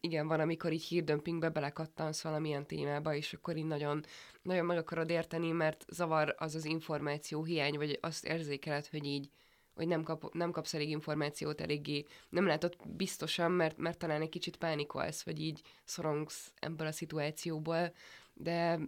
igen, 0.00 0.26
van, 0.26 0.40
amikor 0.40 0.72
így 0.72 0.84
hírdömpingbe 0.84 1.48
belekattansz 1.48 2.22
valamilyen 2.22 2.66
témába, 2.66 3.14
és 3.14 3.32
akkor 3.32 3.56
így 3.56 3.66
nagyon, 3.66 4.04
nagyon 4.42 4.64
meg 4.64 4.78
akarod 4.78 5.10
érteni, 5.10 5.50
mert 5.50 5.84
zavar 5.88 6.34
az 6.38 6.54
az 6.54 6.64
információ 6.64 7.44
hiány, 7.44 7.76
vagy 7.76 7.98
azt 8.00 8.26
érzékeled, 8.26 8.86
hogy 8.86 9.04
így 9.04 9.30
hogy 9.78 9.88
nem, 9.88 10.02
kap, 10.02 10.34
nem 10.34 10.50
kapsz 10.50 10.74
elég 10.74 10.88
információt 10.88 11.60
eléggé, 11.60 12.04
nem 12.28 12.46
látod 12.46 12.76
biztosan, 12.86 13.50
mert, 13.50 13.76
mert 13.76 13.98
talán 13.98 14.20
egy 14.20 14.28
kicsit 14.28 14.56
pánikolsz, 14.56 15.22
vagy 15.22 15.40
így 15.40 15.60
szorongsz 15.84 16.52
ebből 16.60 16.86
a 16.86 16.92
szituációból, 16.92 17.92
de 18.34 18.78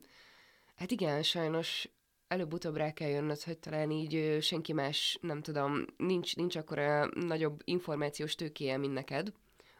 hát 0.76 0.90
igen, 0.90 1.22
sajnos 1.22 1.88
előbb-utóbb 2.28 2.76
rá 2.76 2.92
kell 2.92 3.08
jönnöd, 3.08 3.42
hogy 3.42 3.58
talán 3.58 3.90
így 3.90 4.42
senki 4.42 4.72
más, 4.72 5.18
nem 5.20 5.42
tudom, 5.42 5.84
nincs, 5.96 6.36
nincs 6.36 6.56
akkora 6.56 7.08
nagyobb 7.14 7.60
információs 7.64 8.34
tőkéje, 8.34 8.76
mint 8.76 8.92
neked. 8.92 9.32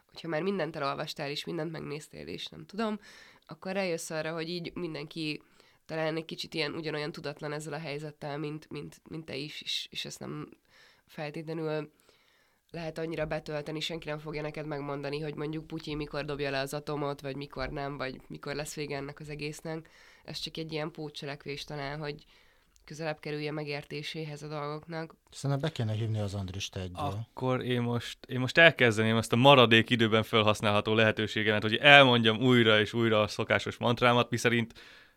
Hogyha 0.09 0.27
már 0.27 0.41
mindent 0.41 0.75
elolvastál, 0.75 1.29
és 1.29 1.45
mindent 1.45 1.71
megnéztél, 1.71 2.27
és 2.27 2.47
nem 2.47 2.65
tudom, 2.65 2.99
akkor 3.45 3.71
rájössz 3.71 4.09
arra, 4.09 4.33
hogy 4.33 4.49
így 4.49 4.75
mindenki 4.75 5.41
talán 5.85 6.15
egy 6.15 6.25
kicsit 6.25 6.53
ilyen 6.53 6.73
ugyanolyan 6.73 7.11
tudatlan 7.11 7.53
ezzel 7.53 7.73
a 7.73 7.77
helyzettel, 7.77 8.37
mint, 8.37 8.69
mint, 8.69 9.01
mint 9.09 9.25
te 9.25 9.35
is, 9.35 9.61
és, 9.61 9.87
és 9.89 10.05
ezt 10.05 10.19
nem 10.19 10.49
feltétlenül 11.11 11.91
lehet 12.71 12.97
annyira 12.97 13.25
betölteni, 13.25 13.79
senki 13.79 14.09
nem 14.09 14.19
fogja 14.19 14.41
neked 14.41 14.65
megmondani, 14.65 15.19
hogy 15.19 15.35
mondjuk 15.35 15.67
Putyin 15.67 15.97
mikor 15.97 16.25
dobja 16.25 16.49
le 16.49 16.59
az 16.59 16.73
atomot, 16.73 17.21
vagy 17.21 17.35
mikor 17.35 17.69
nem, 17.69 17.97
vagy 17.97 18.21
mikor 18.27 18.55
lesz 18.55 18.75
vége 18.75 18.95
ennek 18.95 19.19
az 19.19 19.29
egésznek. 19.29 19.89
Ez 20.23 20.39
csak 20.39 20.57
egy 20.57 20.71
ilyen 20.71 20.91
pótcselekvés 20.91 21.63
talán, 21.63 21.99
hogy 21.99 22.25
közelebb 22.85 23.19
kerülje 23.19 23.51
megértéséhez 23.51 24.43
a 24.43 24.47
dolgoknak. 24.47 25.15
Szerintem 25.31 25.59
be 25.59 25.71
kéne 25.71 25.93
hívni 25.93 26.19
az 26.19 26.33
Andrist 26.33 26.75
egy. 26.75 26.91
Akkor 26.93 27.63
én 27.63 27.81
most, 27.81 28.17
én 28.27 28.39
most 28.39 28.57
elkezdeném 28.57 29.17
ezt 29.17 29.33
a 29.33 29.35
maradék 29.35 29.89
időben 29.89 30.23
felhasználható 30.23 30.93
lehetőségemet, 30.93 31.61
hogy 31.61 31.75
elmondjam 31.75 32.37
újra 32.37 32.79
és 32.79 32.93
újra 32.93 33.21
a 33.21 33.27
szokásos 33.27 33.77
mantrámat, 33.77 34.29
miszerint 34.29 34.73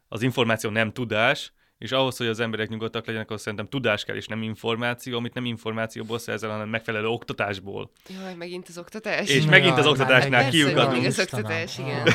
az 0.09 0.23
információ 0.23 0.71
nem 0.71 0.93
tudás, 0.93 1.53
és 1.79 1.93
ahhoz, 1.93 2.17
hogy 2.17 2.27
az 2.27 2.41
emberek 2.41 2.69
nyugodtak 2.69 3.07
legyenek, 3.07 3.29
ahhoz 3.29 3.43
szerintem 3.43 3.69
tudás 3.69 4.05
kell, 4.05 4.17
és 4.17 4.27
nem 4.27 4.43
információ, 4.43 5.17
amit 5.17 5.35
nem 5.35 5.45
információból 5.45 6.19
szerzel, 6.19 6.51
hanem 6.51 6.69
megfelelő 6.69 7.07
oktatásból. 7.07 7.91
Jaj, 8.09 8.35
megint 8.35 8.69
az 8.69 8.79
oktatás. 8.79 9.29
És 9.29 9.45
megint 9.45 9.79
az 9.79 9.87
oktatásnál 9.87 10.51
kiugatunk. 10.51 10.97
Még 10.97 11.07
az 11.07 11.19
oktatás, 11.19 11.79
igen. 11.79 12.09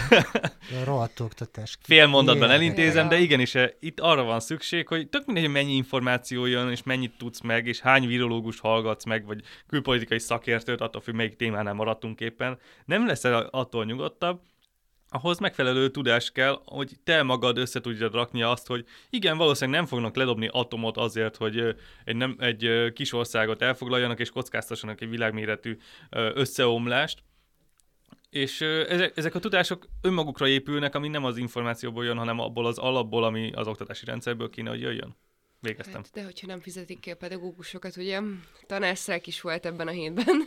Rohadt 0.84 1.20
oktatás. 1.20 1.78
Fél 1.82 2.08
mondatban 2.08 2.50
elintézem, 2.50 3.10
de 3.10 3.18
igenis, 3.18 3.56
eh, 3.56 3.70
itt 3.80 4.00
arra 4.00 4.24
van 4.24 4.40
szükség, 4.40 4.88
hogy 4.88 5.10
tök 5.10 5.26
mindegy, 5.26 5.44
hogy 5.44 5.54
mennyi 5.54 5.74
információ 5.76 6.46
jön, 6.46 6.70
és 6.70 6.84
mennyit 6.84 7.18
tudsz 7.18 7.42
meg, 7.42 7.68
és 7.68 7.80
hány 7.80 8.08
virológust 8.08 8.60
hallgatsz 8.60 9.06
meg, 9.06 9.26
vagy 9.26 9.42
külpolitikai 9.68 10.20
szakértőt, 10.20 10.82
attól 10.82 11.02
függ, 11.02 11.16
melyik 11.16 11.36
témánál 11.36 11.74
maradtunk 11.74 12.20
éppen. 12.20 12.60
Nem 12.86 13.08
leszel 13.08 13.48
attól 13.52 13.86
nyugodtabb, 13.86 14.40
ahhoz 15.10 15.40
megfelelő 15.40 15.90
tudás 15.90 16.32
kell, 16.32 16.62
hogy 16.66 16.92
te 17.04 17.24
magad 17.24 17.58
össze 17.58 17.82
tudjad 17.82 18.14
rakni 18.14 18.42
azt, 18.42 18.68
hogy 18.68 18.86
igen, 19.10 19.38
valószínűleg 19.38 19.80
nem 19.80 19.90
fognak 19.90 20.16
ledobni 20.16 20.50
atomot 20.52 20.98
azért, 20.98 21.36
hogy 21.36 21.76
egy, 22.04 22.16
nem, 22.16 22.36
egy 22.40 22.92
kis 22.94 23.14
országot 23.14 23.62
elfoglaljanak 23.62 24.20
és 24.20 24.30
kockáztassanak 24.30 25.02
egy 25.02 25.10
világméretű 25.10 25.78
összeomlást, 26.34 27.24
és 28.30 28.62
ezek, 28.62 29.18
ezek 29.18 29.36
a 29.36 29.40
tudások 29.40 29.88
önmagukra 30.02 30.48
épülnek, 30.48 30.96
ami 30.96 31.08
nem 31.08 31.26
az 31.26 31.38
információból 31.38 32.06
jön, 32.06 32.18
hanem 32.18 32.40
abból 32.40 32.66
az 32.66 32.78
alapból, 32.78 33.24
ami 33.24 33.52
az 33.52 33.68
oktatási 33.68 34.06
rendszerből 34.06 34.50
kéne, 34.50 34.70
hogy 34.70 34.82
jöjjön. 34.82 35.16
Végeztem. 35.62 36.02
Hát, 36.02 36.10
de 36.14 36.24
hogyha 36.24 36.48
nem 36.48 36.60
fizetik 36.60 37.00
ki 37.00 37.12
a 37.12 37.16
pedagógusokat, 37.16 37.98
ugye 37.98 38.20
tanárszák 38.68 39.28
is 39.28 39.42
volt 39.42 39.66
ebben 39.66 39.88
a 39.88 39.92
hétben. 39.92 40.46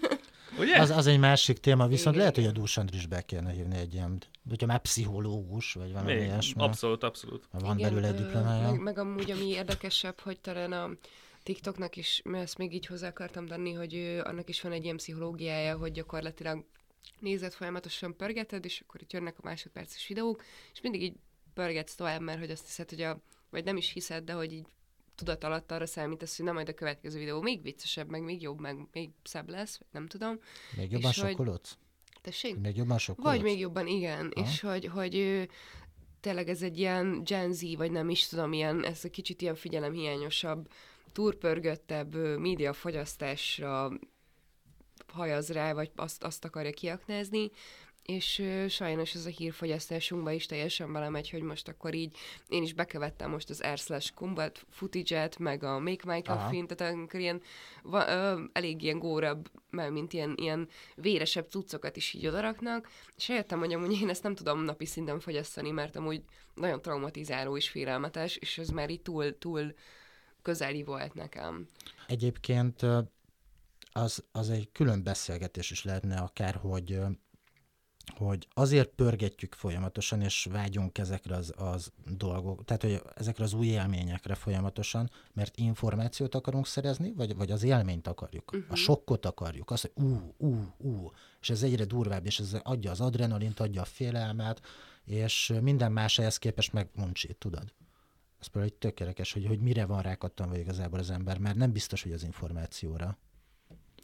Ugye? 0.58 0.80
Az, 0.80 0.90
az 0.90 1.06
egy 1.06 1.18
másik 1.18 1.58
téma, 1.58 1.86
viszont 1.86 2.16
Igen. 2.16 2.18
lehet, 2.18 2.34
hogy 2.34 2.46
a 2.46 2.50
Dús 2.50 2.76
Andris 2.76 3.06
be 3.06 3.22
kéne 3.22 3.50
hívni 3.50 3.76
egy 3.76 3.94
ilyen, 3.94 4.22
hogyha 4.48 4.66
már 4.66 4.80
pszichológus, 4.80 5.72
vagy 5.72 5.92
valami 5.92 6.12
Még, 6.12 6.22
ilyesmi. 6.22 6.62
Abszolút, 6.62 7.02
abszolút. 7.02 7.48
Van 7.50 7.78
Igen, 7.78 7.90
belőle 7.90 8.08
egy 8.08 8.24
diplomája. 8.24 8.70
Meg, 8.70 8.80
meg 8.80 8.98
amúgy, 8.98 9.30
ami 9.30 9.46
érdekesebb, 9.46 10.20
hogy 10.20 10.40
talán 10.40 10.72
a 10.72 10.90
TikToknak 11.42 11.96
is, 11.96 12.20
mert 12.24 12.44
ezt 12.44 12.58
még 12.58 12.74
így 12.74 12.86
hozzá 12.86 13.08
akartam 13.08 13.46
tenni, 13.46 13.72
hogy 13.72 13.94
ő, 13.94 14.20
annak 14.20 14.48
is 14.48 14.60
van 14.60 14.72
egy 14.72 14.84
ilyen 14.84 14.96
pszichológiája, 14.96 15.76
hogy 15.76 15.92
gyakorlatilag 15.92 16.64
nézed 17.18 17.52
folyamatosan 17.52 18.16
pörgeted, 18.16 18.64
és 18.64 18.80
akkor 18.80 19.02
itt 19.02 19.12
jönnek 19.12 19.38
a 19.38 19.42
másodperces 19.44 20.06
videók, 20.06 20.42
és 20.72 20.80
mindig 20.80 21.02
így 21.02 21.14
pörgetsz 21.54 21.94
tovább, 21.94 22.20
mert 22.20 22.38
hogy 22.38 22.50
azt 22.50 22.66
hiszed, 22.66 22.88
hogy 22.88 23.02
a, 23.02 23.20
vagy 23.50 23.64
nem 23.64 23.76
is 23.76 23.90
hiszed, 23.90 24.24
de 24.24 24.32
hogy 24.32 24.52
így 24.52 24.66
tudat 25.14 25.44
alatt 25.44 25.70
arra 25.72 25.86
számítasz, 25.86 26.36
hogy 26.36 26.44
nem 26.46 26.54
majd 26.54 26.68
a 26.68 26.74
következő 26.74 27.18
videó 27.18 27.40
még 27.40 27.62
viccesebb, 27.62 28.08
meg 28.08 28.22
még 28.22 28.42
jobb, 28.42 28.60
meg 28.60 28.76
még 28.92 29.10
szebb 29.22 29.48
lesz, 29.48 29.78
vagy 29.78 29.88
nem 29.90 30.06
tudom. 30.06 30.38
Még 30.76 30.90
jobban 30.90 31.12
sokkolódsz? 31.12 31.76
Tessék? 32.20 32.58
Még 32.58 32.76
jobban 32.76 32.98
sokkolódsz? 32.98 33.34
Vagy 33.34 33.42
még 33.44 33.58
jobban, 33.58 33.86
igen. 33.86 34.32
Ha? 34.34 34.42
És 34.42 34.60
hogy, 34.60 34.86
hogy 34.86 35.16
ő, 35.16 35.48
tényleg 36.20 36.48
ez 36.48 36.62
egy 36.62 36.78
ilyen 36.78 37.24
Gen 37.24 37.52
Z, 37.52 37.76
vagy 37.76 37.90
nem 37.90 38.10
is 38.10 38.26
tudom, 38.26 38.52
ilyen, 38.52 38.84
ez 38.84 39.00
egy 39.02 39.10
kicsit 39.10 39.42
ilyen 39.42 39.54
figyelemhiányosabb, 39.54 40.68
túrpörgöttebb 41.12 42.38
médiafogyasztásra 42.38 43.92
hajaz 45.06 45.50
rá, 45.50 45.72
vagy 45.72 45.90
azt, 45.96 46.22
azt 46.22 46.44
akarja 46.44 46.70
kiaknázni, 46.70 47.50
és 48.02 48.42
sajnos 48.68 49.14
ez 49.14 49.26
a 49.26 49.30
hírfogyasztásunkba 49.30 50.30
is 50.30 50.46
teljesen 50.46 50.92
belemegy, 50.92 51.30
hogy 51.30 51.42
most 51.42 51.68
akkor 51.68 51.94
így 51.94 52.16
én 52.48 52.62
is 52.62 52.72
bekövettem 52.72 53.30
most 53.30 53.50
az 53.50 53.62
r 53.72 53.78
slash 53.78 54.12
combat 54.14 54.66
footage 54.70 55.30
meg 55.38 55.62
a 55.62 55.78
Make 55.78 56.12
My 56.12 56.22
Coffee, 56.22 56.66
tehát 56.66 56.94
akkor 56.94 57.20
ilyen 57.20 57.42
va, 57.82 58.08
ö, 58.08 58.42
elég 58.52 58.82
ilyen 58.82 58.98
górabb, 58.98 59.50
mint 59.70 60.12
ilyen, 60.12 60.34
ilyen 60.36 60.68
véresebb 60.94 61.48
cuccokat 61.48 61.96
is 61.96 62.12
így 62.12 62.26
odaraknak, 62.26 62.88
és 63.16 63.28
eljöttem, 63.28 63.58
hogy 63.58 63.72
amúgy 63.72 64.00
én 64.00 64.08
ezt 64.08 64.22
nem 64.22 64.34
tudom 64.34 64.64
napi 64.64 64.86
szinten 64.86 65.20
fogyasztani, 65.20 65.70
mert 65.70 65.96
amúgy 65.96 66.22
nagyon 66.54 66.82
traumatizáló 66.82 67.56
és 67.56 67.68
félelmetes, 67.68 68.36
és 68.36 68.58
ez 68.58 68.68
már 68.68 68.90
így 68.90 69.02
túl, 69.02 69.38
túl 69.38 69.74
közeli 70.42 70.82
volt 70.82 71.14
nekem. 71.14 71.68
Egyébként 72.06 72.86
az, 73.92 74.24
az 74.32 74.50
egy 74.50 74.68
külön 74.72 75.02
beszélgetés 75.02 75.70
is 75.70 75.84
lehetne 75.84 76.16
akár, 76.16 76.54
hogy 76.54 77.00
hogy 78.16 78.48
azért 78.54 78.88
pörgetjük 78.88 79.54
folyamatosan, 79.54 80.20
és 80.20 80.48
vágyunk 80.50 80.98
ezekre 80.98 81.34
az, 81.34 81.52
az 81.56 81.92
dolgok, 82.16 82.64
tehát 82.64 82.82
hogy 82.82 83.02
ezekre 83.14 83.44
az 83.44 83.52
új 83.52 83.66
élményekre 83.66 84.34
folyamatosan, 84.34 85.10
mert 85.32 85.56
információt 85.56 86.34
akarunk 86.34 86.66
szerezni, 86.66 87.12
vagy, 87.12 87.36
vagy 87.36 87.50
az 87.50 87.62
élményt 87.62 88.06
akarjuk, 88.06 88.52
uh-huh. 88.52 88.64
a 88.68 88.72
mhm. 88.72 88.80
sokkot 88.80 89.26
akarjuk, 89.26 89.70
azt, 89.70 89.90
hogy 89.92 90.04
ú, 90.04 90.34
ú, 90.36 90.74
ú, 90.78 91.10
és 91.40 91.50
ez 91.50 91.62
egyre 91.62 91.84
durvább, 91.84 92.26
és 92.26 92.38
ez 92.38 92.56
adja 92.62 92.90
az 92.90 93.00
adrenalint, 93.00 93.60
adja 93.60 93.80
a 93.80 93.84
félelmet, 93.84 94.60
és 95.04 95.52
minden 95.60 95.92
más 95.92 96.18
ehhez 96.18 96.38
képest 96.38 96.72
meguncsít, 96.72 97.36
tudod? 97.36 97.72
Ez 98.40 98.46
például 98.46 98.72
egy 98.72 98.78
tökéletes, 98.78 99.32
hogy, 99.32 99.46
hogy 99.46 99.60
mire 99.60 99.86
van 99.86 100.02
rákattanva 100.02 100.58
igazából 100.58 100.98
az 100.98 101.10
ember, 101.10 101.38
mert 101.38 101.56
nem 101.56 101.72
biztos, 101.72 102.02
hogy 102.02 102.12
az 102.12 102.24
információra. 102.24 103.18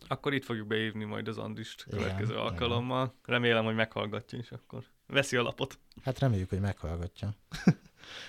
Akkor 0.09 0.35
itt 0.35 0.45
fogjuk 0.45 0.67
beírni 0.67 1.05
majd 1.05 1.29
az 1.29 1.39
Andrist 1.39 1.87
következő 1.91 2.33
igen, 2.33 2.45
alkalommal. 2.45 3.03
Igen. 3.03 3.19
Remélem, 3.23 3.65
hogy 3.65 3.75
meghallgatja, 3.75 4.39
és 4.39 4.51
akkor 4.51 4.85
veszi 5.07 5.37
a 5.37 5.43
lapot. 5.43 5.79
Hát 6.03 6.19
reméljük, 6.19 6.49
hogy 6.49 6.61
meghallgatja. 6.61 7.35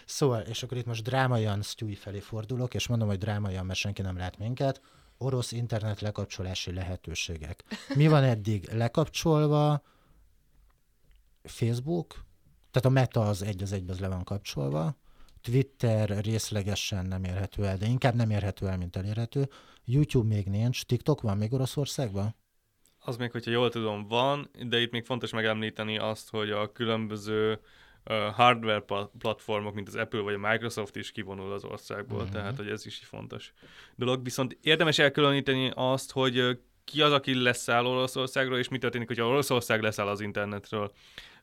szóval, 0.05 0.41
és 0.41 0.63
akkor 0.63 0.77
itt 0.77 0.85
most 0.85 1.03
drámaian 1.03 1.61
Stewie 1.61 1.95
felé 1.95 2.19
fordulok, 2.19 2.73
és 2.73 2.87
mondom, 2.87 3.07
hogy 3.07 3.17
drámaian, 3.17 3.65
mert 3.65 3.79
senki 3.79 4.01
nem 4.01 4.17
lát 4.17 4.37
minket. 4.37 4.81
Orosz 5.17 5.51
internet 5.51 6.01
lekapcsolási 6.01 6.73
lehetőségek. 6.73 7.63
Mi 7.95 8.07
van 8.07 8.23
eddig 8.23 8.69
lekapcsolva? 8.71 9.83
Facebook? 11.43 12.25
Tehát 12.71 12.87
a 12.87 12.89
meta 12.89 13.21
az 13.21 13.41
egy 13.41 13.61
az 13.61 13.71
egybe 13.71 13.93
le 13.99 14.07
van 14.07 14.23
kapcsolva. 14.23 14.95
Twitter 15.41 16.23
részlegesen 16.23 17.05
nem 17.05 17.23
érhető 17.23 17.65
el, 17.65 17.77
de 17.77 17.85
inkább 17.85 18.15
nem 18.15 18.29
érhető 18.29 18.67
el, 18.67 18.77
mint 18.77 18.95
elérhető. 18.95 19.49
YouTube 19.85 20.35
még 20.35 20.45
nincs, 20.45 20.83
TikTok 20.83 21.21
van 21.21 21.37
még 21.37 21.53
Oroszországban? 21.53 22.35
Az 22.99 23.17
még, 23.17 23.31
hogyha 23.31 23.51
jól 23.51 23.69
tudom, 23.69 24.07
van, 24.07 24.49
de 24.67 24.81
itt 24.81 24.91
még 24.91 25.05
fontos 25.05 25.31
megemlíteni 25.31 25.97
azt, 25.97 26.29
hogy 26.29 26.49
a 26.49 26.71
különböző 26.71 27.59
hardware 28.33 28.83
platformok, 29.17 29.73
mint 29.73 29.87
az 29.87 29.95
Apple 29.95 30.19
vagy 30.19 30.33
a 30.33 30.49
Microsoft 30.49 30.95
is 30.95 31.11
kivonul 31.11 31.51
az 31.51 31.63
országból, 31.63 32.17
uh-huh. 32.17 32.33
tehát 32.33 32.57
hogy 32.57 32.67
ez 32.67 32.85
is 32.85 32.97
fontos 32.97 33.53
dolog. 33.95 34.23
Viszont 34.23 34.57
érdemes 34.61 34.99
elkülöníteni 34.99 35.71
azt, 35.75 36.11
hogy 36.11 36.59
ki 36.83 37.01
az, 37.01 37.11
aki 37.11 37.41
leszáll 37.41 37.85
Oroszországról, 37.85 38.57
és 38.57 38.67
mi 38.67 38.77
történik, 38.77 39.07
hogyha 39.07 39.27
Oroszország 39.27 39.81
leszáll 39.81 40.07
az 40.07 40.21
internetről. 40.21 40.91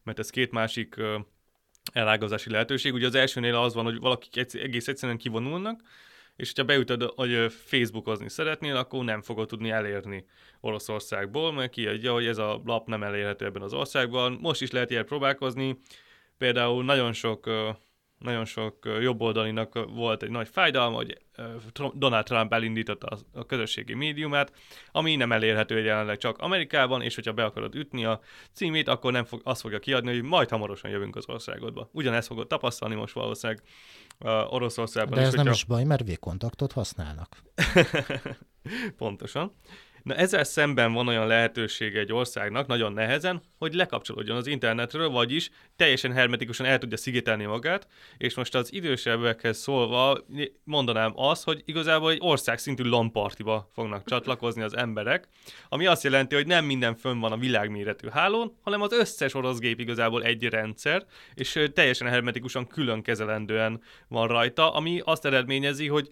Mert 0.02 0.18
ez 0.18 0.30
két 0.30 0.50
másik 0.50 0.96
elágazási 1.92 2.50
lehetőség. 2.50 2.92
Ugye 2.92 3.06
az 3.06 3.14
elsőnél 3.14 3.54
az 3.54 3.74
van, 3.74 3.84
hogy 3.84 3.98
valakik 3.98 4.36
egész 4.54 4.88
egyszerűen 4.88 5.18
kivonulnak, 5.18 5.80
és 6.36 6.48
hogyha 6.48 6.64
beütöd, 6.64 7.02
hogy 7.02 7.52
Facebookozni 7.52 8.28
szeretnél, 8.28 8.76
akkor 8.76 9.04
nem 9.04 9.22
fogod 9.22 9.48
tudni 9.48 9.70
elérni 9.70 10.26
Oroszországból, 10.60 11.52
mert 11.52 11.70
kiadja, 11.70 12.12
hogy 12.12 12.26
ez 12.26 12.38
a 12.38 12.60
lap 12.64 12.86
nem 12.86 13.02
elérhető 13.02 13.44
ebben 13.44 13.62
az 13.62 13.72
országban. 13.72 14.38
Most 14.40 14.62
is 14.62 14.70
lehet 14.70 14.90
ilyen 14.90 15.06
próbálkozni, 15.06 15.78
például 16.38 16.84
nagyon 16.84 17.12
sok 17.12 17.50
nagyon 18.18 18.44
sok 18.44 18.76
jobboldalinak 19.00 19.86
volt 19.94 20.22
egy 20.22 20.30
nagy 20.30 20.48
fájdalma, 20.48 20.96
hogy 20.96 21.18
Donald 21.94 22.24
Trump 22.24 22.52
elindította 22.52 23.18
a 23.32 23.46
közösségi 23.46 23.94
médiumát, 23.94 24.52
ami 24.92 25.16
nem 25.16 25.32
elérhető 25.32 25.78
jelenleg 25.84 26.16
csak 26.16 26.38
Amerikában, 26.38 27.02
és 27.02 27.14
hogyha 27.14 27.32
be 27.32 27.44
akarod 27.44 27.74
ütni 27.74 28.04
a 28.04 28.20
címét, 28.52 28.88
akkor 28.88 29.12
nem 29.12 29.24
fog, 29.24 29.40
azt 29.44 29.60
fogja 29.60 29.78
kiadni, 29.78 30.12
hogy 30.12 30.22
majd 30.22 30.48
hamarosan 30.48 30.90
jövünk 30.90 31.16
az 31.16 31.28
országodba. 31.28 31.88
Ugyanezt 31.92 32.26
fogod 32.26 32.46
tapasztalni 32.46 32.94
most 32.94 33.14
valószínűleg 33.14 33.62
uh, 34.18 34.52
Oroszországban. 34.52 35.18
De 35.18 35.20
ez 35.20 35.28
is, 35.28 35.34
nem 35.34 35.44
hogyha... 35.46 35.58
is 35.58 35.64
baj, 35.64 35.84
mert 35.84 36.12
V-kontaktot 36.12 36.72
használnak. 36.72 37.42
Pontosan. 38.98 39.52
Na 40.06 40.14
ezzel 40.14 40.44
szemben 40.44 40.92
van 40.92 41.08
olyan 41.08 41.26
lehetőség 41.26 41.96
egy 41.96 42.12
országnak, 42.12 42.66
nagyon 42.66 42.92
nehezen, 42.92 43.42
hogy 43.58 43.74
lekapcsolódjon 43.74 44.36
az 44.36 44.46
internetről, 44.46 45.08
vagyis 45.08 45.50
teljesen 45.76 46.12
hermetikusan 46.12 46.66
el 46.66 46.78
tudja 46.78 46.96
szigetelni 46.96 47.44
magát, 47.44 47.86
és 48.16 48.34
most 48.34 48.54
az 48.54 48.72
idősebbekhez 48.72 49.58
szólva 49.58 50.18
mondanám 50.64 51.12
azt, 51.14 51.44
hogy 51.44 51.62
igazából 51.64 52.10
egy 52.10 52.18
ország 52.20 52.58
szintű 52.58 52.82
lampartiba 52.82 53.70
fognak 53.72 54.04
csatlakozni 54.08 54.62
az 54.62 54.76
emberek, 54.76 55.28
ami 55.68 55.86
azt 55.86 56.02
jelenti, 56.02 56.34
hogy 56.34 56.46
nem 56.46 56.64
minden 56.64 56.96
fönn 56.96 57.20
van 57.20 57.32
a 57.32 57.36
világméretű 57.36 58.08
hálón, 58.08 58.56
hanem 58.62 58.82
az 58.82 58.92
összes 58.92 59.34
orosz 59.34 59.58
gép 59.58 59.80
igazából 59.80 60.22
egy 60.22 60.44
rendszer, 60.44 61.04
és 61.34 61.62
teljesen 61.74 62.08
hermetikusan 62.08 62.66
külön 62.66 63.02
kezelendően 63.02 63.82
van 64.08 64.28
rajta, 64.28 64.74
ami 64.74 65.00
azt 65.04 65.24
eredményezi, 65.24 65.88
hogy 65.88 66.10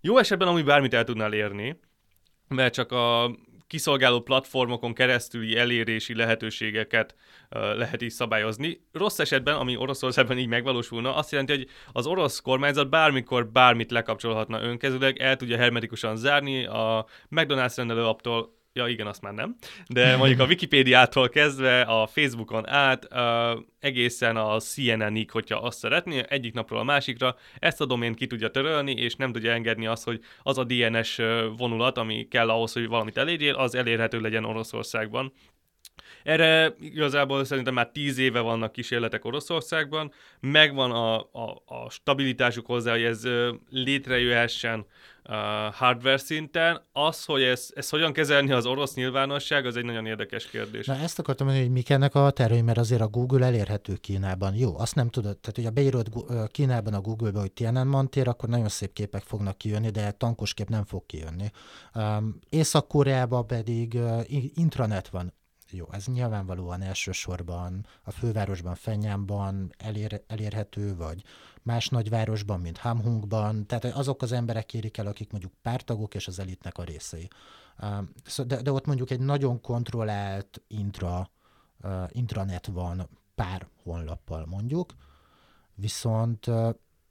jó 0.00 0.18
esetben, 0.18 0.48
ami 0.48 0.62
bármit 0.62 0.94
el 0.94 1.04
tudnál 1.04 1.32
érni, 1.32 1.76
mert 2.48 2.74
csak 2.74 2.92
a 2.92 3.36
kiszolgáló 3.66 4.20
platformokon 4.20 4.94
keresztüli 4.94 5.56
elérési 5.56 6.14
lehetőségeket 6.14 7.14
lehet 7.50 8.02
így 8.02 8.10
szabályozni. 8.10 8.80
Rossz 8.92 9.18
esetben, 9.18 9.54
ami 9.54 9.76
Oroszországban 9.76 10.38
így 10.38 10.48
megvalósulna, 10.48 11.14
azt 11.14 11.30
jelenti, 11.30 11.52
hogy 11.52 11.68
az 11.92 12.06
orosz 12.06 12.40
kormányzat 12.40 12.90
bármikor 12.90 13.48
bármit 13.48 13.90
lekapcsolhatna 13.90 14.62
önkezőleg, 14.62 15.18
el 15.18 15.36
tudja 15.36 15.56
hermetikusan 15.56 16.16
zárni 16.16 16.64
a 16.64 17.06
McDonald's 17.30 17.72
rendelő 17.76 18.04
apptól 18.04 18.62
ja 18.76 18.86
igen, 18.86 19.06
azt 19.06 19.22
már 19.22 19.32
nem, 19.32 19.56
de 19.86 20.16
mondjuk 20.16 20.40
a 20.40 20.46
Wikipédiától 20.46 21.28
kezdve 21.28 21.80
a 21.80 22.06
Facebookon 22.06 22.68
át 22.68 23.08
uh, 23.12 23.60
egészen 23.80 24.36
a 24.36 24.58
CNN-ig, 24.58 25.30
hogyha 25.30 25.58
azt 25.58 25.78
szeretné, 25.78 26.22
egyik 26.28 26.54
napról 26.54 26.78
a 26.78 26.84
másikra 26.84 27.36
ezt 27.58 27.80
a 27.80 27.86
domént 27.86 28.16
ki 28.16 28.26
tudja 28.26 28.48
törölni, 28.48 28.92
és 28.92 29.14
nem 29.14 29.32
tudja 29.32 29.52
engedni 29.52 29.86
azt, 29.86 30.04
hogy 30.04 30.20
az 30.42 30.58
a 30.58 30.64
DNS 30.64 31.20
vonulat, 31.56 31.98
ami 31.98 32.28
kell 32.30 32.50
ahhoz, 32.50 32.72
hogy 32.72 32.86
valamit 32.86 33.16
elérjél, 33.16 33.54
az 33.54 33.74
elérhető 33.74 34.20
legyen 34.20 34.44
Oroszországban. 34.44 35.32
Erre 36.24 36.74
igazából 36.80 37.44
szerintem 37.44 37.74
már 37.74 37.88
tíz 37.88 38.18
éve 38.18 38.40
vannak 38.40 38.72
kísérletek 38.72 39.24
Oroszországban, 39.24 40.12
megvan 40.40 40.90
a, 40.90 41.16
a, 41.16 41.62
a 41.66 41.90
stabilitásuk 41.90 42.66
hozzá, 42.66 42.92
hogy 42.92 43.02
ez 43.02 43.22
létrejöhessen 43.70 44.78
uh, 45.28 45.34
hardware 45.72 46.16
szinten. 46.16 46.82
Az, 46.92 47.24
hogy 47.24 47.42
ez, 47.42 47.70
ez 47.74 47.88
hogyan 47.88 48.12
kezelni 48.12 48.52
az 48.52 48.66
orosz 48.66 48.94
nyilvánosság, 48.94 49.66
az 49.66 49.76
egy 49.76 49.84
nagyon 49.84 50.06
érdekes 50.06 50.46
kérdés. 50.46 50.86
Na 50.86 50.94
ezt 50.94 51.18
akartam 51.18 51.46
mondani, 51.46 51.66
hogy 51.66 51.76
mik 51.76 51.90
ennek 51.90 52.14
a 52.14 52.30
tervei, 52.30 52.62
mert 52.62 52.78
azért 52.78 53.00
a 53.00 53.08
Google 53.08 53.46
elérhető 53.46 53.94
Kínában. 53.94 54.54
Jó, 54.54 54.78
azt 54.78 54.94
nem 54.94 55.08
tudod, 55.08 55.38
tehát 55.38 55.56
hogyha 55.56 55.70
beírod 55.70 56.08
Kínában 56.50 56.94
a 56.94 57.00
Google-be, 57.00 57.40
hogy 57.40 57.52
Tiananmen 57.52 58.10
tér, 58.10 58.28
akkor 58.28 58.48
nagyon 58.48 58.68
szép 58.68 58.92
képek 58.92 59.22
fognak 59.22 59.58
kijönni, 59.58 59.90
de 59.90 60.10
tankos 60.10 60.54
kép 60.54 60.68
nem 60.68 60.84
fog 60.84 61.06
kijönni. 61.06 61.50
Um, 61.94 62.38
Észak-Koreában 62.48 63.46
pedig 63.46 63.94
uh, 63.94 64.20
intranet 64.54 65.08
van 65.08 65.32
jó, 65.74 65.86
ez 65.90 66.06
nyilvánvalóan 66.06 66.82
elsősorban 66.82 67.86
a 68.02 68.10
fővárosban, 68.10 68.74
Fenyámban 68.74 69.72
elér, 69.78 70.22
elérhető, 70.26 70.96
vagy 70.96 71.22
más 71.62 71.88
nagyvárosban, 71.88 72.60
mint 72.60 72.78
Hamhungban, 72.78 73.66
tehát 73.66 73.84
azok 73.84 74.22
az 74.22 74.32
emberek 74.32 74.66
kérik 74.66 74.96
el, 74.96 75.06
akik 75.06 75.30
mondjuk 75.30 75.52
pártagok 75.62 76.14
és 76.14 76.26
az 76.26 76.38
elitnek 76.38 76.78
a 76.78 76.84
részei. 76.84 77.28
De, 78.46 78.62
de 78.62 78.72
ott 78.72 78.86
mondjuk 78.86 79.10
egy 79.10 79.20
nagyon 79.20 79.60
kontrollált 79.60 80.62
intra, 80.66 81.30
intranet 82.08 82.66
van 82.66 83.08
pár 83.34 83.66
honlappal 83.82 84.46
mondjuk, 84.46 84.94
viszont 85.74 86.46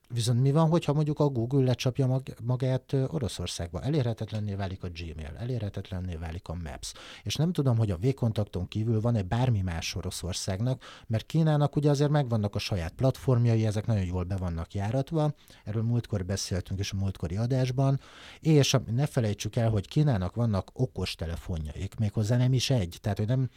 Viszont 0.09 0.41
mi 0.41 0.51
van, 0.51 0.69
hogyha 0.69 0.93
mondjuk 0.93 1.19
a 1.19 1.29
Google 1.29 1.63
lecsapja 1.63 2.07
mag- 2.07 2.35
magát 2.43 2.93
Oroszországba? 3.07 3.81
Elérhetetlenné 3.81 4.53
válik 4.53 4.83
a 4.83 4.89
Gmail, 4.89 5.35
elérhetetlenné 5.37 6.15
válik 6.15 6.47
a 6.47 6.53
Maps. 6.53 6.93
És 7.23 7.35
nem 7.35 7.51
tudom, 7.51 7.77
hogy 7.77 7.91
a 7.91 7.97
V-kontakton 7.97 8.67
kívül 8.67 9.01
van-e 9.01 9.21
bármi 9.21 9.61
más 9.61 9.95
Oroszországnak, 9.95 10.83
mert 11.07 11.25
Kínának 11.25 11.75
ugye 11.75 11.89
azért 11.89 12.09
megvannak 12.09 12.55
a 12.55 12.59
saját 12.59 12.93
platformjai, 12.93 13.65
ezek 13.65 13.85
nagyon 13.85 14.05
jól 14.05 14.23
be 14.23 14.35
vannak 14.35 14.73
járatva, 14.73 15.33
erről 15.63 15.83
múltkor 15.83 16.25
beszéltünk 16.25 16.79
is 16.79 16.91
a 16.91 16.97
múltkori 16.97 17.35
adásban, 17.35 17.99
és 18.39 18.77
ne 18.91 19.05
felejtsük 19.05 19.55
el, 19.55 19.69
hogy 19.69 19.87
Kínának 19.87 20.35
vannak 20.35 20.69
okos 20.73 21.15
telefonjaik, 21.15 21.95
méghozzá 21.99 22.37
nem 22.37 22.53
is 22.53 22.69
egy, 22.69 22.97
tehát 23.01 23.17
hogy 23.17 23.27
nem, 23.27 23.49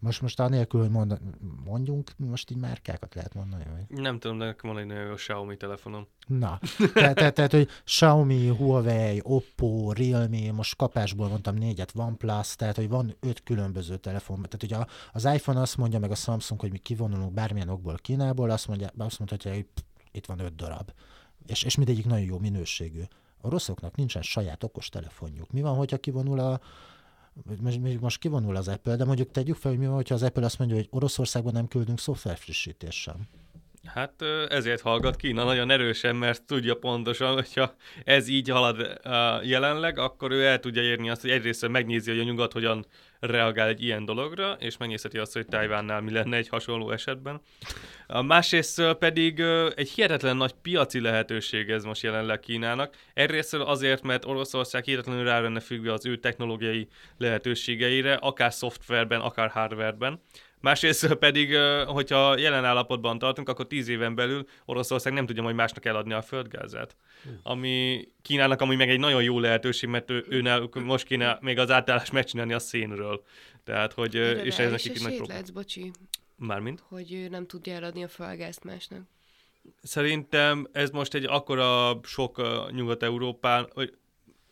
most, 0.00 0.22
most 0.22 0.40
anélkül, 0.40 0.80
hogy 0.80 0.90
mond, 0.90 1.20
mondjunk, 1.64 2.10
most 2.16 2.50
így 2.50 2.58
márkákat 2.58 3.14
lehet 3.14 3.34
mondani? 3.34 3.64
Vagy? 3.70 3.98
Nem 3.98 4.18
tudom, 4.18 4.38
de 4.38 4.44
nekem 4.44 4.70
van 4.70 4.78
egy 4.78 4.86
nagyon 4.86 5.04
jó 5.04 5.14
Xiaomi 5.14 5.56
telefonom. 5.56 6.06
Na, 6.26 6.58
tehát, 6.92 7.14
tehát, 7.14 7.34
tehát, 7.34 7.52
hogy 7.52 7.68
Xiaomi, 7.84 8.48
Huawei, 8.48 9.20
Oppo, 9.22 9.92
Realme, 9.92 10.52
most 10.52 10.76
kapásból 10.76 11.28
mondtam 11.28 11.54
négyet, 11.54 11.92
OnePlus, 11.94 12.56
tehát, 12.56 12.76
hogy 12.76 12.88
van 12.88 13.16
öt 13.20 13.42
különböző 13.42 13.96
telefon. 13.96 14.46
Tehát, 14.48 14.78
hogy 14.78 14.96
az 15.12 15.34
iPhone 15.34 15.60
azt 15.60 15.76
mondja, 15.76 15.98
meg 15.98 16.10
a 16.10 16.14
Samsung, 16.14 16.60
hogy 16.60 16.70
mi 16.70 16.78
kivonulunk 16.78 17.32
bármilyen 17.32 17.68
okból 17.68 17.94
Kínából, 17.94 18.50
azt, 18.50 18.68
mondja, 18.68 18.88
azt 18.98 19.18
mondhatja, 19.18 19.52
hogy 19.52 19.66
itt 20.12 20.26
van 20.26 20.38
öt 20.38 20.56
darab. 20.56 20.92
És, 21.46 21.62
és 21.62 21.76
mindegyik 21.76 22.06
nagyon 22.06 22.24
jó 22.24 22.38
minőségű. 22.38 23.02
A 23.40 23.48
rosszoknak 23.48 23.96
nincsen 23.96 24.22
saját 24.22 24.64
okos 24.64 24.88
telefonjuk. 24.88 25.50
Mi 25.50 25.60
van, 25.60 25.76
hogyha 25.76 25.96
kivonul 25.96 26.38
a, 26.38 26.60
most, 27.60 28.00
most 28.00 28.18
kivonul 28.18 28.56
az 28.56 28.68
Apple, 28.68 28.96
de 28.96 29.04
mondjuk 29.04 29.30
tegyük 29.30 29.56
fel, 29.56 29.70
hogy 29.70 29.80
mi 29.80 29.86
van, 29.86 29.94
hogyha 29.94 30.14
az 30.14 30.22
Apple 30.22 30.44
azt 30.44 30.58
mondja, 30.58 30.76
hogy 30.76 30.88
Oroszországban 30.90 31.52
nem 31.52 31.68
küldünk 31.68 31.98
szoftverfrissítést 31.98 32.98
sem. 32.98 33.28
Hát 33.86 34.22
ezért 34.48 34.80
hallgat 34.80 35.16
Kína 35.16 35.44
nagyon 35.44 35.70
erősen, 35.70 36.16
mert 36.16 36.42
tudja 36.42 36.74
pontosan, 36.74 37.34
hogyha 37.34 37.74
ez 38.04 38.28
így 38.28 38.48
halad 38.48 39.00
jelenleg, 39.42 39.98
akkor 39.98 40.30
ő 40.30 40.44
el 40.44 40.60
tudja 40.60 40.82
érni 40.82 41.10
azt, 41.10 41.20
hogy 41.20 41.30
egyrészt 41.30 41.68
megnézi, 41.68 42.10
hogy 42.10 42.20
a 42.20 42.22
nyugat 42.22 42.52
hogyan 42.52 42.86
reagál 43.20 43.68
egy 43.68 43.82
ilyen 43.82 44.04
dologra, 44.04 44.52
és 44.58 44.76
megnézheti 44.76 45.18
azt, 45.18 45.32
hogy 45.32 45.46
Tajvánnál 45.46 46.00
mi 46.00 46.12
lenne 46.12 46.36
egy 46.36 46.48
hasonló 46.48 46.90
esetben. 46.90 47.40
Másrészt 48.26 48.82
pedig 48.98 49.40
egy 49.74 49.88
hihetetlen 49.88 50.36
nagy 50.36 50.52
piaci 50.52 51.00
lehetőség 51.00 51.70
ez 51.70 51.84
most 51.84 52.02
jelenleg 52.02 52.40
Kínának. 52.40 52.96
Egyrészt 53.14 53.54
azért, 53.54 54.02
mert 54.02 54.24
Oroszország 54.24 54.84
hihetetlenül 54.84 55.24
rá 55.24 55.40
lenne 55.40 55.60
függve 55.60 55.92
az 55.92 56.06
ő 56.06 56.16
technológiai 56.16 56.88
lehetőségeire, 57.18 58.14
akár 58.14 58.52
szoftverben, 58.52 59.20
akár 59.20 59.50
hardwareben. 59.50 60.20
Másrészt 60.60 61.14
pedig, 61.14 61.56
hogyha 61.86 62.38
jelen 62.38 62.64
állapotban 62.64 63.18
tartunk, 63.18 63.48
akkor 63.48 63.66
tíz 63.66 63.88
éven 63.88 64.14
belül 64.14 64.46
Oroszország 64.64 65.12
nem 65.12 65.26
tudja 65.26 65.42
majd 65.42 65.54
másnak 65.54 65.84
eladni 65.84 66.12
a 66.12 66.22
földgázát. 66.22 66.96
Ami 67.42 68.08
Kínának 68.22 68.60
ami 68.60 68.76
meg 68.76 68.90
egy 68.90 68.98
nagyon 68.98 69.22
jó 69.22 69.38
lehetőség, 69.38 69.88
mert 69.88 70.10
ő, 70.10 70.24
őnál 70.28 70.68
most 70.72 71.04
kéne 71.04 71.38
még 71.40 71.58
az 71.58 71.70
átállást 71.70 72.12
megcsinálni 72.12 72.52
a 72.52 72.58
szénről. 72.58 73.22
Tehát, 73.64 73.92
hogy, 73.92 74.10
De 74.10 74.44
és 74.44 74.58
ez 74.58 74.70
nekik 74.70 75.02
nagy 75.02 75.16
probléma. 75.16 75.40
bocsi. 75.52 75.90
Mármint? 76.36 76.82
Hogy 76.88 77.12
ő 77.12 77.28
nem 77.28 77.46
tudja 77.46 77.72
eladni 77.74 78.04
a 78.04 78.08
földgázt 78.08 78.64
másnak. 78.64 79.00
Szerintem 79.82 80.68
ez 80.72 80.90
most 80.90 81.14
egy 81.14 81.24
akkora 81.24 82.00
sok 82.02 82.42
Nyugat-Európán, 82.72 83.70
vagy 83.74 83.94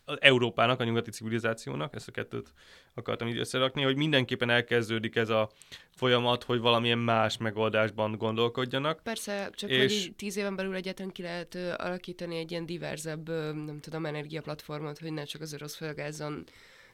az 0.09 0.17
Európának, 0.21 0.79
a 0.79 0.83
nyugati 0.83 1.11
civilizációnak, 1.11 1.95
ezt 1.95 2.07
a 2.07 2.11
kettőt 2.11 2.53
akartam 2.93 3.27
így 3.27 3.37
összerakni, 3.37 3.81
hogy 3.81 3.95
mindenképpen 3.95 4.49
elkezdődik 4.49 5.15
ez 5.15 5.29
a 5.29 5.49
folyamat, 5.95 6.43
hogy 6.43 6.59
valamilyen 6.59 6.97
más 6.97 7.37
megoldásban 7.37 8.17
gondolkodjanak. 8.17 9.03
Persze, 9.03 9.49
csak 9.53 9.69
és... 9.69 9.77
hogy 9.77 10.13
tíz 10.15 10.37
éven 10.37 10.55
belül 10.55 10.75
egyetlen 10.75 11.11
ki 11.11 11.21
lehet 11.21 11.55
uh, 11.55 11.73
alakítani 11.77 12.37
egy 12.37 12.51
ilyen 12.51 12.65
diverzebb, 12.65 13.29
uh, 13.29 13.35
nem 13.65 13.79
tudom, 13.81 14.05
energiaplatformot, 14.05 14.99
hogy 14.99 15.13
ne 15.13 15.23
csak 15.23 15.41
az 15.41 15.53
orosz 15.53 15.75
földgázzon 15.75 16.43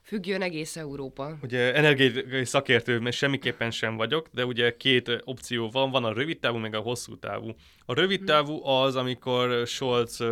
függjön 0.03 0.41
egész 0.41 0.75
Európa. 0.75 1.37
Ugye 1.41 1.73
energiai 1.73 2.45
szakértő 2.45 2.99
mert 2.99 3.15
semmiképpen 3.15 3.71
sem 3.71 3.95
vagyok, 3.95 4.27
de 4.31 4.45
ugye 4.45 4.77
két 4.77 5.21
opció 5.23 5.69
van, 5.69 5.91
van 5.91 6.03
a 6.03 6.13
rövid 6.13 6.39
távú, 6.39 6.57
meg 6.57 6.75
a 6.75 6.79
hosszú 6.79 7.19
távú. 7.19 7.55
A 7.85 7.93
rövid 7.93 8.19
hm. 8.19 8.25
távú 8.25 8.65
az, 8.65 8.95
amikor 8.95 9.67
Scholz 9.67 10.23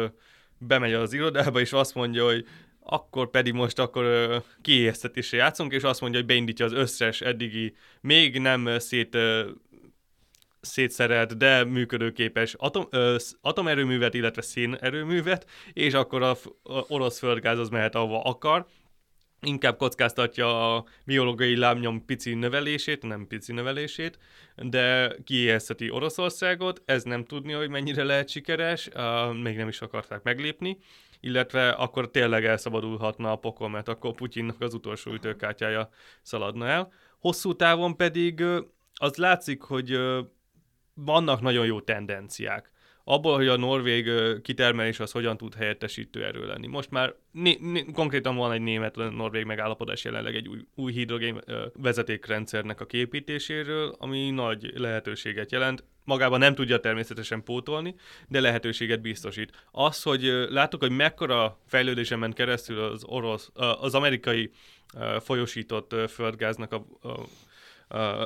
bemegy 0.57 0.93
az 0.93 1.13
irodába, 1.13 1.59
és 1.59 1.73
azt 1.73 1.95
mondja, 1.95 2.25
hogy 2.25 2.47
akkor 2.83 3.29
pedig 3.29 3.53
most 3.53 3.79
akkor 3.79 4.05
uh, 4.05 4.43
kiéheztetésre 4.61 5.37
játszunk, 5.37 5.73
és 5.73 5.83
azt 5.83 6.01
mondja, 6.01 6.19
hogy 6.19 6.27
beindítja 6.27 6.65
az 6.65 6.73
összes 6.73 7.21
eddigi, 7.21 7.75
még 8.01 8.39
nem 8.39 8.79
szét 8.79 9.15
uh, 9.15 9.49
szétszerelt, 10.63 11.37
de 11.37 11.63
működőképes 11.63 12.53
atom, 12.53 12.87
ö, 12.89 13.15
atomerőművet, 13.41 14.13
illetve 14.13 14.41
szénerőművet, 14.41 15.49
és 15.73 15.93
akkor 15.93 16.21
a, 16.21 16.31
a 16.63 16.85
orosz 16.87 17.19
földgáz 17.19 17.59
az 17.59 17.69
mehet 17.69 17.95
ahova 17.95 18.21
akar, 18.21 18.65
inkább 19.41 19.77
kockáztatja 19.77 20.75
a 20.75 20.85
biológiai 21.05 21.55
lábnyom 21.55 22.05
pici 22.05 22.33
növelését, 22.33 23.01
nem 23.01 23.27
pici 23.27 23.51
növelését, 23.51 24.19
de 24.55 25.15
kiéhezteti 25.23 25.89
Oroszországot, 25.89 26.81
ez 26.85 27.03
nem 27.03 27.25
tudni, 27.25 27.51
hogy 27.51 27.69
mennyire 27.69 28.03
lehet 28.03 28.29
sikeres, 28.29 28.89
uh, 28.95 29.33
még 29.41 29.57
nem 29.57 29.67
is 29.67 29.81
akarták 29.81 30.23
meglépni, 30.23 30.77
illetve 31.23 31.69
akkor 31.69 32.09
tényleg 32.09 32.45
elszabadulhatna 32.45 33.31
a 33.31 33.35
pokol, 33.35 33.69
mert 33.69 33.87
akkor 33.87 34.13
Putyinnak 34.13 34.61
az 34.61 34.73
utolsó 34.73 35.13
ütőkártyája 35.13 35.89
szaladna 36.21 36.67
el. 36.67 36.91
Hosszú 37.19 37.55
távon 37.55 37.97
pedig 37.97 38.43
az 38.93 39.15
látszik, 39.15 39.61
hogy 39.61 39.99
vannak 40.93 41.41
nagyon 41.41 41.65
jó 41.65 41.81
tendenciák 41.81 42.71
abból, 43.03 43.35
hogy 43.35 43.47
a 43.47 43.57
norvég 43.57 44.09
kitermelés 44.41 44.99
az 44.99 45.11
hogyan 45.11 45.37
tud 45.37 45.55
helyettesítő 45.55 46.23
erő 46.25 46.45
lenni. 46.45 46.67
Most 46.67 46.91
már 46.91 47.13
né- 47.31 47.59
né- 47.59 47.91
konkrétan 47.91 48.35
van 48.35 48.51
egy 48.51 48.61
német-norvég 48.61 49.45
megállapodás 49.45 50.03
jelenleg 50.03 50.35
egy 50.35 50.47
új, 50.47 50.59
új 50.75 50.91
hidrogén 50.91 51.41
vezetékrendszernek 51.73 52.81
a 52.81 52.85
képítéséről, 52.85 53.95
ami 53.99 54.29
nagy 54.29 54.71
lehetőséget 54.75 55.51
jelent. 55.51 55.83
Magában 56.05 56.39
nem 56.39 56.55
tudja 56.55 56.79
természetesen 56.79 57.43
pótolni, 57.43 57.95
de 58.27 58.39
lehetőséget 58.41 59.01
biztosít. 59.01 59.65
Az, 59.71 60.03
hogy 60.03 60.23
láttuk, 60.49 60.81
hogy 60.81 60.91
mekkora 60.91 61.59
fejlődésen 61.67 62.19
ment 62.19 62.33
keresztül 62.33 62.79
az 62.79 63.03
orosz, 63.03 63.51
az 63.79 63.95
amerikai 63.95 64.51
folyosított 65.19 65.95
földgáznak 66.09 66.73
a, 66.73 66.85
a 67.09 67.19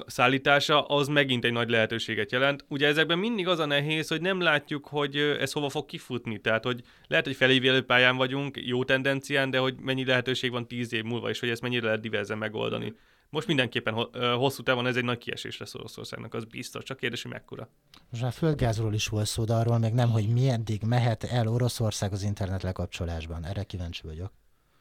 szállítása, 0.05 0.85
az 0.85 1.07
megint 1.07 1.45
egy 1.45 1.51
nagy 1.51 1.69
lehetőséget 1.69 2.31
jelent. 2.31 2.65
Ugye 2.67 2.87
ezekben 2.87 3.17
mindig 3.17 3.47
az 3.47 3.59
a 3.59 3.65
nehéz, 3.65 4.07
hogy 4.07 4.21
nem 4.21 4.41
látjuk, 4.41 4.87
hogy 4.87 5.15
ez 5.15 5.51
hova 5.51 5.69
fog 5.69 5.85
kifutni. 5.85 6.41
Tehát, 6.41 6.63
hogy 6.63 6.81
lehet, 7.07 7.25
hogy 7.25 7.35
felévélő 7.35 7.81
pályán 7.81 8.15
vagyunk, 8.15 8.57
jó 8.65 8.83
tendencián, 8.83 9.49
de 9.49 9.57
hogy 9.57 9.75
mennyi 9.79 10.05
lehetőség 10.05 10.51
van 10.51 10.67
tíz 10.67 10.93
év 10.93 11.03
múlva, 11.03 11.29
és 11.29 11.39
hogy 11.39 11.49
ezt 11.49 11.61
mennyire 11.61 11.85
lehet 11.85 12.01
diverzen 12.01 12.37
megoldani. 12.37 12.93
Most 13.29 13.47
mindenképpen 13.47 13.93
hosszú 14.37 14.63
távon 14.63 14.87
ez 14.87 14.95
egy 14.95 15.03
nagy 15.03 15.17
kiesés 15.17 15.57
lesz 15.57 15.75
Oroszországnak, 15.75 16.33
az 16.33 16.43
biztos, 16.43 16.83
csak 16.83 16.97
kérdés, 16.97 17.21
hogy 17.21 17.31
mekkora. 17.31 17.69
Most 18.09 18.23
már 18.23 18.31
földgázról 18.31 18.93
is 18.93 19.07
volt 19.07 19.25
szó, 19.25 19.43
de 19.43 19.53
arról 19.53 19.77
meg 19.77 19.93
nem, 19.93 20.09
hogy 20.09 20.47
eddig 20.47 20.81
mehet 20.83 21.23
el 21.23 21.47
Oroszország 21.47 22.11
az 22.11 22.23
internet 22.23 22.63
lekapcsolásban. 22.63 23.45
Erre 23.45 23.63
kíváncsi 23.63 24.01
vagyok. 24.03 24.31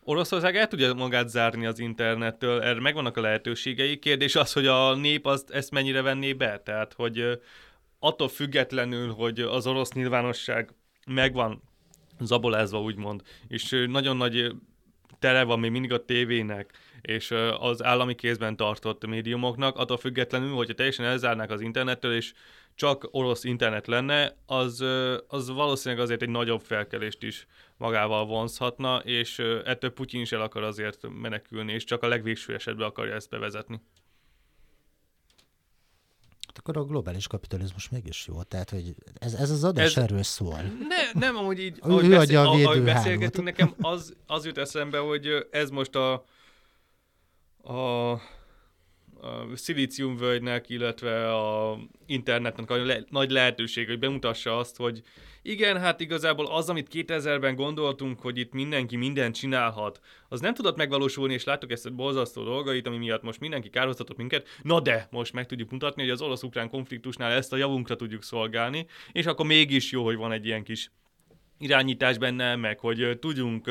Oroszország 0.08 0.56
el 0.56 0.68
tudja 0.68 0.94
magát 0.94 1.28
zárni 1.28 1.66
az 1.66 1.78
internettől, 1.78 2.62
erre 2.62 2.80
megvannak 2.80 3.16
a 3.16 3.20
lehetőségei. 3.20 3.98
Kérdés 3.98 4.36
az, 4.36 4.52
hogy 4.52 4.66
a 4.66 4.94
nép 4.94 5.26
azt, 5.26 5.50
ezt 5.50 5.70
mennyire 5.70 6.02
venné 6.02 6.32
be. 6.32 6.60
Tehát, 6.64 6.92
hogy 6.92 7.40
attól 7.98 8.28
függetlenül, 8.28 9.12
hogy 9.12 9.40
az 9.40 9.66
orosz 9.66 9.92
nyilvánosság 9.92 10.70
megvan 11.06 11.62
zabolázva, 12.20 12.82
úgymond, 12.82 13.22
és 13.48 13.84
nagyon 13.88 14.16
nagy 14.16 14.54
tere 15.18 15.42
van 15.42 15.60
még 15.60 15.70
mindig 15.70 15.92
a 15.92 16.04
tévének, 16.04 16.78
és 17.00 17.34
az 17.58 17.84
állami 17.84 18.14
kézben 18.14 18.56
tartott 18.56 19.06
médiumoknak, 19.06 19.76
attól 19.76 19.96
függetlenül, 19.96 20.54
hogyha 20.54 20.74
teljesen 20.74 21.06
elzárnák 21.06 21.50
az 21.50 21.60
internettől, 21.60 22.14
és 22.14 22.32
csak 22.74 23.08
orosz 23.10 23.44
internet 23.44 23.86
lenne, 23.86 24.36
az, 24.46 24.84
az 25.28 25.50
valószínűleg 25.50 26.04
azért 26.04 26.22
egy 26.22 26.28
nagyobb 26.28 26.60
felkelést 26.60 27.22
is 27.22 27.46
magával 27.76 28.26
vonzhatna, 28.26 28.98
és 28.98 29.38
ettől 29.64 29.92
Putyin 29.92 30.20
is 30.20 30.32
el 30.32 30.40
akar 30.40 30.62
azért 30.62 31.08
menekülni, 31.20 31.72
és 31.72 31.84
csak 31.84 32.02
a 32.02 32.08
legvégső 32.08 32.54
esetben 32.54 32.86
akarja 32.86 33.14
ezt 33.14 33.30
bevezetni. 33.30 33.80
Hát 36.46 36.58
akkor 36.58 36.76
a 36.76 36.84
globális 36.84 37.26
kapitalizmus 37.26 37.88
mégis 37.88 38.26
jó, 38.26 38.42
tehát 38.42 38.70
hogy 38.70 38.94
ez, 39.14 39.34
ez 39.34 39.50
az 39.50 39.64
adás 39.64 39.96
ez, 39.96 40.02
erről 40.02 40.22
szól. 40.22 40.62
Ne, 40.88 41.20
nem, 41.20 41.36
amúgy 41.36 41.58
így, 41.60 41.78
ahogy, 41.82 42.04
ő 42.04 42.08
beszél, 42.08 42.38
a 42.38 42.42
ahogy 42.42 42.82
beszélgetünk, 42.82 43.44
nekem 43.44 43.74
az, 43.80 44.16
az 44.26 44.44
jut 44.44 44.58
eszembe, 44.58 44.98
hogy 44.98 45.46
ez 45.50 45.70
most 45.70 45.94
a, 45.94 46.12
a 47.62 48.20
a 49.20 49.56
szilíciumvölgynek, 49.56 50.68
illetve 50.68 51.34
a 51.34 51.78
internetnek 52.06 52.70
a 52.70 52.84
le- 52.84 53.04
nagy 53.10 53.30
lehetőség, 53.30 53.86
hogy 53.86 53.98
bemutassa 53.98 54.58
azt, 54.58 54.76
hogy 54.76 55.02
igen, 55.50 55.80
hát 55.80 56.00
igazából 56.00 56.46
az, 56.46 56.68
amit 56.68 56.88
2000-ben 56.92 57.54
gondoltunk, 57.54 58.20
hogy 58.20 58.38
itt 58.38 58.52
mindenki 58.52 58.96
mindent 58.96 59.34
csinálhat, 59.34 60.00
az 60.28 60.40
nem 60.40 60.54
tudott 60.54 60.76
megvalósulni, 60.76 61.32
és 61.32 61.44
láttuk 61.44 61.70
ezt 61.70 61.86
a 61.86 61.90
borzasztó 61.90 62.44
dolgait, 62.44 62.86
ami 62.86 62.96
miatt 62.96 63.22
most 63.22 63.40
mindenki 63.40 63.70
kárhoztatott 63.70 64.16
minket. 64.16 64.48
Na 64.62 64.80
de, 64.80 65.08
most 65.10 65.32
meg 65.32 65.46
tudjuk 65.46 65.70
mutatni, 65.70 66.02
hogy 66.02 66.10
az 66.10 66.20
orosz-ukrán 66.20 66.68
konfliktusnál 66.68 67.32
ezt 67.32 67.52
a 67.52 67.56
javunkra 67.56 67.96
tudjuk 67.96 68.22
szolgálni, 68.22 68.86
és 69.12 69.26
akkor 69.26 69.46
mégis 69.46 69.90
jó, 69.90 70.04
hogy 70.04 70.16
van 70.16 70.32
egy 70.32 70.46
ilyen 70.46 70.62
kis 70.62 70.90
irányítás 71.58 72.18
benne, 72.18 72.56
meg 72.56 72.78
hogy 72.78 73.18
tudjunk 73.20 73.70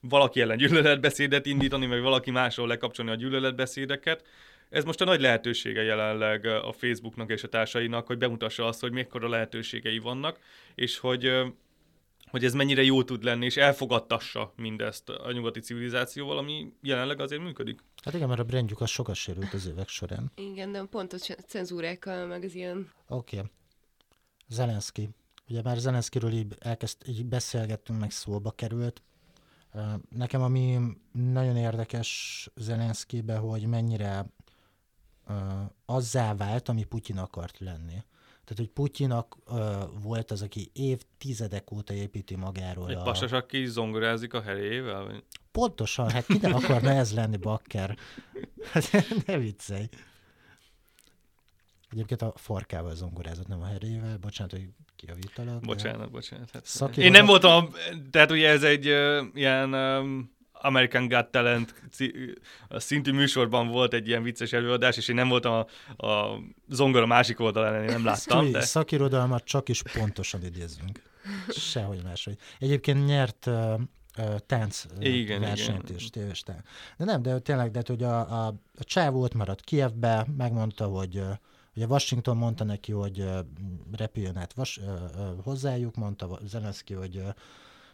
valaki 0.00 0.40
ellen 0.40 0.56
gyűlöletbeszédet 0.56 1.46
indítani, 1.46 1.86
meg 1.86 2.02
valaki 2.02 2.30
másról 2.30 2.66
lekapcsolni 2.66 3.10
a 3.10 3.14
gyűlöletbeszédeket. 3.14 4.24
Ez 4.72 4.84
most 4.84 5.00
a 5.00 5.04
nagy 5.04 5.20
lehetősége 5.20 5.82
jelenleg 5.82 6.44
a 6.44 6.72
Facebooknak 6.72 7.30
és 7.30 7.42
a 7.42 7.48
társainak, 7.48 8.06
hogy 8.06 8.18
bemutassa 8.18 8.66
azt, 8.66 8.80
hogy 8.80 8.92
mekkora 8.92 9.28
lehetőségei 9.28 9.98
vannak, 9.98 10.38
és 10.74 10.98
hogy 10.98 11.30
hogy 12.30 12.44
ez 12.44 12.54
mennyire 12.54 12.82
jó 12.82 13.02
tud 13.02 13.24
lenni, 13.24 13.44
és 13.44 13.56
elfogadtassa 13.56 14.52
mindezt 14.56 15.08
a 15.08 15.32
nyugati 15.32 15.60
civilizációval, 15.60 16.38
ami 16.38 16.72
jelenleg 16.82 17.20
azért 17.20 17.42
működik. 17.42 17.80
Hát 18.04 18.14
igen, 18.14 18.28
mert 18.28 18.40
a 18.40 18.44
brandjuk 18.44 18.80
az 18.80 18.90
sokat 18.90 19.14
sérült 19.14 19.52
az 19.52 19.66
évek 19.66 19.88
során. 19.88 20.32
Igen, 20.34 20.72
de 20.72 20.84
pont 20.90 21.12
a 21.12 21.16
cenzúrákkal, 21.46 22.26
meg 22.26 22.42
az 22.42 22.54
ilyen... 22.54 22.90
Oké. 23.08 23.36
Okay. 23.36 23.50
Zelenszky. 24.48 25.08
Ugye 25.48 25.62
már 25.62 25.76
Zelenszkiről 25.76 26.32
így, 26.32 26.54
elkezd, 26.58 26.96
így 27.08 27.24
beszélgettünk, 27.24 28.00
meg 28.00 28.10
szóba 28.10 28.50
került. 28.50 29.02
Nekem 30.08 30.42
ami 30.42 30.78
nagyon 31.12 31.56
érdekes 31.56 32.48
Zelenszkibe, 32.56 33.36
hogy 33.36 33.66
mennyire 33.66 34.26
azzá 35.86 36.34
vált, 36.34 36.68
ami 36.68 36.84
Putyin 36.84 37.18
akart 37.18 37.58
lenni. 37.58 38.04
Tehát, 38.44 38.56
hogy 38.56 38.68
Putyinak 38.68 39.36
uh, 39.46 39.58
volt 40.02 40.30
az, 40.30 40.42
aki 40.42 40.70
évtizedek 40.72 41.72
óta 41.72 41.94
építi 41.94 42.36
magáról. 42.36 42.90
Egy 42.90 42.96
a... 42.96 43.02
pasas, 43.02 43.32
aki 43.32 43.66
zongorázik 43.66 44.34
a 44.34 44.42
herével? 44.42 45.04
Vagy? 45.04 45.24
Pontosan, 45.52 46.10
hát 46.10 46.28
nem 46.28 46.54
akarna 46.64 46.90
ez 46.90 47.14
lenni, 47.14 47.36
bakker. 47.36 47.96
Hát 48.72 48.90
ne 49.26 49.38
viccelj. 49.38 49.88
Egyébként 51.90 52.22
a 52.22 52.32
farkával 52.36 52.94
zongorázott, 52.94 53.46
nem 53.46 53.60
a 53.60 53.66
herével. 53.66 54.18
Bocsánat, 54.18 54.52
hogy 54.52 54.68
kiavítalak. 54.96 55.60
Bocsánat, 55.60 56.00
de... 56.00 56.06
bocsánat. 56.06 56.50
Hát. 56.78 56.96
Én 56.96 57.10
nem 57.10 57.26
voltam, 57.26 57.68
tehát 58.10 58.30
ugye 58.30 58.48
ez 58.48 58.62
egy 58.62 58.88
uh, 58.88 59.26
ilyen 59.34 59.74
um, 59.74 60.34
American 60.62 61.08
Got 61.08 61.26
Talent 61.26 61.74
szintű 62.70 63.12
műsorban 63.12 63.68
volt 63.68 63.94
egy 63.94 64.08
ilyen 64.08 64.22
vicces 64.22 64.52
előadás, 64.52 64.96
és 64.96 65.08
én 65.08 65.14
nem 65.14 65.28
voltam 65.28 65.52
a, 65.96 66.06
a 66.06 66.40
zongora 66.68 67.06
másik 67.06 67.40
oldalán, 67.40 67.82
én 67.82 67.88
nem 67.88 68.04
láttam. 68.04 68.50
De... 68.50 68.60
Szakirodalmat 68.60 69.44
csak 69.44 69.68
is 69.68 69.82
pontosan 69.82 70.44
idézzünk. 70.44 71.02
Sehogy 71.48 72.02
máshogy. 72.04 72.36
Egyébként 72.58 73.06
nyert 73.06 73.46
uh, 73.46 73.80
uh, 74.18 74.36
tánc 74.46 74.84
igen, 74.98 75.40
versenyt 75.40 75.82
igen. 75.82 75.96
is, 75.96 76.10
tévés 76.10 76.42
tánc. 76.42 76.60
De 76.96 77.04
nem, 77.04 77.22
de 77.22 77.38
tényleg, 77.38 77.70
de 77.70 77.82
hogy 77.86 78.02
a, 78.02 78.46
a, 78.46 78.46
a 78.78 78.84
csávó 78.84 79.22
ott 79.22 79.34
maradt 79.34 79.60
Kievbe, 79.60 80.26
megmondta, 80.36 80.84
hogy 80.84 81.16
uh, 81.16 81.30
Ugye 81.76 81.86
Washington 81.86 82.36
mondta 82.36 82.64
neki, 82.64 82.92
hogy 82.92 83.24
repüljön 83.92 84.36
át 84.36 84.52
vas, 84.52 84.76
uh, 84.76 84.84
uh, 84.84 85.44
hozzájuk, 85.44 85.94
mondta 85.94 86.38
Zelenszky, 86.44 86.94
hogy 86.94 87.22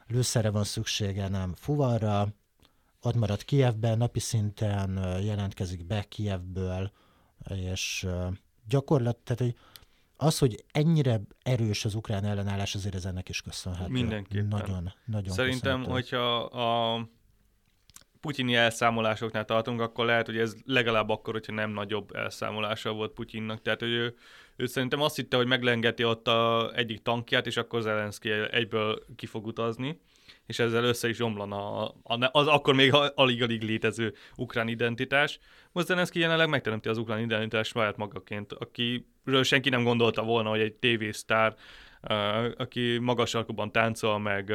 lőszerre 0.06 0.50
van 0.50 0.64
szüksége, 0.64 1.28
nem 1.28 1.54
fuvarra, 1.54 2.28
ott 3.02 3.14
marad 3.14 3.44
Kievben, 3.44 3.98
napi 3.98 4.20
szinten 4.20 5.20
jelentkezik 5.22 5.86
be 5.86 6.02
Kievből, 6.02 6.92
és 7.54 8.06
gyakorlat, 8.68 9.16
tehát 9.16 9.42
hogy 9.42 9.54
az, 10.16 10.38
hogy 10.38 10.64
ennyire 10.72 11.20
erős 11.42 11.84
az 11.84 11.94
ukrán 11.94 12.24
ellenállás, 12.24 12.74
azért 12.74 12.94
ez 12.94 13.04
ennek 13.04 13.28
is 13.28 13.42
köszönhető. 13.42 13.92
Mindenképpen. 13.92 14.46
Nagyon, 14.48 14.92
nagyon 15.04 15.32
Szerintem, 15.32 15.78
köszönhető. 15.78 15.92
hogyha 15.92 16.36
a 16.44 17.00
putyini 18.20 18.54
elszámolásoknál 18.54 19.44
tartunk, 19.44 19.80
akkor 19.80 20.04
lehet, 20.04 20.26
hogy 20.26 20.38
ez 20.38 20.54
legalább 20.64 21.08
akkor, 21.08 21.32
hogyha 21.32 21.52
nem 21.52 21.70
nagyobb 21.70 22.14
elszámolása 22.14 22.92
volt 22.92 23.12
Putyinnak. 23.12 23.62
Tehát, 23.62 23.80
hogy 23.80 23.90
ő, 23.90 24.14
ő 24.56 24.66
szerintem 24.66 25.00
azt 25.00 25.16
hitte, 25.16 25.36
hogy 25.36 25.46
meglengeti 25.46 26.04
ott 26.04 26.28
a 26.28 26.72
egyik 26.74 27.02
tankját, 27.02 27.46
és 27.46 27.56
akkor 27.56 27.82
Zelenszky 27.82 28.30
egyből 28.30 29.04
ki 29.16 29.26
fog 29.26 29.46
utazni 29.46 30.00
és 30.48 30.58
ezzel 30.58 30.84
össze 30.84 31.08
is 31.08 31.20
omlana 31.20 31.88
az 32.32 32.46
akkor 32.46 32.74
még 32.74 32.94
alig-alig 33.14 33.62
létező 33.62 34.14
ukrán 34.36 34.68
identitás. 34.68 35.38
Most 35.72 35.86
Zelenszky 35.86 36.18
jelenleg 36.18 36.48
megteremti 36.48 36.88
az 36.88 36.98
ukrán 36.98 37.20
identitás 37.20 37.68
saját 37.68 37.96
magaként, 37.96 38.52
akiről 38.52 39.42
senki 39.42 39.68
nem 39.68 39.82
gondolta 39.82 40.22
volna, 40.22 40.48
hogy 40.48 40.60
egy 40.60 40.74
tévésztár, 40.74 41.54
aki 42.56 42.98
magas 42.98 43.34
táncol, 43.70 44.18
meg 44.18 44.54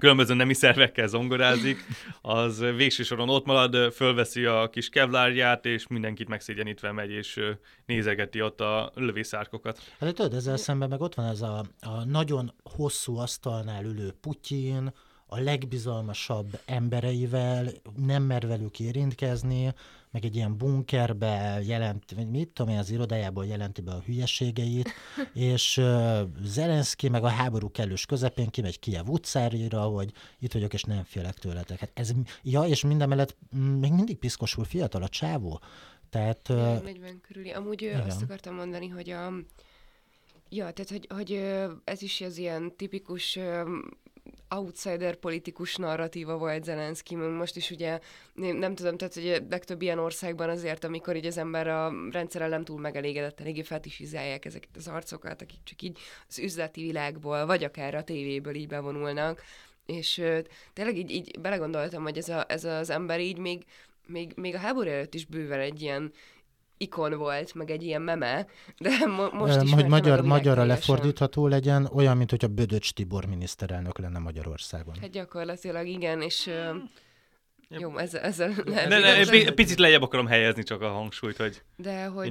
különböző 0.00 0.34
nemi 0.34 0.54
szervekkel 0.54 1.06
zongorázik, 1.06 1.84
az 2.22 2.58
végső 2.58 3.02
soron 3.02 3.28
ott 3.28 3.44
marad, 3.44 3.92
fölveszi 3.92 4.44
a 4.44 4.68
kis 4.70 4.88
kevlárját, 4.88 5.66
és 5.66 5.86
mindenkit 5.86 6.28
megszégyenítve 6.28 6.92
megy, 6.92 7.10
és 7.10 7.40
nézegeti 7.86 8.42
ott 8.42 8.60
a 8.60 8.92
lövészárkokat. 8.94 9.80
Hát 10.00 10.14
tudod, 10.14 10.34
ezzel 10.34 10.56
szemben 10.56 10.88
meg 10.88 11.00
ott 11.00 11.14
van 11.14 11.26
ez 11.26 11.42
a, 11.42 11.64
a 11.80 12.04
nagyon 12.04 12.52
hosszú 12.62 13.16
asztalnál 13.16 13.84
ülő 13.84 14.14
Putyin, 14.20 14.92
a 15.32 15.40
legbizalmasabb 15.40 16.60
embereivel, 16.64 17.72
nem 17.96 18.22
mer 18.22 18.46
velük 18.46 18.80
érintkezni, 18.80 19.74
meg 20.10 20.24
egy 20.24 20.36
ilyen 20.36 20.56
bunkerbe 20.56 21.60
jelent, 21.64 22.12
vagy 22.16 22.30
mit 22.30 22.48
tudom 22.48 22.72
én, 22.72 22.78
az 22.78 22.90
irodájából 22.90 23.46
jelenti 23.46 23.80
be 23.80 23.92
a 23.92 24.02
hülyeségeit, 24.06 24.90
és 25.34 25.76
uh, 25.76 26.20
Zelenszky 26.42 27.08
meg 27.08 27.24
a 27.24 27.28
háború 27.28 27.70
kellős 27.70 28.06
közepén 28.06 28.48
kimegy 28.48 28.78
Kiev 28.78 29.08
utcára, 29.08 29.80
hogy 29.80 30.12
itt 30.38 30.52
vagyok, 30.52 30.72
és 30.72 30.82
nem 30.82 31.04
félek 31.04 31.34
tőletek. 31.34 31.78
Hát 31.78 31.90
ez, 31.94 32.12
ja, 32.42 32.62
és 32.62 32.84
minden 32.84 33.08
mellett 33.08 33.36
még 33.80 33.92
mindig 33.92 34.16
piszkosul 34.16 34.64
fiatal 34.64 35.02
a 35.02 35.08
csávó. 35.08 35.60
Tehát... 36.10 36.48
Uh, 36.48 36.82
40 36.82 37.20
körüli. 37.20 37.50
Amúgy 37.50 37.82
igen. 37.82 38.00
azt 38.00 38.22
akartam 38.22 38.54
mondani, 38.54 38.88
hogy 38.88 39.10
a 39.10 39.32
Ja, 40.52 40.70
tehát 40.70 40.90
hogy, 40.90 41.06
hogy 41.08 41.32
ez 41.84 42.02
is 42.02 42.20
az 42.20 42.36
ilyen 42.38 42.76
tipikus 42.76 43.38
outsider 44.54 45.14
politikus 45.16 45.76
narratíva 45.76 46.36
volt 46.36 46.64
Zelenszky, 46.64 47.14
most 47.14 47.56
is 47.56 47.70
ugye 47.70 47.98
nem, 48.34 48.74
tudom, 48.74 48.96
tehát 48.96 49.14
hogy 49.14 49.42
legtöbb 49.50 49.82
ilyen 49.82 49.98
országban 49.98 50.48
azért, 50.48 50.84
amikor 50.84 51.16
így 51.16 51.26
az 51.26 51.38
ember 51.38 51.68
a 51.68 51.92
rendszerrel 52.10 52.48
nem 52.48 52.64
túl 52.64 52.80
megelégedett, 52.80 53.40
eléggé 53.40 53.62
fetisizálják 53.62 54.44
ezeket 54.44 54.76
az 54.76 54.88
arcokat, 54.88 55.42
akik 55.42 55.60
csak 55.64 55.82
így 55.82 55.98
az 56.28 56.38
üzleti 56.38 56.82
világból, 56.82 57.46
vagy 57.46 57.64
akár 57.64 57.94
a 57.94 58.04
tévéből 58.04 58.54
így 58.54 58.68
bevonulnak, 58.68 59.42
és 59.86 60.22
tényleg 60.72 60.96
így, 60.96 61.10
így 61.10 61.40
belegondoltam, 61.40 62.02
hogy 62.02 62.18
ez, 62.18 62.28
a, 62.28 62.44
ez 62.48 62.64
az 62.64 62.90
ember 62.90 63.20
így 63.20 63.38
még, 63.38 63.64
még, 64.06 64.32
még 64.36 64.54
a 64.54 64.58
háború 64.58 64.88
előtt 64.88 65.14
is 65.14 65.26
bőven 65.26 65.60
egy 65.60 65.82
ilyen 65.82 66.12
ikon 66.80 67.18
volt, 67.18 67.54
meg 67.54 67.70
egy 67.70 67.82
ilyen 67.82 68.02
meme, 68.02 68.46
de 68.78 69.06
mo- 69.06 69.32
most 69.32 69.62
is 69.62 69.72
Hogy 69.72 69.88
magyar, 69.88 70.22
magyarra 70.22 70.64
lefordítható 70.64 71.46
legyen, 71.46 71.88
olyan, 71.92 72.16
mint 72.16 72.30
hogy 72.30 72.44
a 72.44 72.48
Bödöcs 72.48 72.92
Tibor 72.92 73.26
miniszterelnök 73.26 73.98
lenne 73.98 74.18
Magyarországon. 74.18 74.94
Hát 75.00 75.10
gyakorlatilag 75.10 75.86
igen, 75.86 76.22
és 76.22 76.46
uh, 76.46 76.76
jó, 77.68 77.98
ezzel, 77.98 78.20
ezzel 78.22 78.54
ne, 78.64 78.86
ne, 78.86 78.98
ne, 78.98 79.50
picit 79.50 79.78
lejjebb 79.78 80.02
akarom 80.02 80.26
helyezni 80.26 80.62
csak 80.62 80.82
a 80.82 80.88
hangsúlyt, 80.88 81.36
hogy 81.36 81.62
de 81.76 82.04
hogy. 82.04 82.28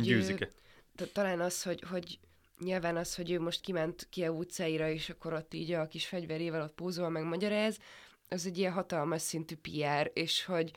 Talán 1.13 1.39
az, 1.39 1.63
hogy, 1.63 1.83
hogy 1.89 2.19
nyilván 2.59 2.97
az, 2.97 3.15
hogy 3.15 3.31
ő 3.31 3.39
most 3.39 3.61
kiment 3.61 4.07
ki 4.09 4.23
a 4.23 4.29
utcáira, 4.29 4.89
és 4.89 5.09
akkor 5.09 5.33
ott 5.33 5.53
így 5.53 5.71
a 5.71 5.87
kis 5.87 6.05
fegyverével 6.05 6.61
ott 6.61 6.73
pózol, 6.73 7.09
meg 7.09 7.23
magyaráz, 7.23 7.77
az 8.29 8.45
egy 8.45 8.57
ilyen 8.57 8.71
hatalmas 8.71 9.21
szintű 9.21 9.55
PR, 9.55 10.11
és 10.13 10.45
hogy, 10.45 10.71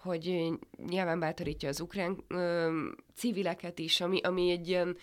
hogy 0.00 0.52
nyilván 0.86 1.18
bátorítja 1.18 1.68
az 1.68 1.80
ukrán 1.80 2.24
ö, 2.28 2.88
civileket 3.14 3.78
is, 3.78 4.00
ami, 4.00 4.20
ami 4.20 4.50
egy 4.50 4.68
ilyen, 4.68 4.96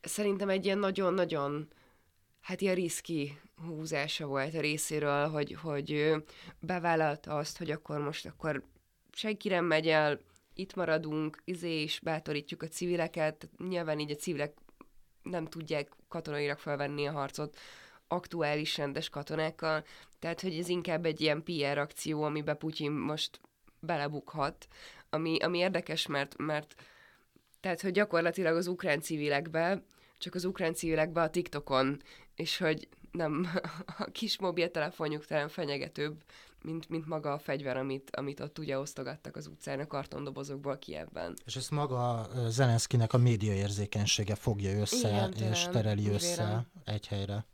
szerintem 0.00 0.48
egy 0.48 0.64
ilyen 0.64 0.78
nagyon-nagyon, 0.78 1.68
hát 2.40 2.60
ilyen 2.60 2.74
riszki 2.74 3.38
húzása 3.66 4.26
volt 4.26 4.54
a 4.54 4.60
részéről, 4.60 5.28
hogy, 5.28 5.56
hogy 5.62 6.14
bevállalta 6.60 7.36
azt, 7.36 7.58
hogy 7.58 7.70
akkor 7.70 7.98
most 7.98 8.26
akkor 8.26 8.62
senki 9.12 9.48
nem 9.48 9.64
megy 9.64 9.88
el, 9.88 10.20
itt 10.54 10.74
maradunk, 10.74 11.42
izé, 11.44 11.82
és 11.82 12.00
bátorítjuk 12.00 12.62
a 12.62 12.68
civileket, 12.68 13.48
nyilván 13.68 13.98
így 13.98 14.10
a 14.10 14.14
civilek 14.14 14.54
nem 15.22 15.46
tudják 15.46 15.92
katonailag 16.08 16.58
felvenni 16.58 17.06
a 17.06 17.12
harcot 17.12 17.58
aktuális 18.08 18.76
rendes 18.76 19.08
katonákkal, 19.08 19.84
tehát 20.18 20.40
hogy 20.40 20.58
ez 20.58 20.68
inkább 20.68 21.06
egy 21.06 21.20
ilyen 21.20 21.42
PR 21.42 21.78
akció, 21.78 22.22
amiben 22.22 22.58
Putyin 22.58 22.92
most 22.92 23.40
belebukhat, 23.82 24.68
ami, 25.10 25.38
ami 25.38 25.58
érdekes, 25.58 26.06
mert, 26.06 26.36
mert 26.36 26.74
tehát, 27.60 27.80
hogy 27.80 27.92
gyakorlatilag 27.92 28.56
az 28.56 28.66
ukrán 28.66 29.00
civilekbe, 29.00 29.82
csak 30.18 30.34
az 30.34 30.44
ukrán 30.44 30.74
civilekbe 30.74 31.22
a 31.22 31.30
TikTokon, 31.30 32.02
és 32.34 32.58
hogy 32.58 32.88
nem 33.10 33.48
a 33.98 34.04
kis 34.04 34.38
mobiltelefonjuk 34.38 35.26
talán 35.26 35.48
fenyegetőbb, 35.48 36.22
mint, 36.62 36.88
mint 36.88 37.06
maga 37.06 37.32
a 37.32 37.38
fegyver, 37.38 37.76
amit, 37.76 38.16
amit 38.16 38.40
ott 38.40 38.58
ugye 38.58 38.78
osztogattak 38.78 39.36
az 39.36 39.46
utcán 39.46 39.80
a 39.80 39.86
kartondobozokból 39.86 40.78
Kievben. 40.78 41.36
És 41.44 41.56
ezt 41.56 41.70
maga 41.70 42.28
Zelenszkinek 42.48 43.12
a 43.12 43.18
médiaérzékenysége 43.18 44.34
fogja 44.34 44.80
össze, 44.80 45.08
Igen, 45.08 45.50
és 45.50 45.66
tereli 45.70 46.08
össze 46.08 46.66
egy 46.84 47.06
helyre. 47.06 47.44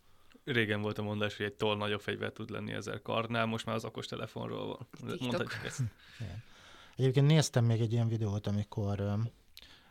Régen 0.52 0.80
volt 0.80 0.98
a 0.98 1.02
mondás, 1.02 1.36
hogy 1.36 1.46
egy 1.46 1.54
toll 1.54 1.76
nagyobb 1.76 2.00
fegyver 2.00 2.32
tud 2.32 2.50
lenni 2.50 2.72
ezer 2.72 3.02
karnál, 3.02 3.46
most 3.46 3.66
már 3.66 3.74
az 3.74 3.84
okos 3.84 4.06
telefonról 4.06 4.66
van. 4.66 4.86
Mondhatjuk 5.20 5.64
ezt. 5.64 5.82
Egyébként 6.96 7.26
néztem 7.26 7.64
még 7.64 7.80
egy 7.80 7.92
ilyen 7.92 8.08
videót, 8.08 8.46
amikor 8.46 9.18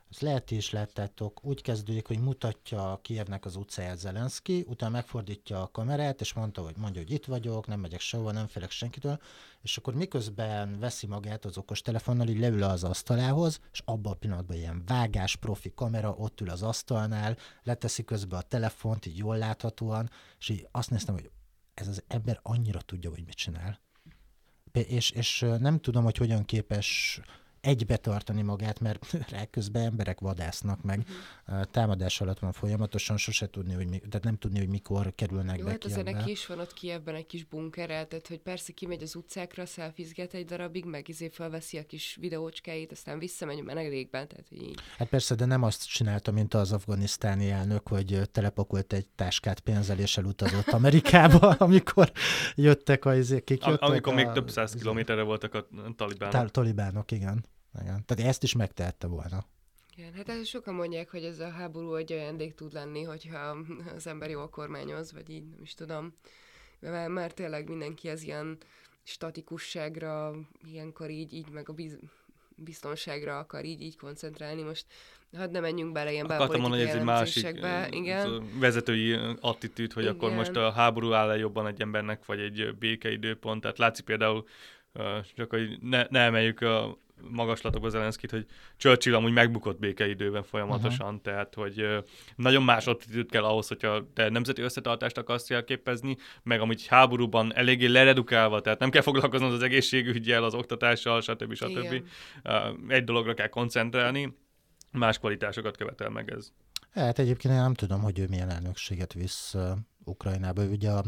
ezt 0.10 0.22
lehet 0.22 0.51
is 0.51 0.70
láttátok, 0.70 1.45
úgy 1.45 1.62
kezdődik, 1.62 2.08
hogy 2.08 2.20
mutatja 2.20 2.99
Kievnek 3.01 3.45
az 3.45 3.55
utcáját 3.55 3.97
Zelenszky, 3.97 4.66
utána 4.68 4.91
megfordítja 4.91 5.62
a 5.62 5.68
kamerát, 5.68 6.22
és 6.22 6.34
mondta, 6.34 6.62
hogy 6.62 6.78
mondja, 6.78 7.01
hogy 7.01 7.12
itt 7.12 7.26
vagyok, 7.26 7.68
nem 7.68 7.80
megyek 7.80 7.99
sehova, 7.99 8.32
nem 8.32 8.47
félek 8.47 8.72
senkitől, 8.72 9.20
és 9.62 9.78
akkor 9.78 9.93
miközben 9.93 10.80
veszi 10.80 11.08
magát 11.08 11.45
az 11.45 11.58
okos 11.58 11.82
telefonnal, 11.82 12.28
így 12.28 12.39
leül 12.39 12.64
az 12.64 12.84
asztalához, 12.84 13.60
és 13.72 13.82
abban 13.86 14.12
a 14.12 14.16
pillanatban 14.16 14.58
ilyen 14.58 14.84
vágás, 14.86 15.36
profi 15.36 15.72
kamera, 15.76 16.16
ott 16.18 16.41
ül 16.41 16.49
az 16.49 16.64
asztalnál, 16.64 17.38
leteszi 17.64 18.03
közbe 18.03 18.38
a 18.38 18.41
telefont, 18.41 19.05
így 19.05 19.18
jól 19.18 19.38
láthatóan, 19.38 20.10
és 20.39 20.49
így 20.49 20.68
azt 20.72 20.89
néztem, 20.89 21.14
hogy 21.14 21.32
ez 21.74 21.88
az 21.88 22.03
ember 22.08 22.39
annyira 22.43 22.82
tudja, 22.82 23.10
hogy 23.10 23.24
mit 23.26 23.36
csinál. 23.36 23.80
És, 24.72 25.10
és 25.12 25.45
nem 25.60 25.80
tudom, 25.80 26.03
hogy 26.03 26.18
hogyan 26.18 26.45
képes 26.45 27.20
egybe 27.62 27.97
tartani 27.97 28.41
magát, 28.41 28.80
mert 28.80 29.05
közben 29.51 29.84
emberek 29.84 30.20
vadásznak 30.20 30.84
meg. 30.84 30.99
Uh-huh. 30.99 31.66
Támadás 31.66 32.22
alatt 32.22 32.39
van 32.39 32.51
folyamatosan, 32.51 33.18
sose 33.18 33.49
tudni, 33.49 33.74
hogy 33.74 33.88
mi, 33.88 33.97
tehát 33.97 34.24
nem 34.24 34.38
tudni, 34.38 34.60
hogy 34.60 34.70
mikor 34.70 35.16
kerülnek 35.16 35.58
Jó, 35.58 35.66
be 35.66 35.72
hát 35.72 35.86
azért 35.86 36.12
neki 36.12 36.32
is 36.32 36.45
van 36.45 36.60
ott 36.60 36.74
Kievben 36.74 37.16
egy 37.16 37.26
kis 37.26 37.43
bunkerel, 37.43 38.08
tehát 38.08 38.28
hogy 38.28 38.39
persze 38.39 38.72
kimegy 38.72 39.03
az 39.03 39.16
utcákra, 39.16 39.66
szelfizget 39.66 40.34
egy 40.34 40.45
darabig, 40.45 40.86
meg 40.86 41.08
izé 41.08 41.30
felveszi 41.30 41.78
a 41.78 41.86
kis 41.86 42.18
videócskáit, 42.20 42.91
aztán 42.91 43.20
visszamegy 43.20 43.60
a 43.60 43.64
menedékben, 43.64 44.28
tehát 44.28 44.45
így. 44.51 44.80
Hát 44.97 45.08
persze, 45.08 45.36
de 45.36 45.45
nem 45.45 45.64
azt 45.64 45.88
csinálta, 45.88 46.32
mint 46.32 46.53
az 46.53 46.72
afganisztáni 46.72 47.49
elnök, 47.49 47.88
hogy 47.88 48.22
telepakolt 48.32 48.93
egy 48.93 49.08
táskát 49.16 49.60
pénzzel 49.60 49.99
és 49.99 50.18
elutazott 50.18 50.68
Amerikába, 50.68 51.49
amikor 51.68 52.12
jöttek 52.55 53.05
a 53.05 53.16
izék, 53.16 53.43
kik 53.43 53.66
jöttek 53.66 53.89
Amikor 53.89 54.14
a, 54.14 54.16
még 54.16 54.30
több 54.32 54.49
száz 54.49 54.74
kilométerre 54.74 55.22
voltak 55.22 55.53
a 55.53 55.68
talibánok. 55.95 56.51
talibánok, 56.51 57.12
igen. 57.12 57.45
Igen. 57.82 58.05
Tehát 58.05 58.30
ezt 58.30 58.43
is 58.43 58.53
megtehette 58.53 59.07
volna. 59.07 59.45
Igen, 59.95 60.13
hát 60.13 60.30
ez 60.30 60.47
sokan 60.47 60.73
mondják, 60.73 61.09
hogy 61.09 61.23
ez 61.23 61.39
a 61.39 61.49
háború 61.49 61.95
egy 61.95 62.11
ajándék 62.11 62.55
tud 62.55 62.73
lenni, 62.73 63.03
hogyha 63.03 63.57
az 63.95 64.07
ember 64.07 64.30
jól 64.30 64.49
kormányoz, 64.49 65.13
vagy 65.13 65.30
így, 65.30 65.49
nem 65.49 65.61
is 65.61 65.73
tudom. 65.73 66.13
Mert 66.80 67.09
már 67.09 67.34
tényleg 67.34 67.69
mindenki 67.69 68.09
az 68.09 68.23
ilyen 68.23 68.57
statikusságra, 69.03 70.36
ilyenkor 70.71 71.09
így, 71.09 71.34
így 71.34 71.49
meg 71.49 71.69
a 71.69 71.73
biz, 71.73 71.99
biztonságra 72.55 73.38
akar 73.38 73.65
így, 73.65 73.82
így 73.82 73.97
koncentrálni. 73.97 74.61
Most 74.61 74.86
hát 75.34 75.51
nem 75.51 75.61
menjünk 75.61 75.91
bele 75.91 76.11
ilyen 76.11 76.25
Akartam 76.25 76.61
mondani, 76.61 76.82
hogy 76.82 76.91
ez 76.91 76.97
egy 76.97 77.05
másik 77.05 77.59
igen. 77.89 78.49
vezetői 78.59 79.17
attitűd, 79.39 79.93
hogy 79.93 80.03
igen. 80.03 80.15
akkor 80.15 80.32
most 80.32 80.55
a 80.55 80.71
háború 80.71 81.11
áll 81.11 81.30
-e 81.30 81.38
jobban 81.38 81.67
egy 81.67 81.82
embernek, 81.82 82.25
vagy 82.25 82.39
egy 82.39 82.75
békeidőpont. 82.80 83.61
Tehát 83.61 83.78
látszik 83.78 84.05
például, 84.05 84.47
csak 85.36 85.49
hogy 85.49 85.78
ne, 85.82 86.05
ne 86.09 86.19
emeljük 86.19 86.61
a 86.61 86.97
magaslatokba 87.32 87.89
Zelenszkit, 87.89 88.32
hogy 88.32 88.45
Churchill 88.78 89.15
amúgy 89.15 89.32
megbukott 89.32 89.80
békeidőben 89.80 90.43
folyamatosan, 90.43 91.07
uh-huh. 91.07 91.22
tehát 91.22 91.53
hogy 91.53 91.86
nagyon 92.36 92.63
más 92.63 92.88
attitűd 92.88 93.30
kell 93.30 93.43
ahhoz, 93.43 93.68
hogyha 93.68 94.11
te 94.13 94.30
nemzeti 94.30 94.61
összetartást 94.61 95.18
akarsz 95.18 95.49
jelképezni, 95.49 96.18
meg 96.43 96.61
amúgy 96.61 96.88
háborúban 96.88 97.55
eléggé 97.55 97.86
leredukálva, 97.86 98.61
tehát 98.61 98.80
nem 98.80 98.89
kell 98.89 99.01
foglalkoznod 99.01 99.53
az 99.53 99.61
egészségügyel, 99.61 100.43
az 100.43 100.53
oktatással, 100.53 101.22
stb. 101.22 101.53
stb. 101.53 101.78
Igen. 101.78 102.03
Egy 102.88 103.03
dologra 103.03 103.34
kell 103.34 103.47
koncentrálni, 103.47 104.38
más 104.91 105.18
kvalitásokat 105.18 105.78
követel 105.78 106.09
meg 106.09 106.32
ez. 106.32 106.51
Hát 106.91 107.20
egyébként 107.20 107.53
én 107.53 107.59
nem 107.59 107.74
tudom, 107.74 108.01
hogy 108.01 108.20
ő 108.20 108.26
milyen 108.30 108.49
elnökséget 108.49 109.13
visz 109.13 109.55
Ukrajnába. 110.03 110.63
Ugye 110.63 110.89
a, 110.89 111.03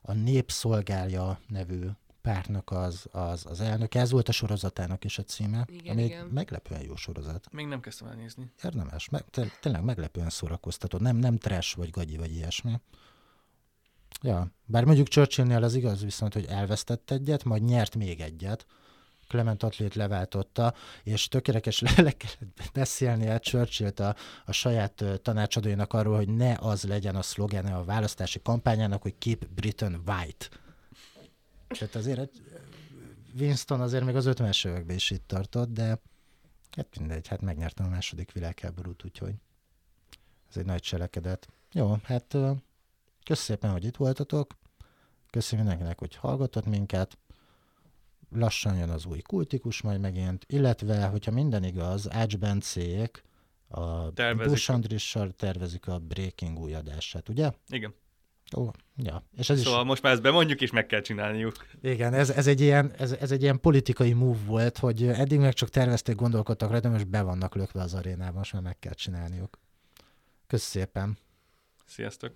a 0.00 0.12
Népszolgálja 0.12 1.40
nevű 1.48 1.86
pártnak 2.32 2.70
az, 2.70 3.06
az, 3.10 3.46
az 3.46 3.60
elnök. 3.60 3.94
Ez 3.94 4.10
volt 4.10 4.28
a 4.28 4.32
sorozatának 4.32 5.04
is 5.04 5.18
a 5.18 5.22
címe, 5.22 5.66
igen, 5.70 5.92
ami 5.92 6.04
igen. 6.04 6.24
egy 6.24 6.32
meglepően 6.32 6.82
jó 6.82 6.96
sorozat. 6.96 7.52
Még 7.52 7.66
nem 7.66 7.80
kezdtem 7.80 8.08
el 8.08 8.14
nézni. 8.14 8.52
Érdemes, 8.64 9.08
meg, 9.08 9.24
tényleg 9.60 9.82
meglepően 9.82 10.30
szórakoztató. 10.30 10.98
Nem, 10.98 11.16
nem 11.16 11.36
trash 11.36 11.76
vagy 11.76 11.90
gagyi 11.90 12.16
vagy 12.16 12.34
ilyesmi. 12.34 12.80
Ja, 14.22 14.50
bár 14.64 14.84
mondjuk 14.84 15.08
Churchillnél 15.08 15.62
az 15.62 15.74
igaz 15.74 16.02
viszont, 16.02 16.32
hogy 16.32 16.44
elvesztett 16.44 17.10
egyet, 17.10 17.44
majd 17.44 17.62
nyert 17.62 17.96
még 17.96 18.20
egyet. 18.20 18.66
Clement 19.28 19.62
Atlét 19.62 19.94
leváltotta, 19.94 20.74
és 21.02 21.28
tökéletes 21.28 21.80
le, 21.86 21.90
le 21.96 22.12
kellett 22.12 22.70
beszélni 22.72 23.28
a 23.28 23.38
churchill 23.38 23.92
a, 23.96 24.16
a 24.46 24.52
saját 24.52 25.04
tanácsadóinak 25.22 25.92
arról, 25.92 26.16
hogy 26.16 26.28
ne 26.28 26.54
az 26.58 26.82
legyen 26.82 27.16
a 27.16 27.22
szlogene 27.22 27.74
a 27.74 27.84
választási 27.84 28.40
kampányának, 28.42 29.02
hogy 29.02 29.14
Keep 29.18 29.46
Britain 29.46 30.02
White 30.06 30.46
tehát 31.68 31.94
azért 31.94 32.30
Winston 33.38 33.80
azért 33.80 34.04
még 34.04 34.16
az 34.16 34.26
50-es 34.28 34.66
években 34.66 34.96
is 34.96 35.10
itt 35.10 35.26
tartott, 35.26 35.72
de 35.72 36.00
hát 36.70 36.98
mindegy, 36.98 37.28
hát 37.28 37.40
megnyertem 37.40 37.86
a 37.86 37.88
második 37.88 38.32
világháborút, 38.32 39.04
úgyhogy 39.04 39.34
ez 40.48 40.56
egy 40.56 40.64
nagy 40.64 40.80
cselekedet. 40.80 41.48
Jó, 41.72 41.96
hát 42.02 42.36
kösz 43.24 43.40
szépen, 43.40 43.70
hogy 43.70 43.84
itt 43.84 43.96
voltatok. 43.96 44.56
Köszönöm 45.30 45.64
mindenkinek, 45.64 45.98
hogy 45.98 46.14
hallgatott 46.14 46.66
minket. 46.66 47.18
Lassan 48.30 48.76
jön 48.76 48.90
az 48.90 49.04
új 49.04 49.20
kultikus 49.20 49.82
majd 49.82 50.00
megint, 50.00 50.44
illetve, 50.48 51.06
hogyha 51.06 51.30
minden 51.30 51.64
igaz, 51.64 52.10
Ács 52.10 52.38
Bencék 52.38 53.22
a 53.68 54.12
Tervezik. 54.12 54.52
Bush 54.52 54.70
Andrissal 54.70 55.30
tervezik 55.30 55.86
a 55.86 55.98
Breaking 55.98 56.58
új 56.58 56.74
adását, 56.74 57.28
ugye? 57.28 57.52
Igen. 57.68 57.94
Ó, 58.56 58.70
ja. 58.96 59.24
És 59.36 59.50
ez 59.50 59.62
Szóval 59.62 59.80
is, 59.80 59.86
most 59.86 60.02
már 60.02 60.12
ezt 60.12 60.22
bemondjuk, 60.22 60.60
és 60.60 60.70
meg 60.70 60.86
kell 60.86 61.00
csinálniuk. 61.00 61.66
igen, 61.82 62.14
ez, 62.14 62.30
ez, 62.30 62.46
egy 62.46 62.60
ilyen, 62.60 62.92
ez, 62.98 63.12
ez, 63.12 63.30
egy 63.30 63.42
ilyen 63.42 63.60
politikai 63.60 64.12
move 64.12 64.38
volt, 64.46 64.78
hogy 64.78 65.02
eddig 65.02 65.38
meg 65.38 65.52
csak 65.52 65.68
tervezték, 65.68 66.14
gondolkodtak 66.14 66.70
rajta, 66.70 66.88
most 66.88 67.08
be 67.08 67.22
vannak 67.22 67.54
lökve 67.54 67.80
az 67.80 67.94
arénában, 67.94 68.34
most 68.36 68.52
már 68.52 68.62
meg 68.62 68.78
kell 68.78 68.92
csinálniuk. 68.92 69.58
Kösz 70.46 70.62
szépen! 70.62 71.18
Sziasztok! 71.86 72.32